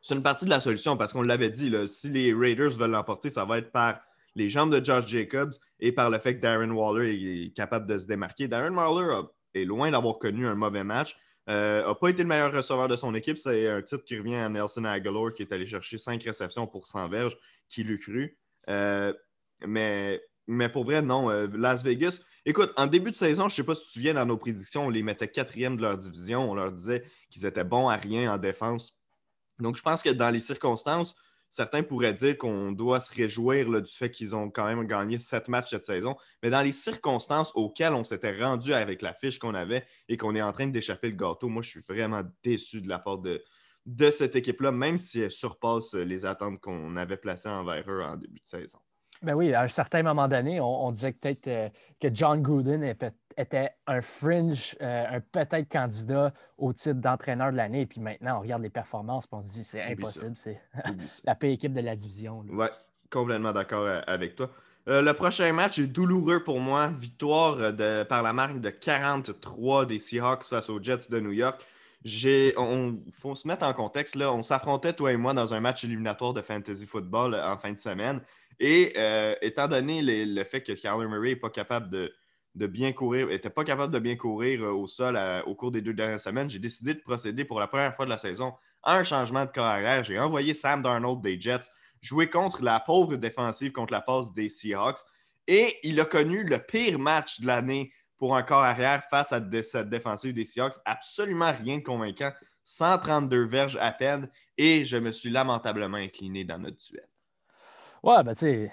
C'est 0.00 0.14
une 0.14 0.22
partie 0.22 0.44
de 0.44 0.50
la 0.50 0.60
solution 0.60 0.96
parce 0.96 1.12
qu'on 1.12 1.22
l'avait 1.22 1.50
dit, 1.50 1.72
si 1.86 2.10
les 2.10 2.34
Raiders 2.34 2.70
veulent 2.70 2.90
l'emporter, 2.90 3.30
ça 3.30 3.44
va 3.44 3.58
être 3.58 3.70
par 3.70 4.00
les 4.34 4.48
jambes 4.48 4.74
de 4.74 4.84
Josh 4.84 5.06
Jacobs 5.06 5.52
et 5.80 5.92
par 5.92 6.10
le 6.10 6.18
fait 6.18 6.36
que 6.36 6.40
Darren 6.40 6.70
Waller 6.70 7.12
est 7.12 7.54
capable 7.54 7.86
de 7.86 7.98
se 7.98 8.06
démarquer. 8.06 8.48
Darren 8.48 8.74
Waller 8.74 9.22
est 9.54 9.64
loin 9.64 9.90
d'avoir 9.90 10.18
connu 10.18 10.46
un 10.46 10.54
mauvais 10.54 10.84
match. 10.84 11.16
Euh, 11.48 11.92
pas 11.94 12.08
été 12.08 12.22
le 12.22 12.28
meilleur 12.28 12.52
receveur 12.52 12.88
de 12.88 12.96
son 12.96 13.14
équipe. 13.14 13.38
C'est 13.38 13.68
un 13.68 13.82
titre 13.82 14.04
qui 14.04 14.18
revient 14.18 14.36
à 14.36 14.48
Nelson 14.48 14.84
Aguilar 14.84 15.32
qui 15.34 15.42
est 15.42 15.52
allé 15.52 15.66
chercher 15.66 15.98
5 15.98 16.22
réceptions 16.22 16.66
pour 16.66 16.86
100 16.86 17.08
verges, 17.08 17.36
qui 17.68 17.82
l'eût 17.82 17.98
cru. 17.98 18.36
Euh, 18.68 19.12
mais, 19.66 20.20
mais 20.46 20.68
pour 20.68 20.84
vrai, 20.84 21.02
non. 21.02 21.28
Las 21.52 21.82
Vegas, 21.82 22.20
Écoute, 22.44 22.72
en 22.76 22.88
début 22.88 23.12
de 23.12 23.16
saison, 23.16 23.42
je 23.48 23.52
ne 23.52 23.56
sais 23.56 23.62
pas 23.62 23.76
si 23.76 23.82
tu 23.82 23.86
te 23.86 23.92
souviens, 23.92 24.14
dans 24.14 24.26
nos 24.26 24.36
prédictions, 24.36 24.86
on 24.86 24.90
les 24.90 25.04
mettait 25.04 25.28
quatrième 25.28 25.76
de 25.76 25.82
leur 25.82 25.96
division. 25.96 26.50
On 26.50 26.54
leur 26.56 26.72
disait 26.72 27.04
qu'ils 27.30 27.46
étaient 27.46 27.62
bons 27.62 27.88
à 27.88 27.94
rien 27.94 28.34
en 28.34 28.36
défense. 28.36 28.98
Donc, 29.60 29.76
je 29.76 29.82
pense 29.82 30.02
que 30.02 30.10
dans 30.10 30.30
les 30.30 30.40
circonstances, 30.40 31.14
certains 31.50 31.84
pourraient 31.84 32.14
dire 32.14 32.36
qu'on 32.36 32.72
doit 32.72 32.98
se 32.98 33.14
réjouir 33.14 33.80
du 33.80 33.90
fait 33.90 34.10
qu'ils 34.10 34.34
ont 34.34 34.50
quand 34.50 34.64
même 34.64 34.84
gagné 34.88 35.20
sept 35.20 35.48
matchs 35.48 35.70
cette 35.70 35.84
saison. 35.84 36.16
Mais 36.42 36.50
dans 36.50 36.62
les 36.62 36.72
circonstances 36.72 37.52
auxquelles 37.54 37.92
on 37.92 38.02
s'était 38.02 38.36
rendu 38.36 38.74
avec 38.74 39.02
la 39.02 39.14
fiche 39.14 39.38
qu'on 39.38 39.54
avait 39.54 39.86
et 40.08 40.16
qu'on 40.16 40.34
est 40.34 40.42
en 40.42 40.52
train 40.52 40.66
d'échapper 40.66 41.10
le 41.10 41.16
gâteau, 41.16 41.48
moi, 41.48 41.62
je 41.62 41.70
suis 41.70 41.80
vraiment 41.80 42.22
déçu 42.42 42.80
de 42.80 42.88
la 42.88 42.98
part 42.98 43.18
de, 43.18 43.40
de 43.86 44.10
cette 44.10 44.34
équipe-là, 44.34 44.72
même 44.72 44.98
si 44.98 45.20
elle 45.20 45.30
surpasse 45.30 45.94
les 45.94 46.26
attentes 46.26 46.60
qu'on 46.60 46.96
avait 46.96 47.18
placées 47.18 47.50
envers 47.50 47.88
eux 47.88 48.02
en 48.02 48.16
début 48.16 48.40
de 48.40 48.48
saison. 48.48 48.80
Ben 49.22 49.34
oui, 49.34 49.54
à 49.54 49.62
un 49.62 49.68
certain 49.68 50.02
moment 50.02 50.26
donné, 50.26 50.60
on, 50.60 50.90
disait 50.90 51.12
peut-être 51.12 51.46
euh, 51.46 51.68
que 52.00 52.08
John 52.12 52.42
Gruden 52.42 52.82
était 53.36 53.70
un 53.86 54.02
fringe, 54.02 54.76
euh, 54.82 55.16
un 55.16 55.20
peut-être 55.20 55.70
candidat 55.70 56.32
au 56.58 56.72
titre 56.72 57.00
d'entraîneur 57.00 57.52
de 57.52 57.56
l'année. 57.56 57.82
Et 57.82 57.86
puis 57.86 58.00
maintenant, 58.00 58.38
on 58.38 58.40
regarde 58.40 58.62
les 58.62 58.70
performances 58.70 59.26
et 59.26 59.28
on 59.32 59.42
se 59.42 59.52
dit 59.52 59.64
c'est 59.64 59.82
impossible. 59.82 60.32
C'est 60.34 60.60
la 61.24 61.34
paix 61.36 61.52
équipe 61.52 61.72
de 61.72 61.80
la 61.80 61.94
division. 61.94 62.44
Oui, 62.48 62.66
complètement 63.10 63.52
d'accord 63.52 63.84
euh, 63.84 64.00
avec 64.08 64.34
toi. 64.34 64.50
le 64.86 65.12
prochain 65.12 65.52
match 65.52 65.78
est 65.78 65.86
douloureux 65.86 66.42
pour 66.42 66.58
moi. 66.58 66.88
Victoire 66.88 67.72
de, 67.72 68.02
par 68.02 68.22
la 68.22 68.32
marque 68.32 68.60
de 68.60 68.70
43 68.70 69.86
des 69.86 70.00
Seahawks 70.00 70.44
face 70.44 70.68
aux 70.68 70.82
Jets 70.82 71.08
de 71.10 71.20
New 71.20 71.32
York. 71.32 71.64
Il 72.04 72.52
faut 73.12 73.36
se 73.36 73.46
mettre 73.46 73.64
en 73.64 73.72
contexte. 73.72 74.16
Là. 74.16 74.32
On 74.32 74.42
s'affrontait, 74.42 74.92
toi 74.92 75.12
et 75.12 75.16
moi, 75.16 75.32
dans 75.32 75.54
un 75.54 75.60
match 75.60 75.84
éliminatoire 75.84 76.32
de 76.32 76.40
fantasy 76.40 76.86
football 76.86 77.36
en 77.36 77.56
fin 77.56 77.70
de 77.70 77.78
semaine. 77.78 78.20
Et 78.60 78.92
euh, 78.96 79.34
étant 79.42 79.68
donné 79.68 80.02
le 80.02 80.44
fait 80.44 80.62
que 80.62 80.72
Kyler 80.72 81.08
Murray 81.08 81.30
n'est 81.30 81.36
pas 81.36 81.50
capable 81.50 81.90
de, 81.90 82.66
bien 82.66 82.92
courir, 82.92 83.28
n'était 83.28 83.50
pas 83.50 83.64
capable 83.64 83.92
de 83.92 83.98
bien 83.98 84.16
courir 84.16 84.62
au 84.62 84.86
sol 84.86 85.18
au 85.46 85.54
cours 85.54 85.72
des 85.72 85.80
deux 85.80 85.94
dernières 85.94 86.20
semaines, 86.20 86.50
j'ai 86.50 86.58
décidé 86.58 86.94
de 86.94 87.00
procéder 87.00 87.44
pour 87.44 87.60
la 87.60 87.66
première 87.66 87.94
fois 87.94 88.04
de 88.04 88.10
la 88.10 88.18
saison 88.18 88.54
à 88.82 88.96
un 88.96 89.04
changement 89.04 89.44
de 89.44 89.50
carrière. 89.50 90.04
J'ai 90.04 90.18
envoyé 90.18 90.54
Sam 90.54 90.82
Darnold 90.82 91.20
des 91.22 91.40
Jets 91.40 91.68
jouer 92.02 92.28
contre 92.28 92.62
la 92.62 92.80
pauvre 92.80 93.16
défensive, 93.16 93.72
contre 93.72 93.92
la 93.92 94.02
passe 94.02 94.32
des 94.32 94.48
Seahawks. 94.48 95.00
Et 95.46 95.76
il 95.84 95.98
a 96.00 96.04
connu 96.04 96.44
le 96.44 96.58
pire 96.58 96.98
match 96.98 97.40
de 97.40 97.46
l'année 97.46 97.92
pour 98.18 98.36
un 98.36 98.42
corps 98.42 98.62
arrière 98.62 99.02
face 99.08 99.32
à 99.32 99.40
cette 99.62 99.88
défensive 99.88 100.34
des 100.34 100.44
Seahawks. 100.44 100.74
Absolument 100.84 101.52
rien 101.52 101.78
de 101.78 101.82
convaincant. 101.82 102.32
132 102.64 103.46
verges 103.46 103.78
à 103.80 103.92
peine. 103.92 104.28
Et 104.58 104.84
je 104.84 104.96
me 104.96 105.10
suis 105.10 105.30
lamentablement 105.30 105.96
incliné 105.96 106.44
dans 106.44 106.58
notre 106.58 106.78
duel. 106.78 107.08
Ouais, 108.02 108.22
ben 108.22 108.32
tu 108.34 108.40
sais, 108.40 108.72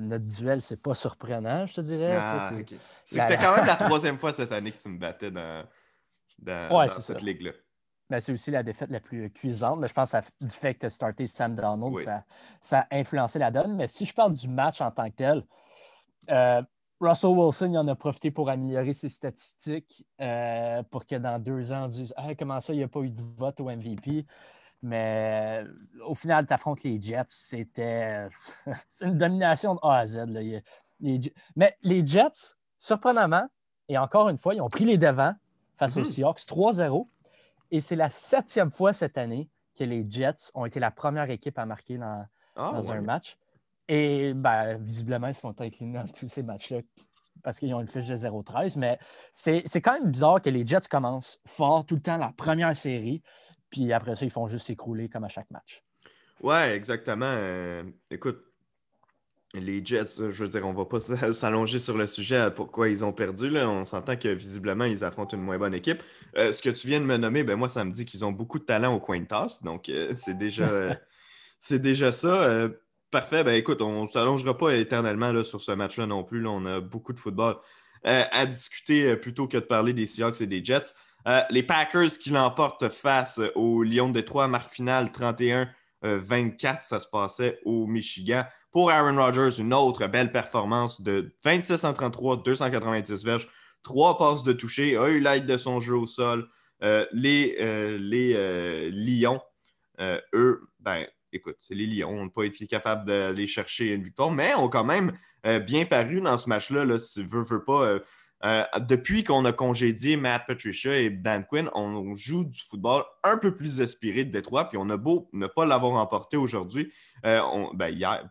notre 0.00 0.26
duel, 0.26 0.62
c'est 0.62 0.80
pas 0.80 0.94
surprenant, 0.94 1.66
je 1.66 1.74
te 1.74 1.80
dirais. 1.80 2.16
Ah, 2.16 2.50
C'était 3.04 3.36
quand 3.36 3.56
même 3.56 3.66
la 3.66 3.76
troisième 3.76 4.18
fois 4.18 4.32
cette 4.32 4.52
année 4.52 4.72
que 4.72 4.80
tu 4.80 4.88
me 4.88 4.98
battais 4.98 5.30
dans, 5.30 5.64
dans, 6.38 6.88
cette 6.88 7.22
ligue-là. 7.22 7.52
Ben, 8.08 8.20
c'est 8.20 8.32
aussi 8.32 8.50
la 8.50 8.64
défaite 8.64 8.90
la 8.90 8.98
plus 8.98 9.30
cuisante. 9.30 9.78
Mais 9.78 9.86
je 9.86 9.94
pense 9.94 10.12
que 10.12 10.44
du 10.44 10.50
fait 10.50 10.74
que 10.74 10.80
tu 10.80 10.86
as 10.86 10.90
starté 10.90 11.26
Sam 11.28 11.54
Donald, 11.54 11.96
ça, 12.60 12.80
a 12.80 12.96
influencé 12.96 13.38
la 13.38 13.52
donne. 13.52 13.76
Mais 13.76 13.86
si 13.86 14.04
je 14.04 14.12
parle 14.12 14.32
du 14.32 14.48
match 14.48 14.80
en 14.80 14.90
tant 14.90 15.08
que 15.08 15.14
tel, 15.14 15.44
euh, 16.30 16.60
Russell 17.00 17.30
Wilson 17.30 17.70
il 17.72 17.78
en 17.78 17.88
a 17.88 17.94
profité 17.94 18.30
pour 18.30 18.50
améliorer 18.50 18.92
ses 18.92 19.08
statistiques 19.08 20.04
euh, 20.20 20.82
pour 20.90 21.06
que 21.06 21.14
dans 21.14 21.38
deux 21.38 21.72
ans, 21.72 21.84
on 21.84 21.88
dise 21.88 22.12
comment 22.38 22.60
ça, 22.60 22.74
il 22.74 22.78
n'y 22.78 22.82
a 22.82 22.88
pas 22.88 23.00
eu 23.00 23.10
de 23.10 23.22
vote 23.36 23.60
au 23.60 23.70
MVP. 23.70 24.26
Mais 24.82 25.64
au 26.06 26.14
final, 26.14 26.46
tu 26.46 26.52
affrontes 26.52 26.82
les 26.82 27.00
Jets. 27.00 27.24
C'était 27.26 28.28
une 29.02 29.18
domination 29.18 29.74
de 29.74 29.80
A 29.82 29.98
à 29.98 30.06
Z. 30.06 30.24
Mais 31.56 31.76
les 31.82 32.04
Jets, 32.06 32.56
surprenamment, 32.78 33.46
et 33.88 33.98
encore 33.98 34.28
une 34.28 34.38
fois, 34.38 34.54
ils 34.54 34.60
ont 34.60 34.70
pris 34.70 34.84
les 34.84 34.98
devants 34.98 35.34
face 35.76 35.96
aux 35.96 36.02
mm-hmm. 36.02 36.04
Seahawks 36.04 36.40
3-0. 36.40 37.06
Et 37.72 37.80
c'est 37.80 37.96
la 37.96 38.08
septième 38.08 38.70
fois 38.70 38.92
cette 38.92 39.18
année 39.18 39.50
que 39.78 39.84
les 39.84 40.08
Jets 40.08 40.50
ont 40.54 40.64
été 40.64 40.80
la 40.80 40.90
première 40.90 41.30
équipe 41.30 41.58
à 41.58 41.66
marquer 41.66 41.98
dans, 41.98 42.24
ah, 42.56 42.80
un 42.88 43.00
match. 43.00 43.36
Et 43.88 44.32
ben, 44.34 44.78
visiblement, 44.78 45.28
ils 45.28 45.34
sont 45.34 45.60
inclinés 45.60 45.98
dans 45.98 46.06
tous 46.06 46.28
ces 46.28 46.42
matchs-là 46.42 46.80
parce 47.42 47.58
qu'ils 47.58 47.74
ont 47.74 47.80
une 47.80 47.86
fiche 47.86 48.06
de 48.06 48.16
0-13. 48.16 48.78
Mais 48.78 48.98
c'est 49.32 49.80
quand 49.80 49.94
même 49.94 50.10
bizarre 50.10 50.40
que 50.40 50.50
les 50.50 50.64
Jets 50.64 50.88
commencent 50.90 51.38
fort 51.46 51.86
tout 51.86 51.96
le 51.96 52.02
temps 52.02 52.16
la 52.16 52.32
première 52.36 52.74
série. 52.76 53.22
Puis 53.70 53.92
après 53.92 54.14
ça, 54.14 54.24
ils 54.24 54.30
font 54.30 54.48
juste 54.48 54.66
s'écrouler 54.66 55.08
comme 55.08 55.24
à 55.24 55.28
chaque 55.28 55.50
match. 55.50 55.82
Ouais, 56.42 56.74
exactement. 56.74 57.26
Euh, 57.26 57.84
écoute, 58.10 58.42
les 59.54 59.84
Jets, 59.84 60.30
je 60.30 60.44
veux 60.44 60.48
dire, 60.48 60.66
on 60.66 60.72
ne 60.72 60.76
va 60.76 60.86
pas 60.86 61.00
s'allonger 61.32 61.78
sur 61.78 61.96
le 61.96 62.06
sujet 62.06 62.36
à 62.36 62.50
pourquoi 62.50 62.88
ils 62.88 63.04
ont 63.04 63.12
perdu. 63.12 63.50
Là. 63.50 63.68
On 63.68 63.84
s'entend 63.84 64.16
que 64.16 64.28
visiblement, 64.28 64.84
ils 64.84 65.04
affrontent 65.04 65.36
une 65.36 65.42
moins 65.42 65.58
bonne 65.58 65.74
équipe. 65.74 66.02
Euh, 66.36 66.52
ce 66.52 66.62
que 66.62 66.70
tu 66.70 66.86
viens 66.86 67.00
de 67.00 67.06
me 67.06 67.16
nommer, 67.16 67.42
ben 67.44 67.56
moi, 67.56 67.68
ça 67.68 67.84
me 67.84 67.92
dit 67.92 68.04
qu'ils 68.04 68.24
ont 68.24 68.32
beaucoup 68.32 68.58
de 68.58 68.64
talent 68.64 68.94
au 68.94 69.00
coin 69.00 69.20
de 69.20 69.26
tasse. 69.26 69.62
Donc, 69.62 69.88
euh, 69.88 70.12
c'est 70.14 70.36
déjà, 70.36 70.68
c'est 71.60 71.80
déjà 71.80 72.12
ça. 72.12 72.70
Parfait. 73.10 73.44
Ben 73.44 73.54
écoute, 73.54 73.82
on 73.82 74.02
ne 74.02 74.06
s'allongera 74.06 74.56
pas 74.56 74.74
éternellement 74.74 75.32
là, 75.32 75.44
sur 75.44 75.60
ce 75.60 75.72
match-là 75.72 76.06
non 76.06 76.24
plus. 76.24 76.46
on 76.46 76.64
a 76.66 76.80
beaucoup 76.80 77.12
de 77.12 77.18
football 77.18 77.56
à 78.02 78.46
discuter 78.46 79.14
plutôt 79.16 79.46
que 79.46 79.58
de 79.58 79.64
parler 79.64 79.92
des 79.92 80.06
Seahawks 80.06 80.40
et 80.40 80.46
des 80.46 80.64
Jets. 80.64 80.94
Euh, 81.28 81.42
les 81.50 81.62
Packers 81.62 82.18
qui 82.20 82.30
l'emportent 82.30 82.88
face 82.88 83.40
aux 83.54 83.82
Lions 83.82 84.08
de 84.08 84.14
Détroit, 84.14 84.48
marque 84.48 84.70
finale 84.70 85.10
31-24, 86.02 86.80
ça 86.80 87.00
se 87.00 87.08
passait 87.08 87.60
au 87.64 87.86
Michigan. 87.86 88.44
Pour 88.70 88.90
Aaron 88.90 89.16
Rodgers, 89.16 89.60
une 89.60 89.74
autre 89.74 90.06
belle 90.06 90.32
performance 90.32 91.00
de 91.02 91.34
26 91.44 91.84
en 91.84 91.92
33, 91.92 92.38
290 92.38 93.24
verges, 93.24 93.48
trois 93.82 94.16
passes 94.16 94.42
de 94.42 94.52
toucher, 94.52 94.96
a 94.96 95.08
eu 95.08 95.20
l'aide 95.20 95.46
de 95.46 95.56
son 95.56 95.80
jeu 95.80 95.96
au 95.96 96.06
sol. 96.06 96.48
Euh, 96.82 97.04
les 97.12 97.56
euh, 97.60 97.98
les 97.98 98.32
euh, 98.34 98.90
Lions, 98.90 99.42
eux, 100.32 100.62
ben, 100.78 101.06
écoute, 101.32 101.56
c'est 101.58 101.74
les 101.74 101.86
Lions, 101.86 102.10
on 102.10 102.24
n'a 102.24 102.30
pas 102.30 102.44
été 102.44 102.66
capable 102.66 103.06
d'aller 103.06 103.46
chercher 103.46 103.92
une 103.92 104.02
victoire, 104.02 104.30
mais 104.30 104.54
ont 104.54 104.68
quand 104.68 104.84
même 104.84 105.12
bien 105.66 105.84
paru 105.84 106.20
dans 106.20 106.38
ce 106.38 106.48
match-là, 106.48 106.84
là, 106.84 106.98
si 106.98 107.22
veut, 107.24 107.42
veut 107.42 107.64
pas. 107.64 107.98
depuis 108.80 109.24
qu'on 109.24 109.44
a 109.44 109.52
congédié 109.52 110.16
Matt 110.16 110.46
Patricia 110.46 110.98
et 110.98 111.10
Dan 111.10 111.44
Quinn, 111.46 111.70
on 111.74 112.14
joue 112.14 112.44
du 112.44 112.60
football 112.60 113.04
un 113.24 113.38
peu 113.38 113.56
plus 113.56 113.80
aspiré 113.80 114.24
de 114.24 114.30
Détroit, 114.30 114.68
puis 114.68 114.78
on 114.78 114.90
a 114.90 114.96
beau 114.96 115.28
ne 115.32 115.46
pas 115.46 115.64
l'avoir 115.64 115.92
emporté 115.94 116.36
aujourd'hui, 116.36 116.92
ben, 117.22 117.88
hier, 117.88 118.28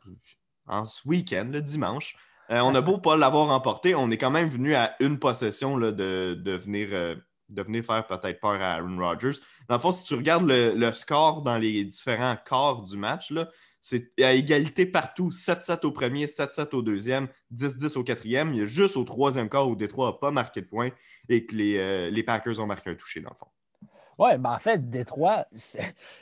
en 0.67 0.85
ce 0.85 1.07
week-end, 1.07 1.49
le 1.51 1.61
dimanche, 1.61 2.15
on 2.49 2.73
a 2.73 2.81
beau 2.81 2.97
pas 2.97 3.15
l'avoir 3.15 3.49
emporté, 3.49 3.95
on 3.95 4.09
est 4.11 4.17
quand 4.17 4.31
même 4.31 4.49
venu 4.49 4.73
à 4.75 4.95
une 4.99 5.19
possession 5.19 5.77
de, 5.77 5.91
de, 6.33 6.51
venir 6.51 7.17
de 7.49 7.61
venir 7.61 7.83
faire 7.83 8.05
peut-être 8.05 8.39
peur 8.39 8.61
à 8.61 8.75
Aaron 8.75 8.97
Rodgers. 8.97 9.39
Dans 9.67 9.75
le 9.75 9.81
fond, 9.81 9.91
si 9.91 10.05
tu 10.05 10.15
regardes 10.15 10.45
le, 10.47 10.91
score 10.93 11.41
dans 11.41 11.57
les 11.57 11.83
différents 11.85 12.37
corps 12.45 12.83
du 12.83 12.97
match, 12.97 13.33
c'est 13.79 14.11
à 14.21 14.33
égalité 14.33 14.85
partout. 14.85 15.29
7-7 15.29 15.85
au 15.85 15.91
premier, 15.91 16.25
7-7 16.25 16.75
au 16.75 16.81
deuxième, 16.81 17.27
10-10 17.53 17.97
au 17.97 18.03
quatrième. 18.03 18.53
Il 18.53 18.59
y 18.59 18.61
a 18.61 18.65
juste 18.65 18.97
au 18.97 19.03
troisième 19.03 19.49
quart 19.49 19.69
où 19.69 19.75
Détroit 19.75 20.07
n'a 20.07 20.13
pas 20.13 20.31
marqué 20.31 20.61
de 20.61 20.67
point 20.67 20.89
et 21.29 21.45
que 21.45 21.55
les, 21.55 21.77
euh, 21.77 22.09
les, 22.09 22.23
Packers 22.23 22.59
ont 22.59 22.65
marqué 22.65 22.89
un 22.89 22.95
touché, 22.95 23.21
dans 23.21 23.29
le 23.29 23.35
fond. 23.35 23.47
Oui, 24.17 24.37
ben 24.37 24.51
en 24.51 24.59
fait, 24.59 24.89
Détroit, 24.89 25.45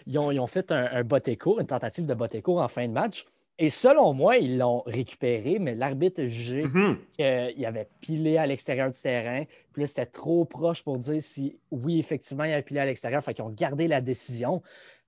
ils 0.05 0.19
ont, 0.19 0.47
fait 0.47 0.71
un, 0.71 0.87
un 0.91 1.03
bot 1.03 1.17
une 1.25 1.65
tentative 1.65 2.05
de 2.05 2.13
bot 2.13 2.27
en 2.45 2.67
fin 2.67 2.87
de 2.87 2.93
match. 2.93 3.25
Et 3.59 3.69
selon 3.71 4.13
moi, 4.13 4.37
ils 4.37 4.57
l'ont 4.57 4.83
récupéré, 4.85 5.57
mais 5.59 5.73
l'arbitre 5.73 6.21
a 6.21 6.27
jugé 6.27 6.65
qu'il 7.13 7.65
avait 7.65 7.89
pilé 7.99 8.37
à 8.37 8.45
l'extérieur 8.45 8.91
du 8.91 8.99
terrain. 8.99 9.45
Puis 9.73 9.81
là, 9.81 9.87
c'était 9.87 10.05
trop 10.05 10.45
proche 10.45 10.83
pour 10.83 10.99
dire 10.99 11.21
si 11.23 11.59
oui, 11.71 11.99
effectivement, 11.99 12.43
il 12.43 12.53
avait 12.53 12.61
pilé 12.61 12.79
à 12.79 12.85
l'extérieur. 12.85 13.23
Fait 13.23 13.33
qu'ils 13.33 13.45
ont 13.45 13.49
gardé 13.49 13.87
la 13.87 14.01
décision. 14.01 14.61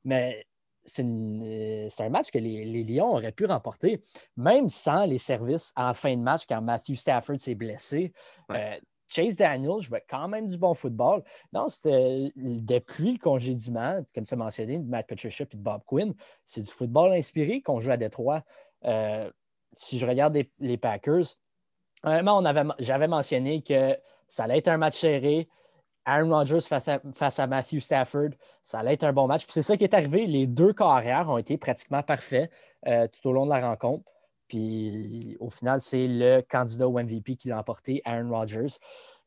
Mais 0.03 0.47
c'est 0.85 1.03
un 1.03 2.09
match 2.09 2.31
que 2.31 2.39
les, 2.39 2.83
Lions 2.83 3.11
auraient 3.11 3.31
pu 3.31 3.45
remporter, 3.45 3.99
même 4.35 4.69
sans 4.69 5.05
les 5.05 5.19
services 5.19 5.71
en 5.75 5.93
fin 5.93 6.15
de 6.15 6.21
match 6.21 6.43
quand 6.47 6.61
Matthew 6.61 6.95
Stafford 6.95 7.39
s'est 7.39 7.55
blessé. 7.55 8.13
Euh, 8.51 8.75
Chase 9.09 9.37
Daniels 9.37 9.81
jouait 9.81 10.05
quand 10.07 10.27
même 10.27 10.47
du 10.47 10.57
bon 10.57 10.73
football. 10.73 11.23
C'était 11.67 12.31
depuis 12.35 13.13
le 13.13 13.17
congédiement, 13.17 14.05
comme 14.13 14.23
as 14.29 14.35
mentionné, 14.35 14.77
de 14.77 14.87
Matt 14.87 15.07
Patricia 15.07 15.45
et 15.51 15.55
de 15.55 15.61
Bob 15.61 15.81
Quinn, 15.85 16.13
c'est 16.45 16.61
du 16.61 16.71
football 16.71 17.13
inspiré 17.13 17.61
qu'on 17.61 17.79
joue 17.79 17.91
à 17.91 17.97
Détroit. 17.97 18.43
Euh, 18.85 19.29
si 19.73 19.99
je 19.99 20.05
regarde 20.05 20.37
les, 20.59 20.77
Packers, 20.77 21.25
j'avais 22.03 23.07
mentionné 23.07 23.61
que 23.61 23.97
ça 24.27 24.43
allait 24.43 24.59
être 24.59 24.69
un 24.69 24.77
match 24.77 24.97
serré. 24.97 25.49
Aaron 26.05 26.29
Rodgers 26.29 26.61
face 26.61 27.39
à, 27.39 27.47
Matthew 27.47 27.79
Stafford, 27.79 28.29
ça 28.61 28.79
allait 28.79 28.93
être 28.93 29.03
un 29.03 29.13
bon 29.13 29.27
match. 29.27 29.45
C'est 29.49 29.61
ça 29.61 29.77
qui 29.77 29.83
est 29.83 29.93
arrivé. 29.93 30.25
Les 30.25 30.47
deux 30.47 30.73
carrières 30.73 31.29
ont 31.29 31.37
été 31.37 31.57
pratiquement 31.57 32.01
parfaits 32.01 32.49
euh, 32.87 33.07
tout 33.07 33.29
au 33.29 33.33
long 33.33 33.45
de 33.45 33.51
la 33.51 33.59
rencontre. 33.59 34.11
Puis 34.49 35.37
au 35.39 35.49
final, 35.49 35.79
c'est 35.79 36.07
le 36.07 36.41
candidat 36.41 36.87
au 36.87 36.99
MVP 36.99 37.35
qui 37.35 37.47
l'a 37.47 37.59
emporté, 37.59 38.01
Aaron 38.03 38.29
Rodgers. 38.29 38.73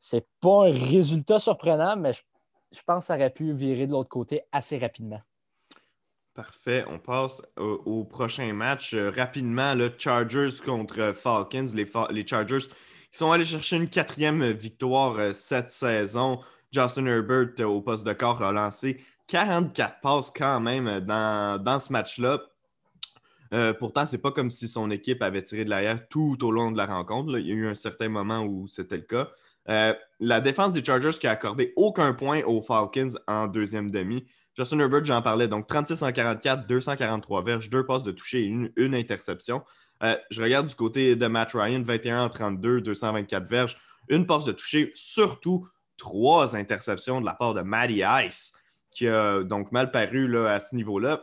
C'est 0.01 0.27
pas 0.41 0.67
un 0.67 0.73
résultat 0.73 1.39
surprenant, 1.39 1.97
mais 1.97 2.13
je, 2.13 2.83
pense 2.85 3.05
que 3.05 3.07
ça 3.07 3.15
aurait 3.15 3.31
pu 3.31 3.53
virer 3.53 3.87
de 3.87 3.93
l'autre 3.93 4.09
côté 4.11 4.43
assez 4.51 4.77
rapidement. 4.77 5.21
Parfait. 6.35 6.85
On 6.89 6.99
passe 6.99 7.43
au, 7.57 8.05
prochain 8.05 8.53
match. 8.53 8.95
Euh, 8.95 9.11
rapidement, 9.11 9.75
le 9.75 9.93
Chargers 9.97 10.61
contre 10.65 11.13
Falcons. 11.15 11.67
Les, 11.75 11.87
les, 12.11 12.27
Chargers 12.27 12.67
qui 13.13 13.19
sont 13.19 13.31
allés 13.31 13.45
chercher 13.45 13.77
une 13.77 13.89
quatrième 13.89 14.51
victoire 14.51 15.19
euh, 15.19 15.33
cette 15.35 15.71
saison. 15.71 16.41
Justin 16.73 17.07
Herbert, 17.07 17.51
euh, 17.61 17.65
au 17.65 17.83
poste 17.83 18.07
de 18.07 18.15
corps, 18.15 18.43
a 18.43 18.51
lancé 18.51 18.99
44 19.29 20.01
passes 20.01 20.31
quand 20.31 20.59
même 20.59 21.01
dans, 21.01 21.63
dans 21.63 21.79
ce 21.79 21.93
match-là. 21.93 22.41
Euh, 23.53 23.75
pourtant, 23.75 24.07
c'est 24.07 24.19
pas 24.19 24.33
comme 24.33 24.51
si 24.51 24.67
son 24.67 24.91
équipe 24.91 25.23
avait 25.23 25.43
tiré 25.43 25.65
de 25.65 25.71
l'arrière 25.71 26.09
tout 26.09 26.39
au 26.43 26.51
long 26.51 26.71
de 26.71 26.79
la 26.79 26.87
rencontre. 26.87 27.39
Il 27.39 27.47
y 27.47 27.53
a 27.53 27.55
eu 27.55 27.67
un 27.67 27.75
certain 27.75 28.09
moment 28.09 28.45
où 28.45 28.67
c'était 28.67 28.97
le 28.97 29.03
cas. 29.03 29.29
Euh, 29.69 29.95
la 30.21 30.41
défense 30.41 30.73
des 30.73 30.85
Chargers 30.85 31.19
qui 31.21 31.27
a 31.27 31.33
accordé 31.33 31.73
aucun 31.77 32.15
point 32.15 32.43
aux 32.45 32.63
Falcons 32.63 33.13
en 33.29 33.47
deuxième 33.47 33.91
demi. 33.91 34.25
Justin 34.57 34.81
Herbert, 34.81 35.05
j'en 35.05 35.23
parlais, 35.23 35.49
donc 35.49 35.67
36 35.67 36.03
en 36.03 36.13
44, 36.13 36.67
243 36.67 37.43
verges, 37.43 37.71
deux 37.71 37.87
passes 37.87 38.03
de 38.03 38.13
toucher 38.13 38.41
et 38.41 38.47
une, 38.47 38.95
interception. 38.95 39.63
Euh, 40.03 40.17
je 40.31 40.43
regarde 40.43 40.67
du 40.67 40.75
côté 40.75 41.17
de 41.17 41.27
Matt 41.27 41.53
Ryan, 41.53 41.83
21 41.83 42.25
en 42.25 42.29
32, 42.29 42.81
224 42.81 43.49
verges, 43.49 43.79
une 44.09 44.27
passe 44.27 44.45
de 44.45 44.53
toucher, 44.53 44.93
surtout 44.95 45.69
trois 45.97 46.57
interceptions 46.57 47.21
de 47.21 47.27
la 47.27 47.35
part 47.35 47.55
de 47.55 47.63
Matty 47.63 48.03
Ice, 48.27 48.53
qui 48.91 49.09
a 49.09 49.43
donc 49.43 49.73
mal 49.73 49.91
paru 49.91 50.37
à 50.37 50.61
ce 50.61 50.75
niveau-là. 50.75 51.23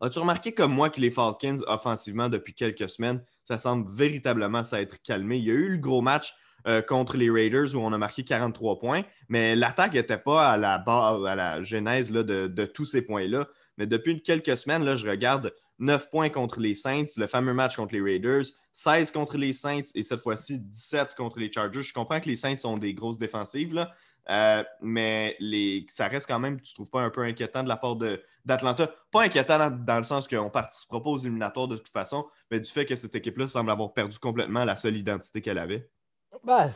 As-tu 0.00 0.18
remarqué 0.18 0.52
comme 0.52 0.72
moi 0.72 0.90
que 0.90 1.00
les 1.00 1.10
Falcons, 1.10 1.60
offensivement, 1.66 2.28
depuis 2.28 2.52
quelques 2.52 2.88
semaines, 2.88 3.22
ça 3.44 3.58
semble 3.58 3.90
véritablement 3.90 4.62
s'être 4.62 5.00
calmé? 5.02 5.38
Il 5.38 5.44
y 5.44 5.50
a 5.50 5.54
eu 5.54 5.70
le 5.70 5.78
gros 5.78 6.02
match 6.02 6.34
euh, 6.66 6.82
contre 6.82 7.16
les 7.16 7.30
Raiders 7.30 7.74
où 7.74 7.78
on 7.78 7.92
a 7.92 7.98
marqué 7.98 8.22
43 8.22 8.78
points, 8.78 9.02
mais 9.28 9.56
l'attaque 9.56 9.94
n'était 9.94 10.18
pas 10.18 10.50
à 10.50 10.56
la 10.58 10.78
base, 10.78 11.24
à 11.24 11.34
la 11.34 11.62
genèse 11.62 12.10
de, 12.10 12.64
tous 12.66 12.84
ces 12.84 13.02
points-là. 13.02 13.46
Mais 13.78 13.86
depuis 13.86 14.22
quelques 14.22 14.56
semaines, 14.56 14.84
là, 14.84 14.96
je 14.96 15.08
regarde 15.08 15.54
9 15.78 16.10
points 16.10 16.28
contre 16.28 16.60
les 16.60 16.74
Saints, 16.74 17.06
le 17.16 17.26
fameux 17.26 17.54
match 17.54 17.76
contre 17.76 17.94
les 17.94 18.00
Raiders, 18.02 18.44
16 18.74 19.12
contre 19.12 19.38
les 19.38 19.52
Saints 19.52 19.92
et 19.94 20.02
cette 20.02 20.20
fois-ci 20.20 20.58
17 20.58 21.14
contre 21.14 21.38
les 21.38 21.50
Chargers. 21.50 21.82
Je 21.82 21.92
comprends 21.94 22.20
que 22.20 22.28
les 22.28 22.36
Saints 22.36 22.56
sont 22.56 22.76
des 22.76 22.92
grosses 22.92 23.18
défensives, 23.18 23.72
là, 23.72 23.94
euh, 24.28 24.64
mais 24.80 25.36
les, 25.38 25.86
ça 25.88 26.08
reste 26.08 26.26
quand 26.26 26.38
même, 26.38 26.60
tu 26.60 26.72
ne 26.72 26.74
trouves 26.74 26.90
pas 26.90 27.02
un 27.02 27.10
peu 27.10 27.22
inquiétant 27.22 27.62
de 27.62 27.68
la 27.68 27.76
part 27.76 27.96
d'Atlanta? 28.44 28.90
Pas 29.12 29.22
inquiétant 29.22 29.70
dans, 29.70 29.96
le 29.96 30.02
sens 30.02 30.26
qu'on 30.26 30.44
ne 30.44 30.50
participera 30.50 31.02
pas 31.02 31.10
aux 31.10 31.18
éliminatoires 31.18 31.68
de 31.68 31.76
toute 31.76 31.88
façon, 31.88 32.26
mais 32.50 32.60
du 32.60 32.70
fait 32.70 32.86
que 32.86 32.96
cette 32.96 33.14
équipe-là 33.14 33.46
semble 33.46 33.70
avoir 33.70 33.92
perdu 33.92 34.18
complètement 34.18 34.64
la 34.64 34.76
seule 34.76 34.96
identité 34.96 35.40
qu'elle 35.40 35.58
avait. 35.58 35.88
Ben, 36.44 36.70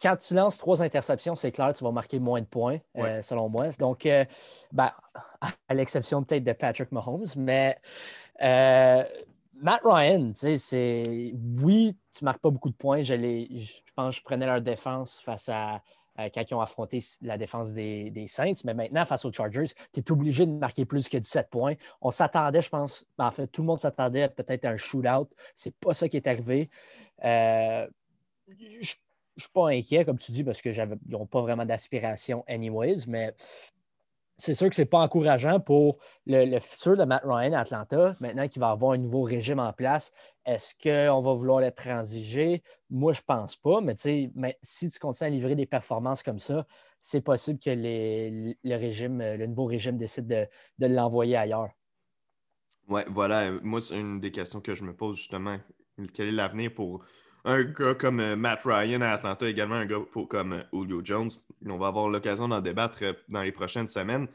quand 0.00 0.16
tu 0.16 0.34
lances 0.34 0.56
trois 0.56 0.82
interceptions, 0.82 1.34
c'est 1.34 1.52
clair, 1.52 1.72
tu 1.72 1.82
vas 1.82 1.90
marquer 1.90 2.20
moins 2.20 2.40
de 2.40 2.46
points, 2.46 2.78
euh, 2.96 3.20
selon 3.20 3.48
moi. 3.48 3.70
Donc, 3.78 4.06
euh, 4.06 4.24
ben, 4.72 4.92
à 5.68 5.74
l'exception 5.74 6.22
peut-être 6.22 6.44
de 6.44 6.52
Patrick 6.52 6.92
Mahomes, 6.92 7.26
mais 7.36 7.76
Matt 9.60 9.80
Ryan, 9.84 10.30
c'est 10.34 11.34
oui, 11.60 11.96
tu 12.16 12.22
ne 12.22 12.26
marques 12.26 12.40
pas 12.40 12.50
beaucoup 12.50 12.70
de 12.70 12.76
points. 12.76 13.02
Je, 13.02 13.14
je 13.14 13.72
je 14.10 14.22
prenais 14.22 14.46
leur 14.46 14.60
défense 14.60 15.20
face 15.20 15.48
à, 15.48 15.82
quand 16.16 16.42
ils 16.50 16.54
ont 16.54 16.60
affronté 16.60 17.00
la 17.22 17.38
défense 17.38 17.72
des, 17.74 18.26
Saints. 18.28 18.52
Mais 18.64 18.74
maintenant, 18.74 19.04
face 19.04 19.24
aux 19.24 19.32
Chargers, 19.32 19.68
tu 19.92 20.00
es 20.00 20.10
obligé 20.10 20.46
de 20.46 20.52
marquer 20.52 20.84
plus 20.84 21.08
que 21.08 21.16
17 21.16 21.48
points. 21.48 21.74
On 22.00 22.10
s'attendait, 22.10 22.60
je 22.60 22.68
pense, 22.68 23.06
ben, 23.16 23.26
en 23.26 23.30
fait, 23.30 23.46
tout 23.46 23.62
le 23.62 23.66
monde 23.66 23.80
s'attendait 23.80 24.28
peut-être 24.28 24.64
à 24.64 24.70
un 24.70 24.76
shootout. 24.76 25.28
C'est 25.54 25.74
pas 25.74 25.94
ça 25.94 26.08
qui 26.08 26.16
est 26.16 26.26
arrivé. 26.26 26.70
Euh, 27.24 27.86
je 28.48 28.54
ne 28.74 29.42
suis 29.42 29.50
pas 29.52 29.68
inquiet, 29.68 30.04
comme 30.04 30.18
tu 30.18 30.32
dis, 30.32 30.42
parce 30.42 30.60
qu'ils 30.60 30.98
n'ont 31.06 31.26
pas 31.26 31.42
vraiment 31.42 31.64
d'aspiration 31.64 32.44
anyways, 32.48 33.06
mais 33.06 33.34
c'est 34.38 34.54
sûr 34.54 34.68
que 34.70 34.76
ce 34.76 34.82
n'est 34.82 34.86
pas 34.86 35.00
encourageant 35.00 35.58
pour 35.58 35.98
le, 36.26 36.58
futur 36.60 36.96
de 36.96 37.04
Matt 37.04 37.22
Ryan 37.24 37.52
à 37.54 37.60
Atlanta, 37.60 38.16
maintenant 38.20 38.46
qu'il 38.46 38.60
va 38.60 38.70
avoir 38.70 38.92
un 38.92 38.98
nouveau 38.98 39.22
régime 39.22 39.58
en 39.58 39.72
place. 39.72 40.12
Est-ce 40.46 40.74
qu'on 40.80 41.20
va 41.20 41.32
vouloir 41.34 41.60
le 41.60 41.72
transiger? 41.72 42.62
Moi, 42.88 43.12
je 43.12 43.20
ne 43.20 43.24
pense 43.24 43.56
pas, 43.56 43.80
mais, 43.80 43.96
mais 44.36 44.56
si 44.62 44.88
tu 44.90 44.98
continues 45.00 45.26
à 45.26 45.30
livrer 45.30 45.56
des 45.56 45.66
performances 45.66 46.22
comme 46.22 46.38
ça, 46.38 46.66
c'est 47.00 47.20
possible 47.20 47.58
que 47.58 47.70
le, 47.70 48.76
régime, 48.76 49.18
le 49.18 49.46
nouveau 49.46 49.64
régime 49.64 49.96
décide 49.96 50.28
de, 50.28 50.86
l'envoyer 50.86 51.36
ailleurs. 51.36 51.70
Oui, 52.86 53.02
voilà. 53.08 53.50
Moi, 53.62 53.80
c'est 53.80 53.98
une 53.98 54.20
des 54.20 54.30
questions 54.30 54.60
que 54.60 54.74
je 54.74 54.84
me 54.84 54.94
pose 54.94 55.16
justement. 55.16 55.58
Quel 56.14 56.28
est 56.28 56.32
l'avenir 56.32 56.72
pour 56.72 57.04
un 57.44 57.64
gars 57.64 57.94
comme 57.94 58.20
euh, 58.20 58.36
Matt 58.36 58.60
Ryan 58.64 59.00
à 59.00 59.10
Atlanta, 59.10 59.48
également 59.48 59.76
un 59.76 59.86
gars 59.86 59.98
comme 60.28 60.52
euh, 60.52 60.62
Julio 60.72 61.00
Jones. 61.04 61.30
On 61.66 61.76
va 61.76 61.88
avoir 61.88 62.08
l'occasion 62.08 62.48
d'en 62.48 62.60
débattre 62.60 62.98
euh, 63.02 63.12
dans 63.28 63.42
les 63.42 63.52
prochaines 63.52 63.88
semaines. 63.88 64.28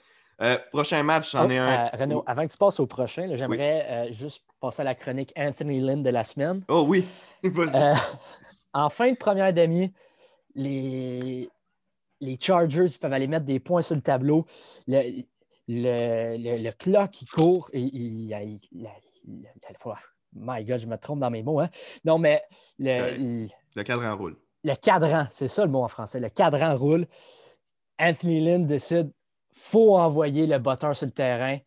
prochain 0.72 1.04
match, 1.04 1.30
c'en 1.30 1.48
oh, 1.48 1.52
est 1.52 1.58
un. 1.58 1.90
Renaud, 1.94 2.24
avant 2.26 2.46
que 2.46 2.52
tu 2.52 2.58
passes 2.58 2.80
au 2.80 2.88
prochain, 2.88 3.30
j'aimerais 3.34 4.10
juste 4.12 4.46
passer 4.60 4.82
à 4.82 4.86
la 4.86 4.96
chronique 4.96 5.32
Anthony 5.38 5.80
Lynn 5.80 6.04
de 6.04 6.10
la 6.10 6.24
semaine. 6.24 6.64
Oh 6.68 6.86
oui, 6.88 7.06
en 8.74 8.90
fin 8.90 9.12
de 9.12 9.18
première 9.18 9.54
demi, 9.54 9.94
les, 10.56 11.50
les 12.20 12.38
Chargers 12.40 12.98
peuvent 13.00 13.14
aller 13.14 13.28
mettre 13.28 13.46
des 13.46 13.60
points 13.60 13.82
sur 13.82 13.96
le 13.96 14.02
tableau. 14.02 14.46
Le, 14.88 15.24
le, 15.68 16.62
le, 16.62 16.72
clock, 16.72 17.12
qui 17.12 17.26
court 17.26 17.70
et 17.72 17.80
il, 17.80 18.30
il, 18.32 18.60
il, 19.26 19.48
My 20.36 20.64
God, 20.64 20.80
je 20.80 20.88
me 20.88 20.98
trompe 20.98 21.20
dans 21.20 21.32
mes 21.32 21.44
mots. 21.44 21.60
Hein? 21.60 21.70
Non, 22.06 22.18
mais 22.18 22.42
le, 22.80 23.48
le, 23.76 23.84
cadran 23.84 24.16
roule. 24.16 24.38
Le 24.64 24.76
cadran, 24.76 25.28
c'est 25.32 25.48
ça 25.48 25.66
le 25.66 25.72
mot 25.72 25.84
en 25.84 25.88
français. 25.88 26.20
Le 26.20 26.30
cadran 26.30 26.76
roule. 26.76 27.06
Anthony 28.00 28.44
Lynn 28.44 28.66
décide 28.66 29.12
faut 29.54 29.98
envoyer 29.98 30.48
le 30.48 30.58
botteur 30.58 30.96
sur 30.96 31.06
le 31.06 31.12
terrain. 31.12 31.58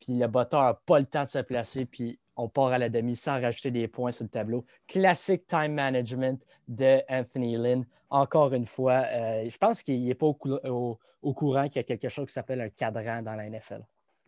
Puis 0.00 0.14
le 0.14 0.26
botteur 0.26 0.62
n'a 0.62 0.74
pas 0.74 0.98
le 0.98 1.06
temps 1.06 1.24
de 1.24 1.28
se 1.28 1.38
placer. 1.40 1.84
Puis 1.84 2.18
on 2.36 2.48
part 2.48 2.68
à 2.68 2.78
la 2.78 2.88
demi 2.88 3.16
sans 3.16 3.40
rajouter 3.40 3.70
des 3.70 3.88
points 3.88 4.10
sur 4.10 4.24
le 4.24 4.30
tableau. 4.30 4.64
Classique 4.86 5.46
time 5.46 5.74
management 5.74 6.42
de 6.68 7.00
Anthony 7.08 7.56
Lynn. 7.56 7.84
Encore 8.10 8.54
une 8.54 8.66
fois, 8.66 9.04
euh, 9.12 9.48
je 9.48 9.56
pense 9.58 9.82
qu'il 9.82 10.04
n'est 10.04 10.14
pas 10.14 10.26
au, 10.26 10.98
courant 11.34 11.68
qu'il 11.68 11.76
y 11.76 11.80
a 11.80 11.84
quelque 11.84 12.08
chose 12.08 12.26
qui 12.26 12.32
s'appelle 12.32 12.60
un 12.60 12.68
cadran 12.68 13.22
dans 13.22 13.34
la 13.34 13.48
NFL. 13.48 13.82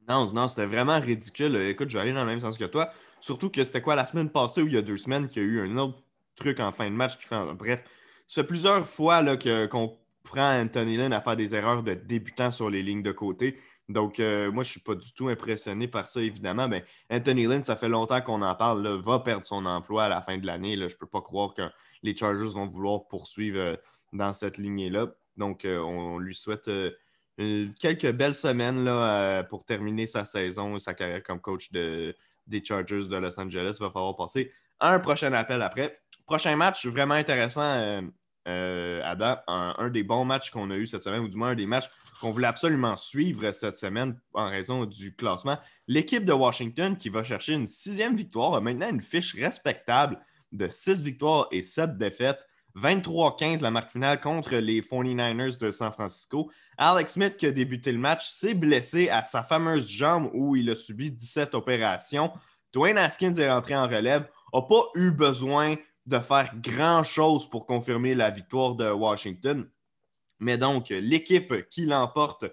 Non, 0.08 0.32
non, 0.32 0.48
c'était 0.48 0.66
vraiment 0.66 1.00
ridicule. 1.00 1.56
Écoute, 1.56 1.88
je 1.88 1.96
vais 1.96 2.02
aller 2.02 2.12
dans 2.12 2.24
le 2.24 2.30
même 2.30 2.40
sens 2.40 2.58
que 2.58 2.64
toi. 2.64 2.90
Surtout 3.20 3.50
que 3.50 3.64
c'était 3.64 3.80
quoi 3.80 3.94
la 3.94 4.04
semaine 4.04 4.28
passée 4.28 4.60
ou 4.62 4.66
il 4.66 4.74
y 4.74 4.76
a 4.76 4.82
deux 4.82 4.98
semaines 4.98 5.28
qu'il 5.28 5.42
y 5.42 5.46
a 5.46 5.48
eu 5.48 5.60
un 5.60 5.76
autre 5.78 6.02
truc 6.36 6.60
en 6.60 6.72
fin 6.72 6.90
de 6.90 6.94
match 6.94 7.16
qui 7.16 7.24
fait. 7.24 7.54
Bref, 7.54 7.84
c'est 8.26 8.44
plusieurs 8.44 8.86
fois 8.86 9.24
qu'on 9.68 9.96
prend 10.22 10.60
Anthony 10.60 10.96
Lynn 10.96 11.12
à 11.12 11.20
faire 11.20 11.36
des 11.36 11.54
erreurs 11.54 11.82
de 11.82 11.94
débutant 11.94 12.50
sur 12.50 12.68
les 12.68 12.82
lignes 12.82 13.02
de 13.02 13.12
côté. 13.12 13.58
Donc, 13.88 14.18
euh, 14.18 14.50
moi, 14.50 14.62
je 14.62 14.68
ne 14.68 14.72
suis 14.72 14.80
pas 14.80 14.94
du 14.94 15.12
tout 15.12 15.28
impressionné 15.28 15.88
par 15.88 16.08
ça, 16.08 16.20
évidemment. 16.20 16.68
Mais 16.68 16.84
Anthony 17.10 17.46
Lynn, 17.46 17.62
ça 17.62 17.76
fait 17.76 17.88
longtemps 17.88 18.20
qu'on 18.22 18.42
en 18.42 18.54
parle, 18.54 18.86
va 19.02 19.18
perdre 19.20 19.44
son 19.44 19.66
emploi 19.66 20.04
à 20.04 20.08
la 20.08 20.22
fin 20.22 20.38
de 20.38 20.46
l'année. 20.46 20.76
Je 20.76 20.82
ne 20.82 20.98
peux 20.98 21.06
pas 21.06 21.20
croire 21.20 21.54
que 21.54 21.62
les 22.02 22.16
Chargers 22.16 22.52
vont 22.52 22.66
vouloir 22.66 23.06
poursuivre 23.08 23.58
euh, 23.58 23.76
dans 24.12 24.32
cette 24.32 24.58
lignée-là. 24.58 25.08
Donc, 25.36 25.64
euh, 25.64 25.78
on, 25.78 26.18
lui 26.18 26.34
souhaite 26.34 26.70
quelques 27.36 28.12
belles 28.12 28.34
semaines 28.34 28.84
là, 28.84 29.42
pour 29.44 29.64
terminer 29.64 30.06
sa 30.06 30.24
saison, 30.24 30.78
sa 30.78 30.94
carrière 30.94 31.22
comme 31.22 31.40
coach 31.40 31.70
des 31.72 32.14
Chargers 32.64 33.08
de 33.08 33.16
Los 33.16 33.38
Angeles. 33.38 33.76
Il 33.78 33.84
va 33.84 33.90
falloir 33.90 34.16
passer 34.16 34.52
un 34.80 34.98
prochain 34.98 35.32
appel 35.32 35.62
après. 35.62 36.00
Prochain 36.26 36.56
match 36.56 36.86
vraiment 36.86 37.14
intéressant 37.14 38.02
euh, 38.46 39.00
Adam, 39.04 39.36
un, 39.46 39.88
des 39.88 40.02
bons 40.02 40.24
matchs 40.24 40.50
qu'on 40.50 40.70
a 40.70 40.76
eu 40.76 40.86
cette 40.86 41.00
semaine, 41.00 41.20
ou 41.20 41.28
du 41.28 41.36
moins 41.36 41.50
un 41.50 41.54
des 41.54 41.66
matchs 41.66 41.88
qu'on 42.20 42.30
voulait 42.30 42.46
absolument 42.46 42.96
suivre 42.96 43.50
cette 43.52 43.76
semaine 43.76 44.18
en 44.34 44.48
raison 44.48 44.84
du 44.84 45.14
classement. 45.14 45.58
L'équipe 45.88 46.24
de 46.24 46.32
Washington 46.32 46.96
qui 46.96 47.08
va 47.08 47.22
chercher 47.22 47.54
une 47.54 47.66
sixième 47.66 48.14
victoire 48.14 48.54
a 48.54 48.60
maintenant 48.60 48.90
une 48.90 49.00
fiche 49.00 49.34
respectable 49.34 50.18
de 50.52 50.68
six 50.68 51.02
victoires 51.02 51.48
et 51.52 51.62
sept 51.62 51.96
défaites. 51.96 52.38
23-15 52.76 53.62
la 53.62 53.70
marque 53.70 53.90
finale 53.90 54.20
contre 54.20 54.56
les 54.56 54.80
49ers 54.80 55.58
de 55.58 55.70
San 55.70 55.92
Francisco. 55.92 56.50
Alex 56.76 57.12
Smith 57.12 57.36
qui 57.36 57.46
a 57.46 57.52
débuté 57.52 57.92
le 57.92 57.98
match 57.98 58.28
s'est 58.28 58.54
blessé 58.54 59.08
à 59.08 59.24
sa 59.24 59.42
fameuse 59.42 59.88
jambe 59.88 60.30
où 60.32 60.56
il 60.56 60.68
a 60.70 60.74
subi 60.74 61.12
17 61.12 61.54
opérations. 61.54 62.32
Dwayne 62.72 62.98
Haskins 62.98 63.34
est 63.34 63.50
rentré 63.50 63.76
en 63.76 63.86
relève, 63.86 64.28
n'a 64.52 64.62
pas 64.62 64.82
eu 64.96 65.12
besoin 65.12 65.76
de 66.06 66.18
faire 66.18 66.52
grand-chose 66.56 67.48
pour 67.48 67.66
confirmer 67.66 68.14
la 68.14 68.30
victoire 68.30 68.74
de 68.74 68.90
Washington. 68.90 69.68
Mais 70.40 70.58
donc, 70.58 70.88
l'équipe 70.90 71.68
qui 71.70 71.86
l'emporte 71.86 72.44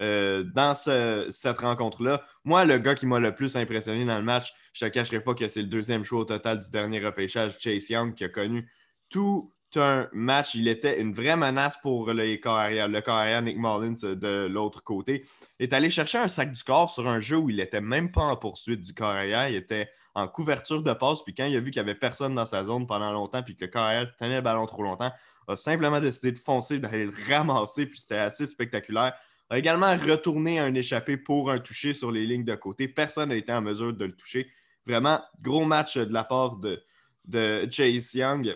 euh, 0.00 0.44
dans 0.44 0.74
cette 0.74 1.58
rencontre-là, 1.58 2.22
moi, 2.44 2.64
le 2.64 2.78
gars 2.78 2.94
qui 2.94 3.06
m'a 3.06 3.18
le 3.18 3.34
plus 3.34 3.56
impressionné 3.56 4.04
dans 4.04 4.16
le 4.16 4.24
match, 4.24 4.52
je 4.72 4.84
ne 4.84 4.90
te 4.90 4.94
cacherai 4.94 5.20
pas 5.20 5.34
que 5.34 5.46
c'est 5.46 5.62
le 5.62 5.68
deuxième 5.68 6.04
choix 6.04 6.20
au 6.20 6.24
total 6.24 6.58
du 6.58 6.70
dernier 6.70 7.04
repêchage, 7.04 7.58
Chase 7.58 7.90
Young, 7.90 8.14
qui 8.14 8.24
a 8.24 8.28
connu 8.28 8.70
tout 9.10 9.52
un 9.76 10.08
match. 10.12 10.54
Il 10.54 10.68
était 10.68 11.00
une 11.00 11.12
vraie 11.12 11.36
menace 11.36 11.76
pour 11.82 12.12
le 12.12 12.36
carrière. 12.36 12.88
Le 12.88 13.00
carrière 13.00 13.42
Nick 13.42 13.56
Mullins 13.56 14.14
de 14.14 14.46
l'autre 14.46 14.82
côté 14.82 15.24
est 15.58 15.72
allé 15.72 15.90
chercher 15.90 16.18
un 16.18 16.28
sac 16.28 16.52
du 16.52 16.62
corps 16.62 16.90
sur 16.90 17.06
un 17.06 17.18
jeu 17.18 17.36
où 17.36 17.50
il 17.50 17.56
n'était 17.56 17.80
même 17.80 18.10
pas 18.10 18.22
en 18.22 18.36
poursuite 18.36 18.82
du 18.82 18.94
carrière. 18.94 19.48
Il 19.48 19.56
était 19.56 19.90
en 20.14 20.26
couverture 20.28 20.82
de 20.82 20.92
passe. 20.92 21.22
Puis 21.22 21.34
quand 21.34 21.46
il 21.46 21.56
a 21.56 21.60
vu 21.60 21.70
qu'il 21.70 21.82
n'y 21.82 21.90
avait 21.90 21.98
personne 21.98 22.34
dans 22.34 22.46
sa 22.46 22.64
zone 22.64 22.86
pendant 22.86 23.12
longtemps, 23.12 23.42
puis 23.42 23.56
que 23.56 23.64
le 23.64 23.70
carrière 23.70 24.14
tenait 24.16 24.36
le 24.36 24.42
ballon 24.42 24.66
trop 24.66 24.82
longtemps, 24.82 25.12
a 25.46 25.56
simplement 25.56 26.00
décidé 26.00 26.32
de 26.32 26.38
foncer, 26.38 26.78
d'aller 26.78 27.06
le 27.06 27.14
ramasser. 27.28 27.86
Puis 27.86 28.00
c'était 28.00 28.18
assez 28.18 28.46
spectaculaire. 28.46 29.14
A 29.50 29.58
également 29.58 29.96
retourné 29.96 30.58
un 30.58 30.74
échappé 30.74 31.16
pour 31.16 31.50
un 31.50 31.58
toucher 31.58 31.94
sur 31.94 32.10
les 32.10 32.26
lignes 32.26 32.44
de 32.44 32.54
côté. 32.54 32.86
Personne 32.86 33.30
n'a 33.30 33.36
été 33.36 33.52
en 33.52 33.62
mesure 33.62 33.94
de 33.94 34.04
le 34.04 34.14
toucher. 34.14 34.50
Vraiment, 34.86 35.20
gros 35.40 35.64
match 35.64 35.96
de 35.96 36.12
la 36.12 36.24
part 36.24 36.56
de 36.56 37.68
Chase 37.70 38.14
Young 38.14 38.54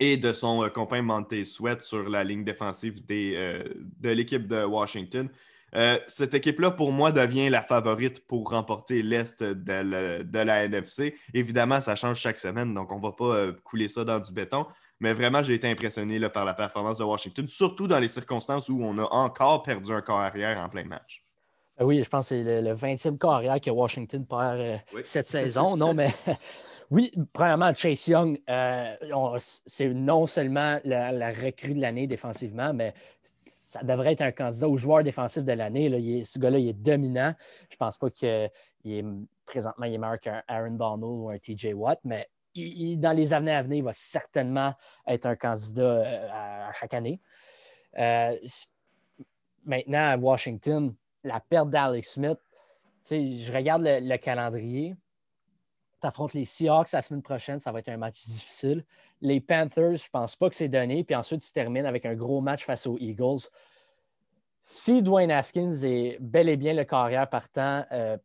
et 0.00 0.16
de 0.16 0.32
son 0.32 0.62
euh, 0.62 0.68
compagnon 0.68 1.04
Monte 1.04 1.44
Sweat 1.44 1.82
sur 1.82 2.08
la 2.08 2.24
ligne 2.24 2.44
défensive 2.44 3.00
euh, 3.10 3.64
de 4.00 4.10
l'équipe 4.10 4.46
de 4.46 4.64
Washington. 4.64 5.28
Euh, 5.74 5.98
cette 6.06 6.34
équipe-là, 6.34 6.70
pour 6.70 6.92
moi, 6.92 7.10
devient 7.10 7.50
la 7.50 7.62
favorite 7.62 8.26
pour 8.26 8.50
remporter 8.50 9.02
l'Est 9.02 9.42
de, 9.42 10.38
la 10.38 10.64
NFC. 10.64 11.16
Évidemment, 11.32 11.80
ça 11.80 11.96
change 11.96 12.20
chaque 12.20 12.36
semaine, 12.36 12.72
donc 12.74 12.92
on 12.92 12.98
ne 12.98 13.02
va 13.02 13.12
pas 13.12 13.52
couler 13.64 13.88
ça 13.88 14.04
dans 14.04 14.20
du 14.20 14.32
béton. 14.32 14.66
Mais 15.00 15.12
vraiment, 15.12 15.42
j'ai 15.42 15.54
été 15.54 15.68
impressionné 15.68 16.20
par 16.28 16.44
la 16.44 16.54
performance 16.54 16.98
de 16.98 17.04
Washington, 17.04 17.48
surtout 17.48 17.88
dans 17.88 17.98
les 17.98 18.06
circonstances 18.06 18.68
où 18.68 18.80
on 18.84 18.96
a 18.98 19.08
encore 19.10 19.64
perdu 19.64 19.92
un 19.92 20.00
corps 20.00 20.20
arrière 20.20 20.60
en 20.60 20.68
plein 20.68 20.84
match. 20.84 21.24
Oui, 21.80 22.00
je 22.04 22.08
pense 22.08 22.28
que 22.28 22.44
c'est 22.44 22.62
le, 22.62 22.72
20e 22.72 23.18
corps 23.18 23.34
arrière 23.34 23.60
que 23.60 23.70
Washington 23.70 24.24
perd 24.24 24.80
cette 25.02 25.26
saison. 25.26 25.76
Non, 25.76 25.92
mais 25.92 26.06
Oui, 26.90 27.10
premièrement, 27.32 27.74
Chase 27.74 28.08
Young, 28.08 28.40
euh, 28.48 28.94
c'est 29.38 29.88
non 29.88 30.26
seulement 30.26 30.78
la, 30.84 31.30
recrue 31.30 31.74
de 31.74 31.80
l'année 31.80 32.06
défensivement, 32.06 32.72
mais 32.74 32.94
ça 33.22 33.82
devrait 33.82 34.12
être 34.12 34.22
un 34.22 34.32
candidat 34.32 34.68
au 34.68 34.76
joueur 34.76 35.02
défensif 35.02 35.42
de 35.44 35.52
l'année. 35.52 36.24
Ce 36.24 36.38
gars-là, 36.38 36.58
il 36.58 36.68
est 36.68 36.72
dominant. 36.72 37.34
Je 37.70 37.74
ne 37.74 37.78
pense 37.78 37.98
pas 37.98 38.10
qu'il 38.10 38.28
est 38.28 39.04
présentement 39.46 39.86
il 39.86 40.00
qu'un 40.20 40.42
Aaron 40.46 40.72
Donald 40.72 41.02
ou 41.02 41.30
un 41.30 41.38
TJ 41.38 41.72
Watt, 41.74 42.00
mais 42.04 42.28
dans 42.96 43.16
les 43.16 43.32
années 43.32 43.52
à 43.52 43.62
venir, 43.62 43.78
il 43.78 43.84
va 43.84 43.92
certainement 43.92 44.74
être 45.06 45.26
un 45.26 45.36
candidat 45.36 45.82
euh, 45.82 46.28
à, 46.30 46.72
chaque 46.72 46.94
année. 46.94 47.20
Euh, 47.98 48.36
maintenant, 49.64 50.10
à 50.10 50.16
Washington, 50.16 50.94
la 51.24 51.40
perte 51.40 51.70
d'Alex 51.70 52.12
Smith, 52.12 52.38
je 53.10 53.52
regarde 53.52 53.82
le 53.84 54.16
calendrier 54.18 54.94
affrontes 56.04 56.34
les 56.34 56.44
Seahawks 56.44 56.92
la 56.92 57.02
semaine 57.02 57.22
prochaine, 57.22 57.60
ça 57.60 57.72
va 57.72 57.80
être 57.80 57.88
un 57.88 57.96
match 57.96 58.24
difficile. 58.24 58.84
Les 59.20 59.40
Panthers, 59.40 59.96
je 59.96 60.06
ne 60.06 60.10
pense 60.12 60.36
pas 60.36 60.48
que 60.48 60.56
c'est 60.56 60.68
donné. 60.68 61.04
Puis 61.04 61.14
ensuite, 61.14 61.42
tu 61.42 61.52
termines 61.52 61.86
avec 61.86 62.06
un 62.06 62.14
gros 62.14 62.40
match 62.40 62.64
face 62.64 62.86
aux 62.86 62.98
Eagles. 62.98 63.48
Si 64.62 65.02
Dwayne 65.02 65.30
Haskins 65.30 65.82
est 65.82 66.18
bel 66.20 66.48
et 66.48 66.56
bien 66.56 66.72
le 66.72 66.84
carrière 66.84 67.28
partant 67.28 67.84
euh, 67.92 68.16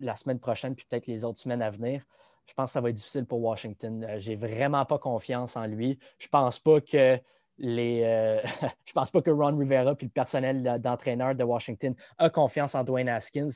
la 0.00 0.16
semaine 0.16 0.38
prochaine, 0.38 0.74
puis 0.74 0.86
peut-être 0.88 1.06
les 1.06 1.24
autres 1.24 1.38
semaines 1.38 1.62
à 1.62 1.70
venir, 1.70 2.02
je 2.46 2.54
pense 2.54 2.70
que 2.70 2.72
ça 2.72 2.80
va 2.80 2.90
être 2.90 2.96
difficile 2.96 3.24
pour 3.24 3.42
Washington. 3.42 4.04
Je 4.06 4.12
euh, 4.12 4.18
J'ai 4.18 4.36
vraiment 4.36 4.84
pas 4.84 4.98
confiance 4.98 5.56
en 5.56 5.66
lui. 5.66 5.98
Je 6.18 6.28
pense 6.28 6.58
pas 6.58 6.80
que 6.80 7.18
les, 7.58 8.02
euh, 8.04 8.40
je 8.84 8.92
pense 8.92 9.10
pas 9.10 9.22
que 9.22 9.30
Ron 9.30 9.56
Rivera 9.56 9.94
puis 9.94 10.06
le 10.06 10.12
personnel 10.12 10.80
d'entraîneur 10.80 11.34
de 11.34 11.44
Washington 11.44 11.94
a 12.18 12.30
confiance 12.30 12.74
en 12.74 12.84
Dwayne 12.84 13.08
Haskins. 13.08 13.50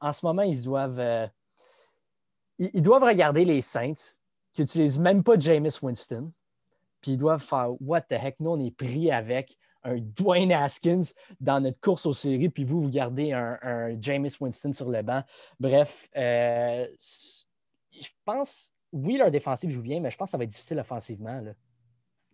En, 0.00 0.12
ce 0.12 0.26
moment, 0.26 0.42
ils 0.42 0.62
doivent 0.62 1.28
ils, 2.72 2.82
doivent 2.82 3.04
regarder 3.04 3.44
les 3.44 3.60
Saints 3.60 4.14
qui 4.52 4.62
n'utilisent 4.62 4.98
même 4.98 5.22
pas 5.22 5.38
Jameis 5.38 5.78
Winston. 5.82 6.32
Puis 7.00 7.12
ils 7.12 7.18
doivent 7.18 7.42
faire 7.42 7.70
What 7.80 8.02
the 8.02 8.12
heck? 8.12 8.36
Nous, 8.40 8.50
on 8.50 8.60
est 8.60 8.70
pris 8.70 9.10
avec 9.10 9.56
un 9.84 9.96
Dwayne 9.98 10.52
Haskins 10.52 11.02
dans 11.40 11.60
notre 11.60 11.80
course 11.80 12.06
aux 12.06 12.14
séries, 12.14 12.48
puis 12.48 12.64
vous, 12.64 12.82
vous 12.82 12.88
gardez 12.88 13.32
un, 13.32 14.00
Jameis 14.00 14.36
Winston 14.40 14.72
sur 14.72 14.88
le 14.88 15.02
banc. 15.02 15.22
Bref, 15.58 16.08
euh, 16.16 16.86
je 17.90 18.08
pense, 18.24 18.72
oui, 18.92 19.16
leur 19.16 19.30
défensive 19.30 19.70
joue 19.70 19.82
bien, 19.82 20.00
mais 20.00 20.10
je 20.10 20.16
pense 20.16 20.28
que 20.28 20.30
ça 20.32 20.38
va 20.38 20.44
être 20.44 20.50
difficile 20.50 20.78
offensivement. 20.78 21.40
Là. 21.40 21.52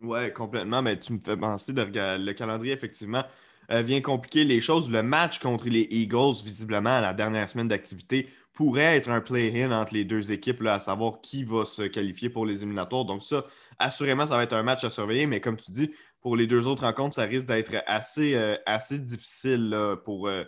Ouais, 0.03 0.33
complètement. 0.33 0.83
Mais 0.83 0.99
tu 0.99 1.15
me 1.15 1.21
fais 1.25 1.37
penser 1.37 1.73
de 1.73 1.83
le 1.83 2.33
calendrier, 2.33 2.75
effectivement. 2.75 3.25
Euh, 3.71 3.83
vient 3.83 4.01
compliquer 4.01 4.45
les 4.45 4.61
choses. 4.61 4.91
Le 4.91 5.03
match 5.03 5.41
contre 5.41 5.69
les 5.69 5.87
Eagles, 5.91 6.43
visiblement, 6.43 6.97
à 6.97 7.01
la 7.03 7.13
dernière 7.13 7.51
semaine 7.51 7.69
d'activité, 7.69 8.29
pourrait 8.55 8.97
être 8.97 9.11
un 9.11 9.21
play-in 9.21 9.73
entre 9.73 9.93
les 9.93 10.05
deux 10.05 10.33
équipes, 10.33 10.65
à 10.65 10.81
savoir 10.81 11.21
qui 11.21 11.45
va 11.45 11.67
se 11.67 11.83
qualifier 11.83 12.31
pour 12.31 12.47
les 12.47 12.63
éliminatoires. 12.63 13.05
Donc, 13.05 13.23
ça, 13.23 13.45
assurément, 13.79 14.27
ça 14.27 14.37
va 14.37 14.43
être 14.43 14.55
un 14.55 14.63
match 14.63 14.85
à 14.85 14.91
surveiller. 14.91 15.27
Mais 15.27 15.41
comme 15.41 15.59
tu 15.59 15.71
dis, 15.71 15.93
pour 16.21 16.35
les 16.35 16.47
deux 16.47 16.67
autres 16.67 16.85
rencontres, 16.85 17.17
ça 17.17 17.25
risque 17.25 17.47
d'être 17.47 17.75
assez, 17.87 18.35
euh, 18.35 18.57
difficile 18.99 19.77
pour, 20.05 20.29
euh, 20.29 20.45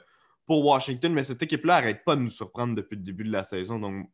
pour 0.47 0.64
Washington. 0.64 1.12
Mais 1.12 1.25
cette 1.25 1.43
équipe-là 1.43 1.75
n'arrête 1.81 2.05
pas 2.05 2.16
de 2.16 2.23
nous 2.23 2.31
surprendre 2.31 2.75
depuis 2.75 2.97
le 2.97 3.03
début 3.03 3.25
de 3.25 3.33
la 3.33 3.45
saison. 3.45 3.79
Donc, 3.79 4.11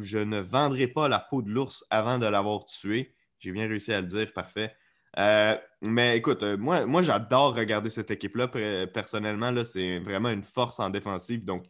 je, 0.00 0.18
ne 0.18 0.40
vendrai 0.40 0.86
pas 0.86 1.08
la 1.08 1.18
peau 1.18 1.42
de 1.42 1.50
l'ours 1.50 1.84
avant 1.90 2.18
de 2.18 2.26
l'avoir 2.26 2.64
tué. 2.66 3.14
J'ai 3.40 3.50
bien 3.50 3.66
réussi 3.66 3.92
à 3.92 4.00
le 4.00 4.06
dire, 4.06 4.32
parfait. 4.32 4.74
Euh, 5.16 5.56
mais 5.82 6.18
écoute, 6.18 6.42
moi, 6.42 6.84
moi 6.86 7.02
j'adore 7.02 7.54
regarder 7.54 7.90
cette 7.90 8.10
équipe-là. 8.10 8.48
Personnellement, 8.88 9.50
là, 9.50 9.64
c'est 9.64 9.98
vraiment 10.00 10.30
une 10.30 10.44
force 10.44 10.78
en 10.80 10.90
défensive. 10.90 11.44
Donc, 11.44 11.64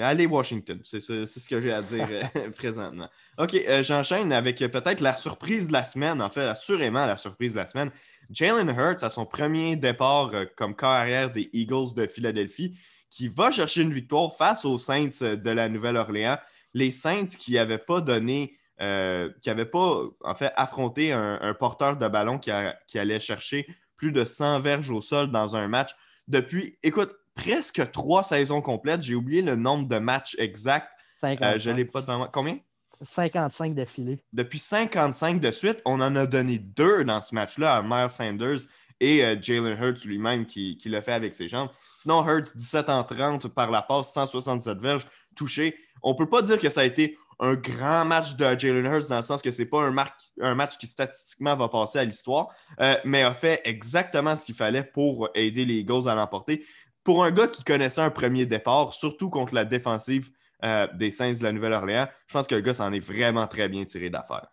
Allez, 0.00 0.26
Washington. 0.26 0.80
C'est 0.82 1.00
ce 1.00 1.48
que 1.48 1.60
j'ai 1.60 1.72
à 1.72 1.82
dire 1.82 2.08
euh, 2.10 2.50
présentement. 2.56 3.08
OK, 3.36 3.54
euh, 3.54 3.82
j'enchaîne 3.82 4.32
avec 4.32 4.62
euh, 4.62 4.68
peut-être 4.68 5.00
la 5.00 5.14
surprise 5.14 5.68
de 5.68 5.74
la 5.74 5.84
semaine. 5.84 6.22
En 6.22 6.30
fait, 6.30 6.42
assurément 6.42 7.04
la 7.04 7.18
surprise 7.18 7.52
de 7.52 7.58
la 7.58 7.66
semaine. 7.66 7.90
Jalen 8.30 8.70
Hurts 8.70 9.02
a 9.02 9.10
son 9.10 9.26
premier 9.26 9.76
départ 9.76 10.32
comme 10.56 10.74
carrière 10.74 11.30
des 11.30 11.50
Eagles 11.52 11.94
de 11.94 12.06
Philadelphie 12.06 12.78
qui 13.10 13.28
va 13.28 13.50
chercher 13.50 13.82
une 13.82 13.92
victoire 13.92 14.34
face 14.34 14.64
aux 14.64 14.78
Saints 14.78 15.20
de 15.20 15.50
la 15.50 15.68
Nouvelle-Orléans. 15.68 16.38
Les 16.74 16.90
Saints 16.90 17.26
qui 17.26 17.54
n'avaient 17.54 17.78
pas 17.78 18.00
donné, 18.00 18.58
qui 18.78 19.48
n'avaient 19.48 19.64
pas 19.64 20.02
en 20.22 20.34
fait 20.34 20.52
affronté 20.56 21.12
un, 21.12 21.54
porteur 21.54 21.96
de 21.96 22.06
ballon 22.08 22.38
qui, 22.38 22.50
qui 22.86 22.98
allait 22.98 23.20
chercher 23.20 23.66
plus 23.96 24.12
de 24.12 24.24
100 24.24 24.60
verges 24.60 24.90
au 24.90 25.00
sol 25.00 25.30
dans 25.30 25.56
un 25.56 25.66
match 25.68 25.90
depuis, 26.28 26.78
écoute, 26.82 27.16
presque 27.34 27.90
trois 27.90 28.22
saisons 28.22 28.60
complètes. 28.60 29.02
J'ai 29.02 29.14
oublié 29.14 29.42
le 29.42 29.56
nombre 29.56 29.88
de 29.88 29.98
matchs 29.98 30.36
exacts 30.38 30.90
Euh, 31.24 31.58
je 31.58 31.72
l'ai 31.72 31.84
pas 31.84 32.02
dans 32.02 32.28
Combien? 32.28 32.58
55 33.00 33.74
d'affilée. 33.74 34.22
Depuis 34.32 34.58
55 34.58 35.40
de 35.40 35.50
suite, 35.50 35.80
on 35.84 36.00
en 36.00 36.14
a 36.16 36.26
donné 36.26 36.58
deux 36.58 37.04
dans 37.04 37.20
ce 37.20 37.34
match-là 37.34 37.76
à 37.76 37.82
Miles 37.82 38.10
Sanders 38.10 38.66
et 39.00 39.24
euh, 39.24 39.36
Jalen 39.40 39.78
Hurts 39.80 40.04
lui-même 40.04 40.46
qui, 40.46 40.76
qui 40.76 40.88
l'a 40.88 41.00
fait 41.00 41.12
avec 41.12 41.34
ses 41.34 41.48
jambes. 41.48 41.70
Sinon, 41.96 42.24
Hurts, 42.24 42.54
17 42.54 42.90
en 42.90 43.04
30 43.04 43.48
par 43.48 43.70
la 43.70 43.82
passe, 43.82 44.12
167 44.12 44.78
verges, 44.78 45.06
touché. 45.36 45.76
On 46.02 46.12
ne 46.12 46.16
peut 46.16 46.28
pas 46.28 46.42
dire 46.42 46.58
que 46.58 46.70
ça 46.70 46.80
a 46.80 46.84
été 46.84 47.16
un 47.40 47.54
grand 47.54 48.04
match 48.04 48.34
de 48.36 48.58
Jalen 48.58 48.86
Hurts 48.86 49.08
dans 49.08 49.16
le 49.16 49.22
sens 49.22 49.42
que 49.42 49.50
ce 49.50 49.62
n'est 49.62 49.68
pas 49.68 49.82
un, 49.82 49.94
un, 50.40 50.54
match 50.54 50.76
qui 50.76 50.86
statistiquement 50.86 51.56
va 51.56 51.68
passer 51.68 51.98
à 51.98 52.04
l'histoire, 52.04 52.48
euh, 52.80 52.96
mais 53.04 53.22
a 53.22 53.34
fait 53.34 53.60
exactement 53.64 54.36
ce 54.36 54.44
qu'il 54.44 54.54
fallait 54.54 54.82
pour 54.82 55.28
aider 55.34 55.64
les 55.64 55.76
Eagles 55.76 56.08
à 56.08 56.14
l'emporter. 56.14 56.64
Pour 57.04 57.24
un 57.24 57.30
gars 57.30 57.46
qui 57.46 57.64
connaissait 57.64 58.00
un 58.00 58.10
premier 58.10 58.44
départ, 58.44 58.92
surtout 58.92 59.30
contre 59.30 59.54
la 59.54 59.64
défensive 59.64 60.30
euh, 60.64 60.88
des 60.94 61.10
Saints 61.10 61.32
de 61.32 61.42
la 61.42 61.52
Nouvelle-Orléans, 61.52 62.08
je 62.26 62.32
pense 62.32 62.46
que 62.46 62.56
le 62.56 62.60
gars 62.60 62.74
s'en 62.74 62.92
est 62.92 63.00
vraiment 63.00 63.46
très 63.46 63.68
bien 63.68 63.84
tiré 63.84 64.10
d'affaire. 64.10 64.48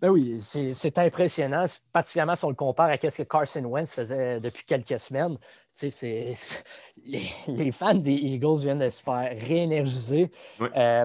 Ben 0.00 0.10
oui, 0.10 0.38
c'est 0.40 0.98
impressionnant, 0.98 1.64
particulièrement 1.92 2.36
si 2.36 2.44
on 2.44 2.50
le 2.50 2.54
compare 2.54 2.88
à 2.88 2.96
ce 2.96 3.22
que 3.22 3.28
Carson 3.28 3.64
Wentz 3.64 3.92
faisait 3.92 4.38
depuis 4.38 4.64
quelques 4.64 5.00
semaines. 5.00 5.36
Les, 5.82 7.22
les, 7.48 7.72
fans 7.72 7.94
des 7.94 8.12
Eagles 8.12 8.60
viennent 8.60 8.78
de 8.78 8.90
se 8.90 9.02
faire 9.02 9.30
réénergiser. 9.40 10.30
Euh, 10.60 11.04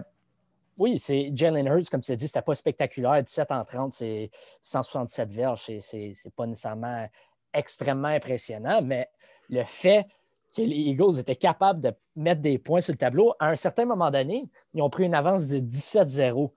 oui, 0.77 0.99
c'est 0.99 1.31
Jalen 1.33 1.67
Hurts, 1.67 1.89
comme 1.89 2.01
tu 2.01 2.11
as 2.11 2.15
dit, 2.15 2.27
c'était 2.27 2.41
pas 2.41 2.55
spectaculaire. 2.55 3.21
17 3.21 3.51
en 3.51 3.63
30, 3.63 3.93
c'est 3.93 4.29
167 4.61 5.29
verges. 5.31 5.69
C'est 5.79 6.35
pas 6.35 6.47
nécessairement 6.47 7.07
extrêmement 7.53 8.07
impressionnant, 8.07 8.81
mais 8.81 9.07
le 9.49 9.63
fait 9.63 10.07
que 10.55 10.61
les 10.61 10.75
Eagles 10.75 11.19
étaient 11.19 11.35
capables 11.35 11.79
de 11.79 11.93
mettre 12.15 12.41
des 12.41 12.57
points 12.57 12.81
sur 12.81 12.93
le 12.93 12.97
tableau, 12.97 13.33
à 13.39 13.49
un 13.49 13.55
certain 13.55 13.85
moment 13.85 14.11
donné, 14.11 14.49
ils 14.73 14.81
ont 14.81 14.89
pris 14.89 15.05
une 15.05 15.15
avance 15.15 15.47
de 15.47 15.59
17-0. 15.59 16.51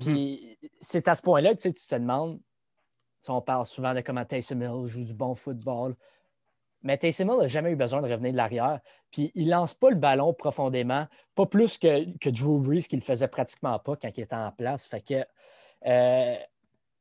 Puis 0.00 0.58
mhm. 0.62 0.68
c'est 0.80 1.08
à 1.08 1.14
ce 1.14 1.22
point-là 1.22 1.54
que 1.54 1.60
tu, 1.60 1.72
te 1.72 1.94
demandes, 1.94 2.40
on 3.28 3.40
parle 3.40 3.66
souvent 3.66 3.94
de 3.94 4.00
comment 4.00 4.24
Taysom 4.24 4.62
Hill 4.62 4.86
joue 4.86 5.04
du 5.04 5.14
bon 5.14 5.34
football, 5.34 5.94
mais 6.82 6.98
Taysom 6.98 7.32
Hill 7.32 7.40
n'a 7.40 7.46
jamais 7.46 7.70
eu 7.70 7.76
besoin 7.76 8.00
de 8.02 8.10
revenir 8.10 8.32
de 8.32 8.36
l'arrière. 8.36 8.80
Puis 9.10 9.30
il 9.34 9.48
lance 9.48 9.74
pas 9.74 9.90
le 9.90 9.96
ballon 9.96 10.34
profondément, 10.34 11.06
pas 11.34 11.46
plus 11.46 11.78
que, 11.78 12.30
Drew 12.30 12.60
Brees, 12.60 12.82
qui 12.82 12.96
le 12.96 13.02
faisait 13.02 13.28
pratiquement 13.28 13.78
pas 13.78 13.96
quand 13.96 14.16
il 14.16 14.22
était 14.22 14.34
en 14.34 14.50
place. 14.50 14.84
Fait 14.84 15.00
que, 15.00 15.24
euh, 15.86 16.36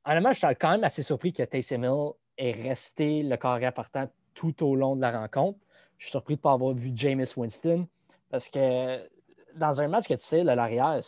honnêtement, 0.05 0.33
je 0.33 0.39
suis 0.39 0.55
quand 0.59 0.71
même 0.71 0.83
assez 0.83 1.03
surpris 1.03 1.33
que 1.33 1.43
Taysom 1.43 1.83
Hill 1.83 2.11
ait 2.37 2.51
resté 2.51 3.23
le 3.23 3.37
carrière 3.37 3.73
partant 3.73 4.07
tout 4.33 4.63
au 4.63 4.75
long 4.75 4.95
de 4.95 5.01
la 5.01 5.19
rencontre. 5.19 5.59
Je 5.97 6.05
suis 6.05 6.11
surpris 6.11 6.35
de 6.35 6.39
ne 6.39 6.43
pas 6.43 6.53
avoir 6.53 6.73
vu 6.73 6.91
Jameis 6.95 7.33
Winston 7.37 7.87
parce 8.29 8.49
que 8.49 8.99
dans 9.55 9.81
un 9.81 9.87
match 9.87 10.07
que 10.07 10.13
tu 10.13 10.23
sais, 10.23 10.43
l'arrière, 10.43 10.99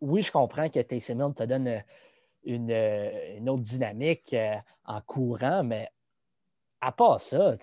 oui, 0.00 0.22
je 0.22 0.32
comprends 0.32 0.68
que 0.68 0.80
Taysom 0.80 1.20
Hill 1.20 1.34
te 1.34 1.44
donne 1.44 1.82
une, 2.44 3.48
autre 3.48 3.62
dynamique 3.62 4.32
euh, 4.34 4.54
en 4.84 5.00
courant, 5.00 5.62
mais 5.62 5.88
à 6.82 6.92
part 6.92 7.20
ça, 7.20 7.54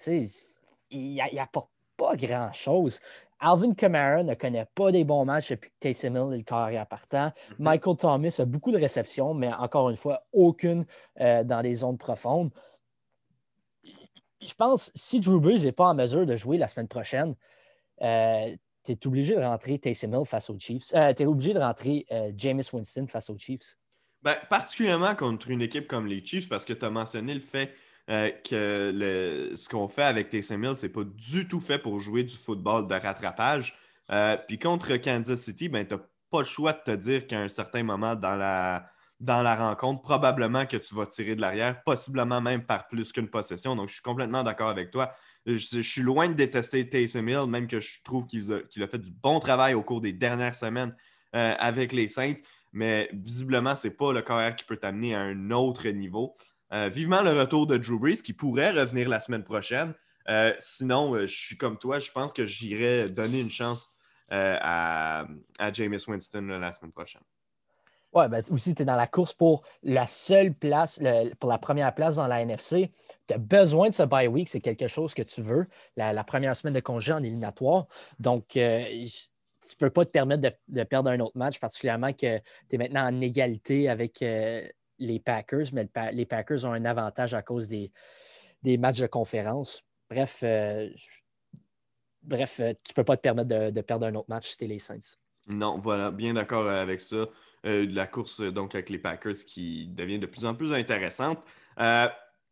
il 0.89 1.23
n'apporte 1.33 1.69
pas 1.97 2.15
grand-chose. 2.15 2.99
Alvin 3.41 3.73
Kamara 3.73 4.23
ne 4.23 4.33
connaît 4.33 4.67
pas 4.73 4.91
des 4.91 5.03
bons 5.03 5.25
matchs 5.25 5.51
depuis 5.51 5.69
que 5.69 5.75
Taysom 5.79 6.15
Hill 6.15 6.33
est 6.33 6.37
le 6.37 6.43
carrière 6.43 6.87
partant. 6.87 7.27
Mm-hmm. 7.27 7.55
Michael 7.59 7.97
Thomas 7.97 8.35
a 8.39 8.45
beaucoup 8.45 8.71
de 8.71 8.77
réceptions, 8.77 9.33
mais 9.33 9.53
encore 9.53 9.89
une 9.89 9.97
fois, 9.97 10.25
aucune 10.33 10.85
euh, 11.19 11.43
dans 11.43 11.61
des 11.61 11.75
zones 11.75 11.97
profondes. 11.97 12.49
Je 14.41 14.53
pense 14.53 14.91
si 14.95 15.19
Drew 15.19 15.39
Brees 15.39 15.63
n'est 15.63 15.73
pas 15.73 15.87
en 15.87 15.95
mesure 15.95 16.25
de 16.25 16.35
jouer 16.35 16.57
la 16.57 16.67
semaine 16.67 16.87
prochaine, 16.87 17.35
euh, 18.01 18.55
tu 18.85 18.93
es 18.93 19.07
obligé 19.07 19.35
de 19.35 19.41
rentrer 19.41 19.79
Taysom 19.79 20.13
Hill 20.13 20.25
face 20.25 20.49
aux 20.49 20.57
Chiefs. 20.57 20.93
Euh, 20.95 21.13
tu 21.13 21.23
es 21.23 21.25
obligé 21.25 21.53
de 21.53 21.59
rentrer 21.59 22.05
James 22.35 22.63
Winston 22.71 23.05
face 23.05 23.29
aux 23.29 23.37
Chiefs. 23.37 23.75
Ben, 24.21 24.35
particulièrement 24.49 25.15
contre 25.15 25.49
une 25.49 25.61
équipe 25.61 25.87
comme 25.87 26.07
les 26.07 26.25
Chiefs, 26.25 26.47
parce 26.47 26.65
que 26.65 26.73
tu 26.73 26.85
as 26.85 26.89
mentionné 26.89 27.33
le 27.33 27.41
fait 27.41 27.73
euh, 28.09 28.29
que 28.43 29.51
ce 29.55 29.69
qu'on 29.69 29.87
fait 29.87 30.03
avec 30.03 30.29
Taysom 30.29 30.63
Hill, 30.63 30.75
c'est 30.75 30.89
pas 30.89 31.03
du 31.03 31.47
tout 31.47 31.59
fait 31.59 31.77
pour 31.77 31.99
jouer 31.99 32.23
du 32.23 32.35
football 32.35 32.87
de 32.87 32.95
rattrapage. 32.95 33.77
Euh, 34.11 34.37
puis 34.47 34.57
contre 34.57 34.95
Kansas 34.97 35.39
City, 35.39 35.69
ben, 35.69 35.85
tu 35.85 35.93
n'as 35.93 36.01
pas 36.31 36.39
le 36.39 36.45
choix 36.45 36.73
de 36.73 36.79
te 36.83 36.91
dire 36.91 37.27
qu'à 37.27 37.39
un 37.39 37.49
certain 37.49 37.83
moment 37.83 38.15
dans 38.15 38.35
la, 38.35 38.89
dans 39.19 39.43
la 39.43 39.55
rencontre, 39.55 40.01
probablement 40.01 40.65
que 40.65 40.77
tu 40.77 40.95
vas 40.95 41.05
tirer 41.05 41.35
de 41.35 41.41
l'arrière, 41.41 41.83
possiblement 41.83 42.41
même 42.41 42.63
par 42.63 42.87
plus 42.87 43.11
qu'une 43.11 43.27
possession. 43.27 43.75
Donc, 43.75 43.89
je 43.89 43.93
suis 43.93 44.03
complètement 44.03 44.43
d'accord 44.43 44.69
avec 44.69 44.91
toi. 44.91 45.13
Je, 45.45 45.81
suis 45.81 46.01
loin 46.01 46.29
de 46.29 46.33
détester 46.33 46.89
Taysom 46.89 47.27
Hill, 47.27 47.45
même 47.47 47.67
que 47.67 47.79
je 47.79 48.01
trouve 48.03 48.25
qu'il 48.27 48.51
a, 48.51 48.87
fait 48.87 48.99
du 48.99 49.11
bon 49.11 49.39
travail 49.39 49.73
au 49.73 49.83
cours 49.83 50.01
des 50.01 50.13
dernières 50.13 50.55
semaines 50.55 50.95
euh, 51.35 51.53
avec 51.59 51.93
les 51.93 52.07
Saints. 52.07 52.41
Mais 52.71 53.09
visiblement, 53.13 53.75
ce 53.75 53.87
n'est 53.87 53.93
pas 53.93 54.13
le 54.13 54.21
carrière 54.21 54.55
qui 54.55 54.65
peut 54.65 54.77
t'amener 54.77 55.15
à 55.15 55.21
un 55.21 55.51
autre 55.51 55.87
niveau. 55.89 56.35
Euh, 56.71 56.87
vivement 56.87 57.21
le 57.21 57.33
retour 57.33 57.65
de 57.65 57.77
Drew 57.77 57.99
Brees 57.99 58.21
qui 58.21 58.33
pourrait 58.33 58.71
revenir 58.71 59.09
la 59.09 59.19
semaine 59.19 59.43
prochaine. 59.43 59.93
Euh, 60.29 60.53
sinon, 60.59 61.15
euh, 61.15 61.25
je 61.25 61.35
suis 61.35 61.57
comme 61.57 61.77
toi, 61.77 61.99
je 61.99 62.11
pense 62.11 62.31
que 62.31 62.45
j'irai 62.45 63.09
donner 63.09 63.39
une 63.39 63.49
chance 63.49 63.91
à, 64.31 65.25
à 65.57 65.73
Jameis 65.73 66.07
Winston 66.07 66.41
la 66.41 66.71
semaine 66.71 66.91
prochaine. 66.91 67.23
Oui, 68.13 68.27
ben, 68.29 68.43
aussi, 68.51 68.75
tu 68.75 68.83
es 68.83 68.85
dans 68.85 68.95
la 68.95 69.07
course 69.07 69.33
pour 69.33 69.63
la 69.81 70.05
seule 70.05 70.53
place, 70.53 70.99
pour 71.39 71.49
la 71.49 71.57
première 71.57 71.95
place 71.95 72.15
dans 72.15 72.27
la 72.27 72.41
NFC. 72.41 72.91
Tu 73.27 73.33
as 73.33 73.39
besoin 73.39 73.89
de 73.89 73.93
ce 73.95 74.03
bye 74.03 74.27
week, 74.27 74.47
c'est 74.47 74.61
quelque 74.61 74.87
chose 74.87 75.15
que 75.15 75.23
tu 75.23 75.41
veux, 75.41 75.65
la, 75.95 76.23
première 76.23 76.55
semaine 76.55 76.75
de 76.75 76.79
congé 76.79 77.11
en 77.11 77.23
éliminatoire. 77.23 77.87
Donc, 78.19 78.49
tu 78.49 78.59
ne 78.59 79.77
peux 79.79 79.89
pas 79.89 80.05
te 80.05 80.11
permettre 80.11 80.43
de, 80.67 80.83
perdre 80.83 81.09
un 81.09 81.19
autre 81.21 81.37
match, 81.37 81.59
particulièrement 81.59 82.13
que 82.13 82.37
tu 82.37 82.75
es 82.75 82.77
maintenant 82.77 83.07
en 83.07 83.21
égalité 83.21 83.89
avec 83.89 84.23
les 84.99 85.19
Packers, 85.19 85.67
mais 85.73 85.89
les 86.13 86.25
Packers 86.25 86.65
ont 86.65 86.73
un 86.73 86.85
avantage 86.85 87.33
à 87.33 87.41
cause 87.41 87.67
des, 87.67 87.91
matchs 88.77 88.99
de 88.99 89.07
conférence. 89.07 89.83
Bref, 90.09 90.41
euh, 90.43 90.89
bref 92.21 92.59
euh, 92.59 92.73
tu 92.83 92.91
ne 92.91 92.95
peux 92.95 93.03
pas 93.03 93.17
te 93.17 93.21
permettre 93.21 93.71
de, 93.71 93.81
perdre 93.81 94.05
un 94.07 94.15
autre 94.15 94.29
match 94.29 94.49
si 94.49 94.57
tu 94.57 94.65
les 94.65 94.79
Saints. 94.79 95.17
Non, 95.47 95.79
voilà, 95.79 96.11
bien 96.11 96.33
d'accord 96.33 96.69
avec 96.69 97.01
ça. 97.01 97.27
Euh, 97.65 97.85
la 97.89 98.07
course 98.07 98.41
donc 98.41 98.75
avec 98.75 98.89
les 98.89 98.99
Packers 98.99 99.35
qui 99.45 99.87
devient 99.87 100.19
de 100.19 100.25
plus 100.25 100.45
en 100.45 100.55
plus 100.55 100.73
intéressante. 100.73 101.39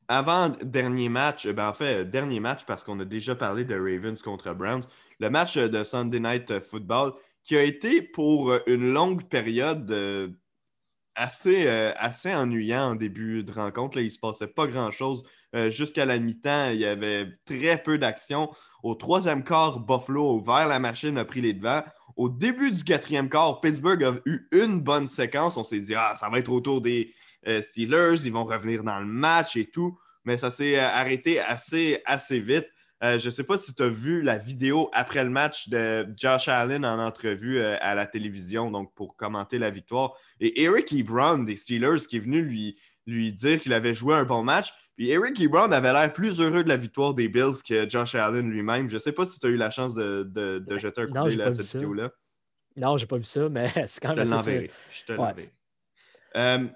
avant 0.10 0.50
dernier 0.50 1.10
match, 1.10 1.48
ben, 1.48 1.70
en 1.70 1.74
fait, 1.74 2.06
dernier 2.06 2.40
match 2.40 2.66
parce 2.66 2.84
qu'on 2.84 3.00
a 3.00 3.06
déjà 3.06 3.36
parlé 3.36 3.66
de 3.66 3.76
Ravens 3.76 4.22
contre 4.22 4.54
Browns, 4.54 4.84
le 5.20 5.30
match 5.30 5.58
de 5.58 5.84
Sunday 5.84 6.20
Night 6.20 6.60
Football 6.60 7.14
qui 7.44 7.56
a 7.56 7.64
été 7.64 8.02
pour 8.02 8.54
une 8.68 8.92
longue 8.92 9.24
période 9.28 9.90
assez, 11.18 11.68
euh, 11.68 11.92
assez 11.98 12.34
ennuyant 12.34 12.92
en 12.92 12.96
début 12.96 13.44
de 13.44 13.52
rencontre. 13.52 13.98
Là. 13.98 14.04
Il 14.04 14.06
ne 14.06 14.12
se 14.12 14.20
passait 14.20 14.48
pas 14.48 14.68
grand-chose. 14.68 15.24
Euh, 15.56 15.70
jusqu'à 15.70 16.06
la 16.06 16.20
mi-temps, 16.20 16.70
il 16.70 16.80
y 16.80 16.86
avait 16.86 17.28
très 17.46 17.82
peu 17.82 17.98
d'action. 17.98 18.50
Au 18.84 18.96
troisième 18.96 19.44
quart, 19.44 19.80
Buffalo 19.80 20.30
a 20.30 20.34
ouvert 20.34 20.68
la 20.68 20.80
machine, 20.80 21.18
a 21.18 21.26
pris 21.26 21.42
les 21.42 21.54
devants. 21.54 21.84
Au 22.16 22.30
début 22.30 22.72
du 22.72 22.84
quatrième 22.84 23.30
quart, 23.30 23.60
Pittsburgh 23.62 24.04
a 24.04 24.14
eu 24.26 24.48
une 24.52 24.82
bonne 24.82 25.08
séquence. 25.08 25.58
On 25.58 25.64
s'est 25.64 25.80
dit, 25.80 25.96
ah, 25.96 26.14
ça 26.16 26.30
va 26.30 26.40
être 26.40 26.52
autour 26.52 26.82
des 26.82 27.14
euh, 27.48 27.62
Steelers, 27.62 28.26
ils 28.26 28.32
vont 28.32 28.44
revenir 28.44 28.84
dans 28.84 29.00
le 29.00 29.06
match 29.06 29.56
et 29.56 29.66
tout. 29.66 29.98
Mais 30.26 30.38
ça 30.38 30.52
s'est 30.52 30.78
arrêté 30.78 31.40
assez, 31.40 32.02
assez 32.06 32.40
vite. 32.40 32.68
Euh, 33.04 33.20
je 33.20 33.28
ne 33.28 33.32
sais 33.32 33.44
pas 33.44 33.58
si 33.58 33.76
tu 33.76 33.84
as 33.84 33.90
vu 33.90 34.24
la 34.24 34.40
vidéo 34.40 34.90
après 34.92 35.24
le 35.24 35.30
match 35.30 35.70
de 35.70 36.08
Josh 36.18 36.48
Allen 36.48 36.84
en 36.84 37.00
entrevue 37.00 37.60
euh, 37.60 37.78
à 37.80 37.94
la 37.94 38.08
télévision, 38.08 38.72
donc 38.72 38.92
pour 38.96 39.16
commenter 39.16 39.60
la 39.60 39.70
victoire. 39.70 40.14
Et 40.40 40.64
Eric 40.64 40.92
Ebron 40.94 41.40
des 41.40 41.56
Steelers 41.56 42.08
qui 42.10 42.18
est 42.18 42.22
venu 42.22 42.42
lui, 42.42 42.80
lui 43.06 43.32
dire 43.34 43.62
qu'il 43.62 43.74
avait 43.74 43.94
joué 43.94 44.16
un 44.16 44.24
bon 44.24 44.44
match. 44.44 44.70
Puis 44.96 45.10
Eric 45.10 45.40
Ebron 45.40 45.72
avait 45.72 45.94
l'air 45.94 46.12
plus 46.12 46.42
heureux 46.42 46.64
de 46.64 46.70
la 46.70 46.78
victoire 46.78 47.14
des 47.14 47.28
Bills 47.28 47.62
que 47.68 47.88
Josh 47.88 48.16
Allen 48.16 48.50
lui-même. 48.50 48.90
Je 48.90 48.96
ne 48.96 49.00
sais 49.00 49.12
pas 49.12 49.28
si 49.28 49.40
tu 49.40 49.46
as 49.46 49.50
eu 49.50 49.58
la 49.58 49.70
chance 49.70 49.94
de, 49.94 50.24
de, 50.24 50.78
jeter 50.78 51.02
un 51.02 51.06
coup 51.06 51.14
d'œil 51.14 51.40
à 51.40 51.52
cette 51.52 51.76
vidéo-là. 51.76 52.10
Non, 52.76 52.98
j'ai 52.98 53.06
pas 53.06 53.18
vu 53.18 53.24
ça, 53.24 53.48
mais 53.48 53.70
c'est 53.86 54.02
quand 54.02 54.16
même 54.16 54.34
assez... 54.34 54.72
Je 54.90 55.06
te 55.06 55.12
l'enverrai. 55.14 55.52
Euh, 56.36 56.68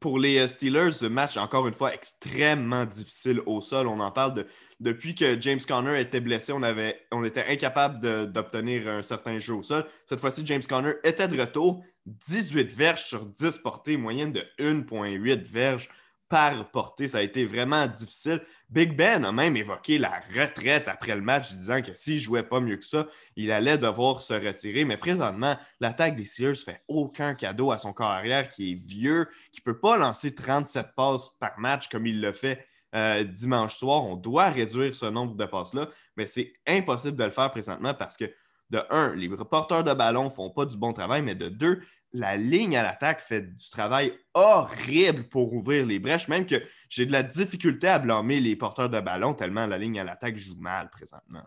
pour 0.00 0.18
les 0.18 0.48
Steelers, 0.48 0.92
ce 0.92 1.06
match, 1.06 1.36
encore 1.36 1.66
une 1.66 1.74
fois, 1.74 1.94
extrêmement 1.94 2.84
difficile 2.86 3.40
au 3.46 3.60
sol. 3.60 3.86
On 3.86 4.00
en 4.00 4.10
parle 4.10 4.34
de 4.34 4.46
depuis 4.80 5.14
que 5.14 5.40
James 5.40 5.60
Conner 5.66 6.00
était 6.00 6.20
blessé, 6.20 6.52
on, 6.52 7.24
était 7.24 7.44
incapable 7.46 8.32
d'obtenir 8.32 8.88
un 8.88 9.02
certain 9.02 9.38
jeu 9.38 9.54
au 9.54 9.62
sol. 9.62 9.84
Cette 10.06 10.20
fois-ci, 10.20 10.42
James 10.46 10.62
Conner 10.66 10.94
était 11.04 11.28
de 11.28 11.38
retour. 11.38 11.84
18 12.06 12.72
verges 12.72 13.04
sur 13.04 13.26
10 13.26 13.58
portées, 13.58 13.98
moyenne 13.98 14.32
de 14.32 14.42
1,8 14.58 15.44
verges 15.44 15.90
par 16.30 16.70
portée. 16.70 17.08
Ça 17.08 17.18
a 17.18 17.22
été 17.22 17.44
vraiment 17.44 17.86
difficile. 17.86 18.40
Big 18.70 18.96
Ben 18.96 19.24
a 19.24 19.32
même 19.32 19.56
évoqué 19.56 19.98
la 19.98 20.20
retraite 20.34 20.88
après 20.88 21.14
le 21.14 21.20
match, 21.20 21.50
disant 21.50 21.82
que 21.82 21.92
s'il 21.92 22.14
ne 22.14 22.20
jouait 22.20 22.42
pas 22.42 22.60
mieux 22.60 22.76
que 22.76 22.84
ça, 22.84 23.06
il 23.36 23.52
allait 23.52 23.76
devoir 23.76 24.22
se 24.22 24.32
retirer. 24.32 24.86
Mais 24.86 24.96
présentement, 24.96 25.58
l'attaque 25.80 26.16
des 26.16 26.24
Sears 26.24 26.56
fait 26.56 26.82
aucun 26.88 27.34
cadeau 27.34 27.70
à 27.70 27.78
son 27.78 27.92
corps 27.92 28.10
arrière 28.10 28.48
qui 28.48 28.72
est 28.72 28.74
vieux, 28.74 29.28
qui 29.52 29.60
ne 29.60 29.72
peut 29.72 29.78
pas 29.78 29.98
lancer 29.98 30.34
37 30.34 30.94
passes 30.96 31.36
par 31.38 31.58
match 31.58 31.88
comme 31.88 32.06
il 32.06 32.20
le 32.20 32.32
fait 32.32 32.66
euh, 32.94 33.24
dimanche 33.24 33.76
soir. 33.76 34.04
On 34.04 34.16
doit 34.16 34.48
réduire 34.48 34.94
ce 34.94 35.06
nombre 35.06 35.34
de 35.34 35.44
passes-là, 35.46 35.88
mais 36.16 36.26
c'est 36.26 36.52
impossible 36.66 37.16
de 37.16 37.24
le 37.24 37.30
faire 37.30 37.50
présentement 37.50 37.94
parce 37.94 38.16
que 38.16 38.24
de 38.70 38.82
un, 38.90 39.14
les 39.14 39.28
porteurs 39.28 39.84
de 39.84 39.92
ballon 39.92 40.24
ne 40.24 40.30
font 40.30 40.50
pas 40.50 40.64
du 40.64 40.76
bon 40.76 40.92
travail, 40.92 41.22
mais 41.22 41.34
de 41.34 41.48
deux, 41.48 41.82
la 42.12 42.36
ligne 42.36 42.76
à 42.76 42.82
l'attaque 42.82 43.20
fait 43.20 43.42
du 43.42 43.70
travail 43.70 44.12
horrible 44.34 45.24
pour 45.24 45.52
ouvrir 45.52 45.86
les 45.86 45.98
brèches, 45.98 46.28
même 46.28 46.46
que 46.46 46.56
j'ai 46.88 47.06
de 47.06 47.12
la 47.12 47.22
difficulté 47.22 47.88
à 47.88 47.98
blâmer 47.98 48.40
les 48.40 48.56
porteurs 48.56 48.90
de 48.90 49.00
ballon 49.00 49.34
tellement 49.34 49.66
la 49.66 49.78
ligne 49.78 50.00
à 50.00 50.04
l'attaque 50.04 50.36
joue 50.36 50.56
mal 50.58 50.90
présentement. 50.90 51.42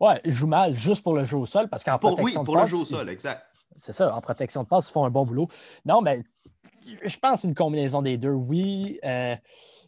Ouais, 0.00 0.20
ils 0.24 0.32
jouent 0.32 0.46
mal 0.46 0.72
juste 0.72 1.02
pour 1.02 1.14
le 1.14 1.24
jeu 1.24 1.36
au 1.36 1.46
sol 1.46 1.68
parce 1.68 1.84
qu'en 1.84 1.98
protection 1.98 2.40
oui, 2.40 2.44
pour 2.44 2.56
le 2.56 2.66
jeu 2.66 2.76
au 2.76 2.84
sol, 2.84 3.08
exact. 3.08 3.46
C'est 3.78 3.92
ça, 3.92 4.14
en 4.14 4.20
protection 4.20 4.62
de 4.62 4.68
passe, 4.68 4.88
ils 4.88 4.92
font 4.92 5.04
un 5.04 5.10
bon 5.10 5.26
boulot. 5.26 5.48
Non, 5.84 6.00
mais 6.00 6.22
je 7.04 7.18
pense 7.18 7.44
une 7.44 7.54
combinaison 7.54 8.02
des 8.02 8.16
deux. 8.16 8.30
Oui, 8.30 8.98
euh, 9.04 9.36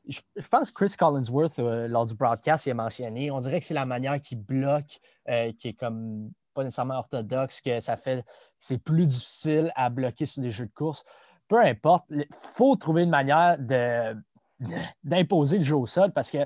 je, 0.08 0.48
pense 0.50 0.70
que 0.70 0.84
Chris 0.84 0.96
Collinsworth, 0.98 1.58
euh, 1.58 1.86
lors 1.86 2.06
du 2.06 2.14
broadcast, 2.14 2.66
il 2.66 2.70
a 2.70 2.74
mentionné, 2.74 3.30
on 3.30 3.40
dirait 3.40 3.60
que 3.60 3.66
c'est 3.66 3.74
la 3.74 3.86
manière 3.86 4.20
qu'il 4.20 4.40
bloque, 4.40 5.00
euh, 5.28 5.52
qui 5.52 5.68
est 5.68 5.74
comme 5.74 6.30
pas 6.54 6.64
nécessairement 6.64 6.94
orthodoxe, 6.94 7.60
que 7.60 7.78
ça 7.80 7.96
fait 7.96 8.24
c'est 8.58 8.78
plus 8.78 9.06
difficile 9.06 9.70
à 9.76 9.90
bloquer 9.90 10.26
sur 10.26 10.42
des 10.42 10.50
jeux 10.50 10.66
de 10.66 10.72
course. 10.72 11.04
Peu 11.46 11.60
importe, 11.60 12.06
il 12.10 12.26
faut 12.32 12.74
trouver 12.76 13.04
une 13.04 13.10
manière 13.10 13.58
d'imposer 15.04 15.58
le 15.58 15.64
jeu 15.64 15.76
au 15.76 15.86
sol 15.86 16.12
parce 16.12 16.30
que 16.30 16.44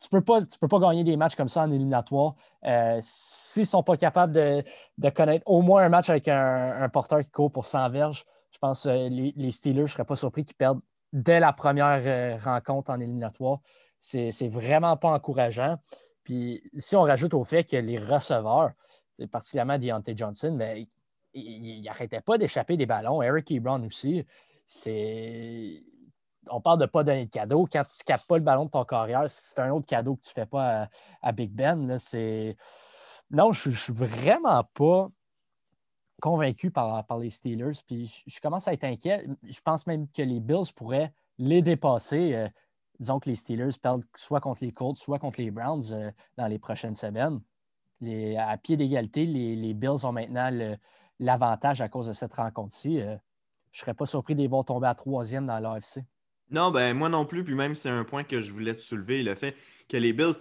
tu 0.00 0.08
ne 0.12 0.18
peux, 0.18 0.24
pas, 0.24 0.40
peux 0.60 0.68
pas 0.68 0.78
gagner 0.80 1.04
des 1.04 1.16
matchs 1.16 1.36
comme 1.36 1.48
ça 1.48 1.62
en 1.62 1.70
éliminatoire. 1.70 2.34
Euh, 2.66 2.98
s'ils 3.00 3.62
ne 3.62 3.66
sont 3.66 3.82
pas 3.82 3.96
capables 3.96 4.32
de, 4.32 5.10
connaître 5.10 5.44
au 5.46 5.62
moins 5.62 5.84
un 5.84 5.88
match 5.88 6.10
avec 6.10 6.28
un, 6.28 6.88
porteur 6.92 7.20
qui 7.20 7.30
court 7.30 7.50
pour 7.50 7.64
100 7.64 7.88
verges, 7.90 8.26
je 8.50 8.58
pense 8.58 8.82
que 8.82 9.08
les, 9.08 9.32
les 9.34 9.50
Steelers, 9.50 9.78
je 9.78 9.82
ne 9.82 9.86
serais 9.86 10.04
pas 10.04 10.16
surpris 10.16 10.44
qu'ils 10.44 10.56
perdent 10.56 10.80
dès 11.14 11.40
la 11.40 11.54
première 11.54 12.02
euh, 12.04 12.36
rencontre 12.36 12.90
en 12.90 13.00
éliminatoire. 13.00 13.60
C'est 13.98 14.48
vraiment 14.48 14.98
pas 14.98 15.08
encourageant. 15.08 15.78
Puis 16.24 16.62
si 16.76 16.94
on 16.94 17.02
rajoute 17.02 17.32
au 17.32 17.44
fait 17.44 17.64
que 17.64 17.76
les 17.76 17.98
receveurs, 17.98 18.72
particulièrement 19.30 19.78
Deontay 19.78 20.14
Johnson, 20.14 20.54
mais 20.54 20.86
il 21.32 21.80
n'arrêtait 21.82 22.20
pas 22.20 22.36
d'échapper 22.36 22.76
des 22.76 22.84
ballons. 22.84 23.22
Eric 23.22 23.50
Ebron 23.50 23.82
aussi. 23.86 24.26
C'est. 24.66 25.82
On 26.50 26.60
parle 26.60 26.78
de 26.78 26.84
ne 26.84 26.88
pas 26.88 27.02
donner 27.02 27.24
de 27.24 27.30
cadeau. 27.30 27.66
Quand 27.70 27.84
tu 27.84 27.96
ne 28.00 28.04
capes 28.04 28.26
pas 28.26 28.36
le 28.36 28.42
ballon 28.44 28.66
de 28.66 28.70
ton 28.70 28.84
carrière, 28.84 29.24
c'est 29.28 29.60
un 29.60 29.70
autre 29.70 29.86
cadeau 29.86 30.16
que 30.16 30.22
tu 30.22 30.30
ne 30.30 30.34
fais 30.34 30.46
pas 30.46 30.88
à, 31.22 31.32
Big 31.32 31.50
Ben. 31.50 31.86
Là, 31.86 31.96
non, 33.30 33.52
je 33.52 33.70
ne 33.70 33.74
suis 33.74 33.92
vraiment 33.92 34.62
pas 34.74 35.08
convaincu 36.20 36.70
par, 36.70 37.04
par 37.06 37.18
les 37.18 37.30
Steelers. 37.30 37.78
Puis 37.86 38.24
je, 38.26 38.40
commence 38.40 38.68
à 38.68 38.72
être 38.72 38.84
inquiet. 38.84 39.26
Je 39.42 39.60
pense 39.60 39.86
même 39.86 40.08
que 40.08 40.22
les 40.22 40.40
Bills 40.40 40.72
pourraient 40.74 41.12
les 41.38 41.62
dépasser. 41.62 42.34
Euh, 42.34 42.48
disons 42.98 43.18
que 43.18 43.28
les 43.28 43.36
Steelers 43.36 43.76
perdent 43.82 44.04
soit 44.16 44.40
contre 44.40 44.64
les 44.64 44.72
Colts, 44.72 44.96
soit 44.96 45.18
contre 45.18 45.40
les 45.40 45.50
Browns 45.50 45.92
euh, 45.92 46.10
dans 46.36 46.46
les 46.46 46.58
prochaines 46.58 46.94
semaines 46.94 47.40
à 48.38 48.56
pied 48.58 48.76
d'égalité, 48.76 49.24
les, 49.24 49.74
Bills 49.74 50.04
ont 50.04 50.12
maintenant 50.12 50.50
l'avantage 51.20 51.80
à 51.80 51.88
cause 51.88 52.08
de 52.08 52.12
cette 52.12 52.34
rencontre-ci. 52.34 53.00
Euh, 53.00 53.16
je 53.72 53.78
ne 53.78 53.80
serais 53.80 53.94
pas 53.94 54.04
surpris 54.04 54.34
de 54.34 54.40
les 54.40 54.48
voir 54.48 54.64
tomber 54.64 54.86
à 54.86 54.94
troisième 54.94 55.46
dans 55.46 55.58
l'AFC. 55.58 56.04
Non, 56.50 56.70
ben 56.70 56.94
moi 56.94 57.08
non 57.08 57.24
plus. 57.24 57.44
Puis 57.44 57.54
même, 57.54 57.74
c'est 57.74 57.88
un 57.88 58.04
point 58.04 58.24
que 58.24 58.40
je 58.40 58.52
voulais 58.52 58.74
te 58.74 58.82
soulever, 58.82 59.22
le 59.22 59.34
fait 59.34 59.56
que 59.88 59.96
les 59.96 60.12
Bills, 60.12 60.34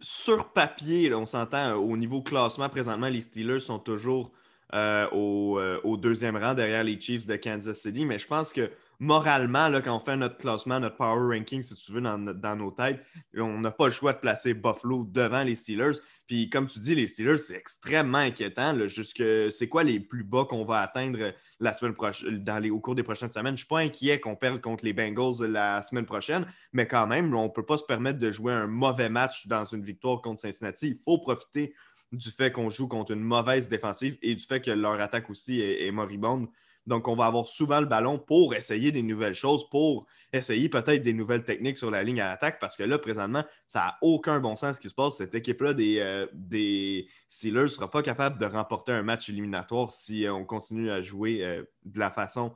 sur 0.00 0.52
papier, 0.52 1.12
on 1.14 1.26
s'entend, 1.26 1.74
au 1.74 1.96
niveau 1.96 2.22
classement, 2.22 2.68
présentement, 2.68 3.08
les 3.08 3.20
Steelers 3.20 3.60
sont 3.60 3.78
toujours 3.78 4.32
au, 4.72 5.96
deuxième 5.96 6.36
rang 6.36 6.54
derrière 6.54 6.84
les 6.84 7.00
Chiefs 7.00 7.26
de 7.26 7.36
Kansas 7.36 7.78
City. 7.78 8.04
Mais 8.04 8.18
je 8.18 8.26
pense 8.26 8.52
que 8.52 8.70
moralement, 8.98 9.70
quand 9.82 9.96
on 9.96 10.00
fait 10.00 10.16
notre 10.16 10.36
classement, 10.36 10.78
notre 10.78 10.96
power 10.96 11.36
ranking, 11.36 11.62
si 11.62 11.74
tu 11.74 11.92
veux, 11.92 12.00
dans, 12.00 12.56
nos 12.56 12.70
têtes, 12.70 13.00
on 13.36 13.60
n'a 13.60 13.70
pas 13.70 13.86
le 13.86 13.92
choix 13.92 14.12
de 14.12 14.18
placer 14.18 14.54
Buffalo 14.54 15.04
devant 15.04 15.42
les 15.42 15.54
Steelers. 15.54 15.98
Puis 16.26 16.48
comme 16.48 16.68
tu 16.68 16.78
dis, 16.78 16.94
les 16.94 17.08
Steelers, 17.08 17.38
c'est 17.38 17.56
extrêmement 17.56 18.18
inquiétant. 18.18 18.76
c'est 18.88 19.68
quoi 19.68 19.82
les 19.82 19.98
plus 19.98 20.22
bas 20.22 20.44
qu'on 20.44 20.64
va 20.64 20.78
atteindre 20.80 21.32
la 21.58 21.72
semaine 21.72 21.94
prochaine, 21.94 22.70
au 22.70 22.78
cours 22.78 22.94
des 22.94 23.02
prochaines 23.02 23.30
semaines? 23.30 23.56
Je 23.56 23.62
ne 23.62 23.64
suis 23.64 23.66
pas 23.66 23.80
inquiet 23.80 24.20
qu'on 24.20 24.36
perde 24.36 24.60
contre 24.60 24.84
les 24.84 24.92
Bengals 24.92 25.44
la 25.48 25.82
semaine 25.82 26.06
prochaine, 26.06 26.46
mais 26.72 26.86
quand 26.86 27.08
même, 27.08 27.34
on 27.34 27.44
ne 27.44 27.48
peut 27.48 27.66
pas 27.66 27.78
se 27.78 27.84
permettre 27.84 28.18
de 28.20 28.30
jouer 28.30 28.52
un 28.52 28.68
mauvais 28.68 29.08
match 29.08 29.48
dans 29.48 29.64
une 29.64 29.82
victoire 29.82 30.20
contre 30.20 30.42
Cincinnati. 30.42 30.88
Il 30.88 30.98
faut 31.04 31.18
profiter 31.18 31.74
du 32.12 32.30
fait 32.30 32.52
qu'on 32.52 32.70
joue 32.70 32.88
contre 32.88 33.12
une 33.12 33.22
mauvaise 33.22 33.68
défensive 33.68 34.18
et 34.22 34.34
du 34.34 34.44
fait 34.44 34.60
que 34.60 34.70
leur 34.70 35.00
attaque 35.00 35.30
aussi 35.30 35.60
est 35.60 35.90
moribonde. 35.90 36.48
Donc, 36.86 37.08
on 37.08 37.14
va 37.14 37.26
avoir 37.26 37.46
souvent 37.46 37.80
le 37.80 37.86
ballon 37.86 38.18
pour 38.18 38.54
essayer 38.54 38.90
des 38.90 39.02
nouvelles 39.02 39.34
choses, 39.34 39.68
pour 39.68 40.06
essayer 40.32 40.68
peut-être 40.68 41.02
des 41.02 41.12
nouvelles 41.12 41.44
techniques 41.44 41.76
sur 41.76 41.90
la 41.90 42.02
ligne 42.02 42.20
à 42.20 42.26
l'attaque, 42.26 42.58
parce 42.58 42.76
que 42.76 42.82
là, 42.82 42.98
présentement, 42.98 43.44
ça 43.66 43.78
n'a 43.80 43.98
aucun 44.00 44.40
bon 44.40 44.56
sens 44.56 44.76
ce 44.76 44.80
qui 44.80 44.88
se 44.88 44.94
passe. 44.94 45.16
Cette 45.16 45.34
équipe-là 45.34 45.74
des, 45.74 45.98
euh, 45.98 46.26
des 46.32 47.08
Steelers 47.28 47.62
ne 47.62 47.66
sera 47.68 47.90
pas 47.90 48.02
capable 48.02 48.38
de 48.38 48.46
remporter 48.46 48.92
un 48.92 49.02
match 49.02 49.28
éliminatoire 49.28 49.90
si 49.90 50.26
euh, 50.26 50.32
on 50.32 50.44
continue 50.44 50.90
à 50.90 51.02
jouer 51.02 51.44
euh, 51.44 51.62
de 51.84 51.98
la 51.98 52.10
façon 52.10 52.54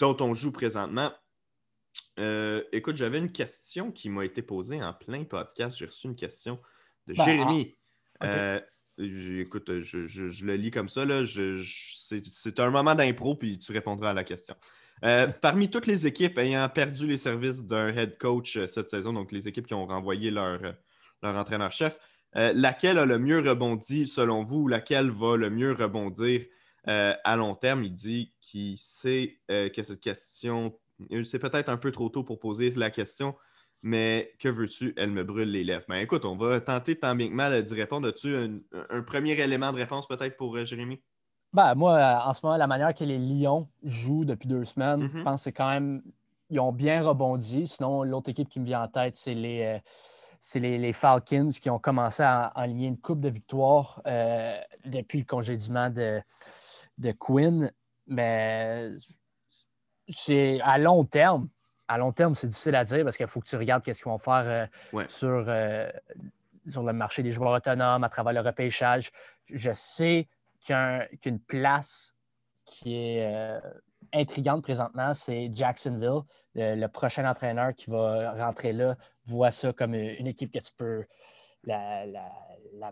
dont 0.00 0.16
on 0.18 0.34
joue 0.34 0.50
présentement. 0.50 1.12
écoute, 2.72 2.96
j'avais 2.96 3.18
une 3.18 3.30
question 3.30 3.92
qui 3.92 4.10
m'a 4.10 4.24
été 4.24 4.42
posée 4.42 4.82
en 4.82 4.92
plein 4.92 5.22
podcast. 5.22 5.78
J'ai 5.78 5.86
reçu 5.86 6.08
une 6.08 6.16
question 6.16 6.58
de 7.06 7.14
ben, 7.14 7.24
Jérémy. 7.24 7.76
Ah, 8.20 8.60
Écoute, 8.96 9.80
je, 9.80 10.44
le 10.44 10.54
lis 10.54 10.70
comme 10.70 10.88
ça. 10.88 11.04
c'est 11.26 12.60
un 12.60 12.70
moment 12.70 12.94
d'impro, 12.94 13.34
puis 13.34 13.58
tu 13.58 13.72
répondras 13.72 14.10
à 14.10 14.12
la 14.12 14.22
question. 14.22 14.54
Euh, 15.04 15.26
parmi 15.42 15.68
toutes 15.68 15.86
les 15.86 16.06
équipes 16.06 16.38
ayant 16.38 16.68
perdu 16.68 17.06
les 17.06 17.18
services 17.18 17.64
d'un 17.64 17.88
head 17.88 18.16
coach 18.18 18.56
euh, 18.56 18.66
cette 18.68 18.90
saison, 18.90 19.12
donc 19.12 19.32
les 19.32 19.48
équipes 19.48 19.66
qui 19.66 19.74
ont 19.74 19.86
renvoyé 19.86 20.30
leur, 20.30 20.62
euh, 20.64 20.72
leur 21.22 21.36
entraîneur-chef, 21.36 21.98
laquelle 22.36 22.98
a 22.98 23.04
le 23.04 23.20
mieux 23.20 23.38
rebondi 23.38 24.08
selon 24.08 24.42
vous 24.42 24.62
ou 24.62 24.68
laquelle 24.68 25.08
va 25.08 25.36
le 25.36 25.50
mieux 25.50 25.70
rebondir 25.70 26.44
à 26.84 27.36
long 27.36 27.54
terme? 27.54 27.84
Il 27.84 27.94
dit 27.94 28.34
qu'il 28.40 28.76
sait 28.76 29.38
que 29.48 29.82
cette 29.84 30.00
question, 30.00 30.76
c'est 31.24 31.38
peut-être 31.38 31.68
un 31.68 31.76
peu 31.76 31.92
trop 31.92 32.08
tôt 32.08 32.24
pour 32.24 32.40
poser 32.40 32.72
la 32.72 32.90
question, 32.90 33.36
mais 33.84 34.32
que 34.38 34.48
veux-tu, 34.48 34.94
elle 34.96 35.10
me 35.10 35.22
brûle 35.22 35.50
les 35.50 35.62
lèvres. 35.62 35.84
Ben 35.88 35.96
écoute, 35.96 36.24
on 36.24 36.36
va 36.36 36.58
tenter 36.58 36.98
tant 36.98 37.14
bien 37.14 37.28
que 37.28 37.34
mal 37.34 37.62
d'y 37.62 37.74
répondre. 37.74 38.08
As-tu 38.08 38.34
un, 38.34 39.02
premier 39.02 39.32
élément 39.32 39.72
de 39.72 39.76
réponse 39.76 40.08
peut-être 40.08 40.38
pour 40.38 40.56
euh, 40.56 40.64
Jérémy? 40.64 41.02
Ben, 41.52 41.74
moi, 41.74 41.94
euh, 41.94 42.28
en 42.28 42.32
ce 42.32 42.40
moment, 42.42 42.56
la 42.56 42.66
manière 42.66 42.94
que 42.94 43.04
les 43.04 43.18
Lions 43.18 43.68
jouent 43.82 44.24
depuis 44.24 44.48
deux 44.48 44.64
semaines, 44.64 45.02
je 45.12 45.18
mm-hmm. 45.18 45.22
pense 45.22 45.40
que 45.40 45.44
c'est 45.44 45.52
quand 45.52 45.68
même. 45.68 46.00
Ils 46.48 46.60
ont 46.60 46.72
bien 46.72 47.02
rebondi. 47.02 47.66
Sinon, 47.66 48.04
l'autre 48.04 48.30
équipe 48.30 48.48
qui 48.48 48.58
me 48.58 48.64
vient 48.64 48.84
en 48.84 48.88
tête, 48.88 49.16
c'est 49.16 49.34
les, 49.34 49.78
euh, 50.54 50.60
les, 50.60 50.92
Falcons 50.94 51.50
qui 51.50 51.68
ont 51.68 51.78
commencé 51.78 52.22
à 52.22 52.52
enligner 52.56 52.88
une 52.88 52.98
coupe 52.98 53.20
de 53.20 53.28
victoires 53.28 54.02
depuis 54.86 55.18
le 55.18 55.24
congédiement 55.24 55.90
de, 55.90 56.22
de 56.96 57.12
Quinn. 57.12 57.70
Mais 58.06 58.92
c'est 60.08 60.60
à 60.62 60.78
long 60.78 61.04
terme, 61.04 61.48
à 61.88 61.98
long 61.98 62.12
terme, 62.12 62.34
c'est 62.34 62.46
difficile 62.46 62.74
à 62.74 62.84
dire 62.84 63.04
parce 63.04 63.16
qu'il 63.16 63.26
faut 63.26 63.40
que 63.40 63.46
tu 63.46 63.56
regardes 63.56 63.82
qu'est-ce 63.82 64.02
qu'ils 64.02 64.10
vont 64.10 64.18
faire 64.18 64.70
euh, 64.94 65.04
sur, 65.08 65.44
euh, 65.48 65.88
sur 66.66 66.82
le 66.82 66.92
marché 66.92 67.22
des 67.22 67.32
joueurs 67.32 67.52
autonomes, 67.52 68.04
à 68.04 68.08
travers 68.08 68.32
le 68.32 68.40
repêchage. 68.40 69.10
Je 69.48 69.70
sais 69.72 70.28
qu'il 70.60 70.74
y 70.74 70.78
a 70.78 71.06
une 71.24 71.40
place 71.40 72.16
qui 72.64 72.96
est 72.96 73.32
euh, 73.32 73.60
intrigante 74.12 74.62
présentement, 74.62 75.12
c'est 75.14 75.50
Jacksonville. 75.54 76.22
Le, 76.54 76.86
prochain 76.86 77.28
entraîneur 77.28 77.74
qui 77.74 77.90
va 77.90 78.32
rentrer 78.32 78.72
là 78.72 78.96
voit 79.26 79.50
ça 79.50 79.72
comme 79.72 79.94
une 79.94 80.26
équipe 80.26 80.52
que 80.52 80.60
tu 80.60 80.72
peux 80.76 81.04
la, 81.64 82.04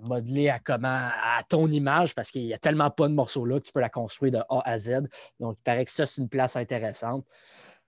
modeler 0.00 0.48
à 0.48 0.58
comment 0.58 0.88
à 0.88 1.42
ton 1.48 1.68
image 1.68 2.14
parce 2.14 2.30
qu'il 2.30 2.44
n'y 2.44 2.54
a 2.54 2.58
tellement 2.58 2.90
pas 2.90 3.08
de 3.08 3.14
morceaux 3.14 3.44
là 3.44 3.60
que 3.60 3.66
tu 3.66 3.72
peux 3.72 3.80
la 3.80 3.88
construire 3.88 4.32
de 4.32 4.38
A 4.48 4.62
à 4.64 4.78
Z. 4.78 5.02
Donc, 5.38 5.56
il 5.58 5.62
paraît 5.62 5.84
que 5.84 5.92
ça, 5.92 6.06
c'est 6.06 6.20
une 6.20 6.28
place 6.28 6.56
intéressante. 6.56 7.24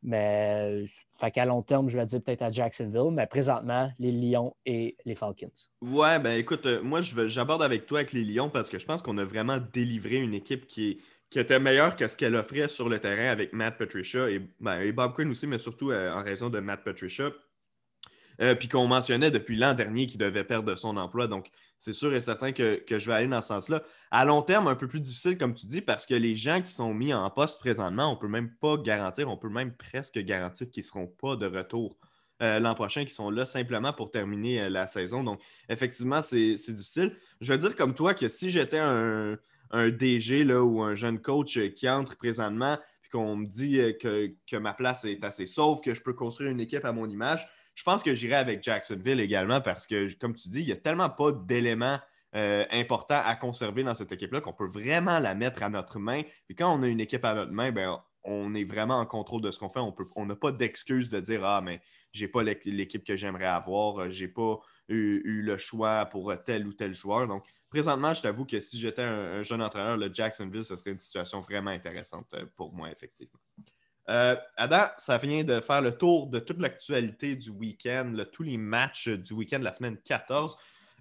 Mais 0.07 0.85
fait 1.19 1.31
qu'à 1.31 1.47
long 1.47 1.63
terme, 1.63 1.89
je 1.89 1.97
vais 1.97 2.05
dire 2.05 2.23
peut-être 2.23 2.43
à 2.43 2.51
Jacksonville, 2.51 3.11
mais 3.11 3.27
présentement, 3.27 3.91
les 3.99 4.13
Lions 4.13 4.55
et 4.67 4.99
les 5.07 5.15
Falcons. 5.15 5.51
Ouais, 5.81 6.19
ben 6.19 6.39
écoute, 6.39 6.67
euh, 6.67 6.83
moi, 6.83 7.01
j'aborde 7.01 7.63
avec 7.63 7.87
toi 7.87 8.01
avec 8.01 8.13
les 8.13 8.23
Lions 8.23 8.51
parce 8.51 8.69
que 8.69 8.79
je 8.79 8.85
pense 8.85 9.01
qu'on 9.01 9.17
a 9.17 9.25
vraiment 9.25 9.57
délivré 9.73 10.17
une 10.17 10.35
équipe 10.35 10.67
qui, 10.67 11.01
qui 11.31 11.39
était 11.39 11.59
meilleure 11.59 11.97
que 11.97 12.07
ce 12.07 12.19
qu'elle 12.19 12.37
offrait 12.37 12.69
sur 12.69 12.91
le 12.91 12.99
terrain 12.99 13.31
avec 13.31 13.55
Matt 13.55 13.79
Patricia 13.79 14.29
et, 14.29 14.43
ben, 14.61 14.93
Bob 14.93 15.15
Quinn 15.15 15.31
aussi, 15.31 15.47
mais 15.47 15.59
surtout 15.59 15.91
euh, 15.91 16.13
en 16.13 16.23
raison 16.23 16.51
de 16.51 16.61
Matt 16.61 16.85
Patricia. 16.85 17.31
Euh, 18.41 18.55
puis 18.55 18.69
qu'on 18.69 18.87
mentionnait 18.87 19.31
depuis 19.31 19.57
l'an 19.57 19.75
dernier 19.75 20.07
qu'il 20.07 20.19
devait 20.19 20.45
perdre 20.45 20.75
son 20.75 20.97
emploi. 20.97 21.29
Donc, 21.29 21.49
c'est 21.85 21.93
sûr 21.93 22.15
et 22.15 22.21
certain 22.23 22.53
que, 22.53 22.83
je 22.89 23.07
vais 23.07 23.13
aller 23.13 23.29
dans 23.29 23.43
ce 23.43 23.49
sens-là. 23.49 23.83
À 24.11 24.25
long 24.25 24.41
terme, 24.41 24.69
un 24.69 24.75
peu 24.75 24.89
plus 24.89 25.01
difficile, 25.01 25.37
comme 25.37 25.53
tu 25.53 25.67
dis, 25.67 25.83
parce 25.83 26.07
que 26.07 26.15
les 26.15 26.35
gens 26.35 26.63
qui 26.63 26.73
sont 26.73 26.95
mis 26.95 27.13
en 27.13 27.29
poste 27.29 27.61
présentement, 27.61 28.11
on 28.11 28.15
ne 28.15 28.19
peut 28.19 28.29
même 28.29 28.51
pas 28.55 28.79
garantir, 28.79 29.29
on 29.29 29.37
peut 29.37 29.51
même 29.51 29.75
presque 29.75 30.19
garantir 30.21 30.71
qu'ils 30.71 30.83
ne 30.83 30.87
seront 30.87 31.07
pas 31.07 31.37
de 31.37 31.45
retour 31.45 31.99
euh, 32.41 32.59
l'an 32.59 32.75
prochain, 32.75 33.05
qui 33.05 33.13
sont 33.13 33.29
là 33.29 33.45
simplement 33.45 33.93
pour 33.93 34.11
terminer 34.11 34.63
euh, 34.63 34.69
la 34.71 34.87
saison. 34.87 35.23
Donc, 35.23 35.43
effectivement, 35.69 36.23
c'est 36.23 36.55
difficile. 36.55 37.19
Je 37.43 37.53
veux 37.53 37.59
dire 37.59 37.77
comme 37.77 37.93
toi 37.93 38.15
que 38.15 38.29
si 38.29 38.49
j'étais 38.49 38.79
un, 38.79 39.37
DG 39.71 40.45
là, 40.45 40.63
ou 40.63 40.83
un 40.83 40.95
jeune 40.95 41.21
coach 41.21 41.59
qui 41.75 41.87
entre 41.87 42.17
présentement, 42.17 42.79
puis 43.03 43.11
qu'on 43.11 43.37
me 43.37 43.47
dit 43.47 43.77
que, 44.01 44.33
que 44.51 44.57
ma 44.57 44.73
place 44.73 45.05
est 45.05 45.23
assez 45.23 45.45
sauve, 45.45 45.83
que 45.83 45.93
je 45.93 46.01
peux 46.01 46.15
construire 46.15 46.51
une 46.51 46.61
équipe 46.61 46.87
à 46.87 46.93
mon 46.93 47.11
image, 47.11 47.47
je 47.75 47.83
pense 47.83 48.03
que 48.03 48.15
j'irai 48.15 48.37
avec 48.37 48.63
Jacksonville 48.63 49.21
également 49.21 49.61
parce 49.61 49.87
que, 49.87 50.13
comme 50.19 50.35
tu 50.35 50.49
dis, 50.49 50.61
il 50.61 50.67
n'y 50.67 50.73
a 50.73 50.77
tellement 50.77 51.11
pas 51.11 51.33
d'éléments 51.33 51.99
euh, 52.37 52.65
important 52.73 53.21
à 53.25 53.37
conserver 53.37 53.85
dans 53.85 53.95
cette 53.95 54.11
équipe-là, 54.11 54.41
qu'on 54.41 54.53
peut 54.53 54.67
vraiment 54.67 55.21
la 55.21 55.35
mettre 55.35 55.63
à 55.63 55.69
notre 55.69 56.01
main. 56.01 56.23
Et 56.49 56.55
quand 56.55 56.73
on 56.77 56.83
a 56.83 56.89
une 56.89 57.01
équipe 57.01 57.25
à 57.25 57.35
notre 57.35 57.53
main, 57.53 57.71
ben, 57.71 58.03
on 58.25 58.55
est 58.55 58.65
vraiment 58.65 58.99
en 58.99 59.07
contrôle 59.07 59.41
de 59.41 59.51
ce 59.51 59.59
qu'on 59.59 59.69
fait. 59.69 59.81
On 60.17 60.27
n'a 60.27 60.35
pas 60.35 60.51
d'excuse 60.51 61.11
de 61.11 61.21
dire 61.21 61.45
Ah, 61.45 61.61
mais 61.61 61.81
j'ai 62.13 62.27
pas 62.27 62.43
l'équipe 62.43 63.05
que 63.05 63.15
j'aimerais 63.15 63.47
avoir, 63.47 64.11
j'ai 64.11 64.29
pas 64.29 64.59
eu, 64.89 65.43
le 65.43 65.57
choix 65.57 66.07
pour 66.07 66.33
tel 66.45 66.67
ou 66.67 66.73
tel 66.73 66.93
joueur. 66.95 67.29
Donc, 67.29 67.45
présentement, 67.71 68.15
je 68.15 68.23
t'avoue 68.23 68.47
que 68.47 68.59
si 68.61 68.81
j'étais 68.81 69.03
un, 69.03 69.43
jeune 69.43 69.63
entraîneur, 69.63 69.97
le 69.97 70.13
Jacksonville, 70.13 70.65
ce 70.65 70.77
serait 70.77 70.91
une 70.91 70.99
situation 70.99 71.41
vraiment 71.41 71.71
intéressante 71.71 72.35
euh, 72.35 72.47
pour 72.57 72.73
moi, 72.73 72.91
effectivement. 72.91 73.39
Euh, 74.09 74.37
Adam, 74.57 74.87
ça 74.99 75.17
vient 75.17 75.45
de 75.45 75.61
faire 75.61 75.81
le 75.81 75.93
tour 75.93 76.27
de 76.27 76.39
toute 76.39 76.61
l'actualité 76.61 77.37
du 77.37 77.51
week-end, 77.51 78.15
tous 78.33 78.43
les 78.43 78.59
matchs 78.59 79.09
du 79.09 79.33
week-end 79.33 79.59
de 79.59 79.65
la 79.65 79.73
semaine 79.73 79.97
14. 80.05 80.57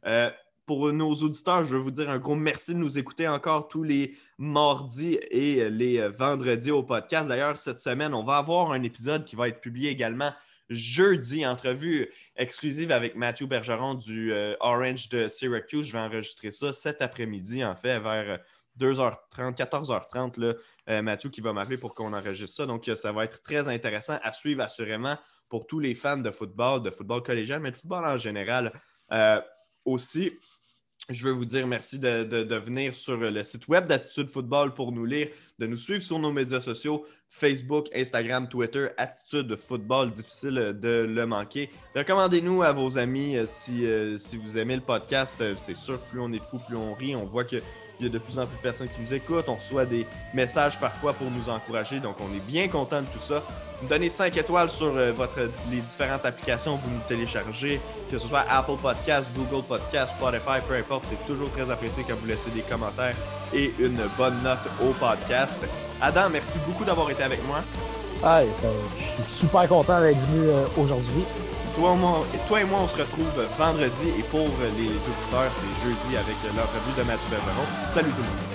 Euh, 0.05 0.29
pour 0.65 0.93
nos 0.93 1.13
auditeurs, 1.13 1.65
je 1.65 1.75
veux 1.75 1.81
vous 1.81 1.91
dire 1.91 2.09
un 2.09 2.19
gros 2.19 2.35
merci 2.35 2.73
de 2.73 2.79
nous 2.79 2.97
écouter 2.97 3.27
encore 3.27 3.67
tous 3.67 3.83
les 3.83 4.15
mardis 4.37 5.19
et 5.29 5.69
les 5.69 6.07
vendredis 6.07 6.71
au 6.71 6.83
podcast. 6.83 7.27
D'ailleurs, 7.27 7.57
cette 7.57 7.79
semaine, 7.79 8.13
on 8.13 8.23
va 8.23 8.37
avoir 8.37 8.71
un 8.71 8.81
épisode 8.83 9.25
qui 9.25 9.35
va 9.35 9.49
être 9.49 9.59
publié 9.59 9.89
également 9.89 10.31
jeudi, 10.69 11.45
entrevue 11.45 12.09
exclusive 12.35 12.91
avec 12.91 13.15
Mathieu 13.15 13.45
Bergeron 13.45 13.95
du 13.95 14.31
euh, 14.31 14.55
Orange 14.59 15.09
de 15.09 15.27
Syracuse. 15.27 15.87
Je 15.87 15.93
vais 15.93 15.99
enregistrer 15.99 16.51
ça 16.51 16.73
cet 16.73 17.01
après-midi, 17.01 17.63
en 17.63 17.75
fait, 17.75 17.99
vers 17.99 18.39
2h30, 18.79 19.55
14h30. 19.55 20.39
Là, 20.39 20.53
euh, 20.89 21.01
Mathieu 21.01 21.29
qui 21.29 21.41
va 21.41 21.53
m'appeler 21.53 21.77
pour 21.77 21.93
qu'on 21.93 22.13
enregistre 22.13 22.57
ça. 22.57 22.65
Donc, 22.65 22.89
ça 22.95 23.11
va 23.11 23.25
être 23.25 23.41
très 23.43 23.67
intéressant 23.67 24.17
à 24.21 24.33
suivre 24.33 24.61
assurément 24.61 25.17
pour 25.49 25.67
tous 25.67 25.79
les 25.79 25.95
fans 25.95 26.17
de 26.17 26.31
football, 26.31 26.81
de 26.81 26.89
football 26.89 27.21
collégial, 27.23 27.59
mais 27.59 27.71
de 27.71 27.77
football 27.77 28.05
en 28.05 28.17
général. 28.17 28.73
Euh, 29.11 29.41
aussi, 29.85 30.31
je 31.09 31.27
veux 31.27 31.33
vous 31.33 31.45
dire 31.45 31.67
merci 31.67 31.99
de, 31.99 32.55
venir 32.55 32.95
sur 32.95 33.17
le 33.17 33.43
site 33.43 33.67
web 33.67 33.85
d'Attitude 33.87 34.29
Football 34.29 34.73
pour 34.73 34.91
nous 34.91 35.05
lire, 35.05 35.27
de 35.59 35.67
nous 35.67 35.77
suivre 35.77 36.01
sur 36.01 36.17
nos 36.17 36.31
médias 36.31 36.61
sociaux, 36.61 37.05
Facebook, 37.27 37.89
Instagram, 37.93 38.47
Twitter, 38.47 38.87
Attitude 38.97 39.55
Football, 39.55 40.11
difficile 40.11 40.77
de 40.79 41.05
le 41.09 41.25
manquer. 41.25 41.69
Recommandez-nous 41.95 42.63
à 42.63 42.71
vos 42.71 42.97
amis 42.97 43.35
euh, 43.35 43.45
si, 43.45 43.85
euh, 43.85 44.17
si 44.17 44.37
vous 44.37 44.57
aimez 44.57 44.75
le 44.75 44.81
podcast. 44.81 45.35
Euh, 45.41 45.55
c'est 45.57 45.75
sûr, 45.75 45.99
plus 45.99 46.19
on 46.21 46.31
est 46.31 46.39
de 46.39 46.45
fou, 46.45 46.59
plus 46.59 46.77
on 46.77 46.93
rit. 46.93 47.15
On 47.15 47.25
voit 47.25 47.43
que 47.43 47.57
il 48.03 48.07
y 48.07 48.09
a 48.09 48.13
de 48.13 48.23
plus 48.23 48.37
en 48.37 48.45
plus 48.45 48.57
de 48.57 48.61
personnes 48.61 48.89
qui 48.89 49.01
nous 49.01 49.13
écoutent. 49.13 49.47
On 49.47 49.55
reçoit 49.55 49.85
des 49.85 50.05
messages 50.33 50.79
parfois 50.79 51.13
pour 51.13 51.29
nous 51.31 51.49
encourager. 51.49 51.99
Donc, 51.99 52.15
on 52.19 52.35
est 52.35 52.45
bien 52.45 52.67
content 52.67 53.01
de 53.01 53.07
tout 53.07 53.19
ça. 53.19 53.41
Donnez 53.89 54.09
5 54.09 54.35
étoiles 54.37 54.69
sur 54.69 54.93
euh, 54.95 55.11
votre, 55.11 55.39
les 55.71 55.81
différentes 55.81 56.25
applications 56.25 56.77
que 56.77 56.83
vous 56.83 56.91
nous 56.91 57.01
téléchargez, 57.07 57.79
que 58.09 58.17
ce 58.17 58.27
soit 58.27 58.45
Apple 58.49 58.77
Podcast, 58.81 59.27
Google 59.35 59.65
Podcast, 59.65 60.13
Spotify, 60.17 60.59
peu 60.67 60.75
importe. 60.75 61.05
C'est 61.09 61.25
toujours 61.25 61.49
très 61.51 61.69
apprécié 61.69 62.03
quand 62.07 62.15
vous 62.15 62.27
laissez 62.27 62.49
des 62.51 62.61
commentaires 62.61 63.15
et 63.53 63.73
une 63.79 63.99
bonne 64.17 64.41
note 64.43 64.59
au 64.81 64.91
podcast. 64.93 65.59
Adam, 66.01 66.29
merci 66.31 66.57
beaucoup 66.67 66.85
d'avoir 66.85 67.09
été 67.09 67.23
avec 67.23 67.45
moi. 67.45 67.59
je 68.97 69.03
suis 69.03 69.23
super 69.23 69.67
content 69.67 70.01
d'être 70.01 70.19
venu 70.19 70.47
euh, 70.47 70.65
aujourd'hui. 70.77 71.23
Toi, 71.75 72.61
et 72.61 72.65
moi, 72.65 72.81
on 72.83 72.87
se 72.87 72.97
retrouve 72.97 73.47
vendredi 73.57 74.09
et 74.17 74.23
pour 74.23 74.47
les 74.77 74.87
auditeurs, 74.87 75.51
c'est 75.55 75.83
jeudi 75.83 76.15
avec 76.15 76.35
l'entrevue 76.55 76.97
de 76.97 77.03
Mathieu 77.03 77.29
Bergeron. 77.31 77.65
Salut 77.93 78.11
tout 78.11 78.17
le 78.17 78.23
monde. 78.23 78.52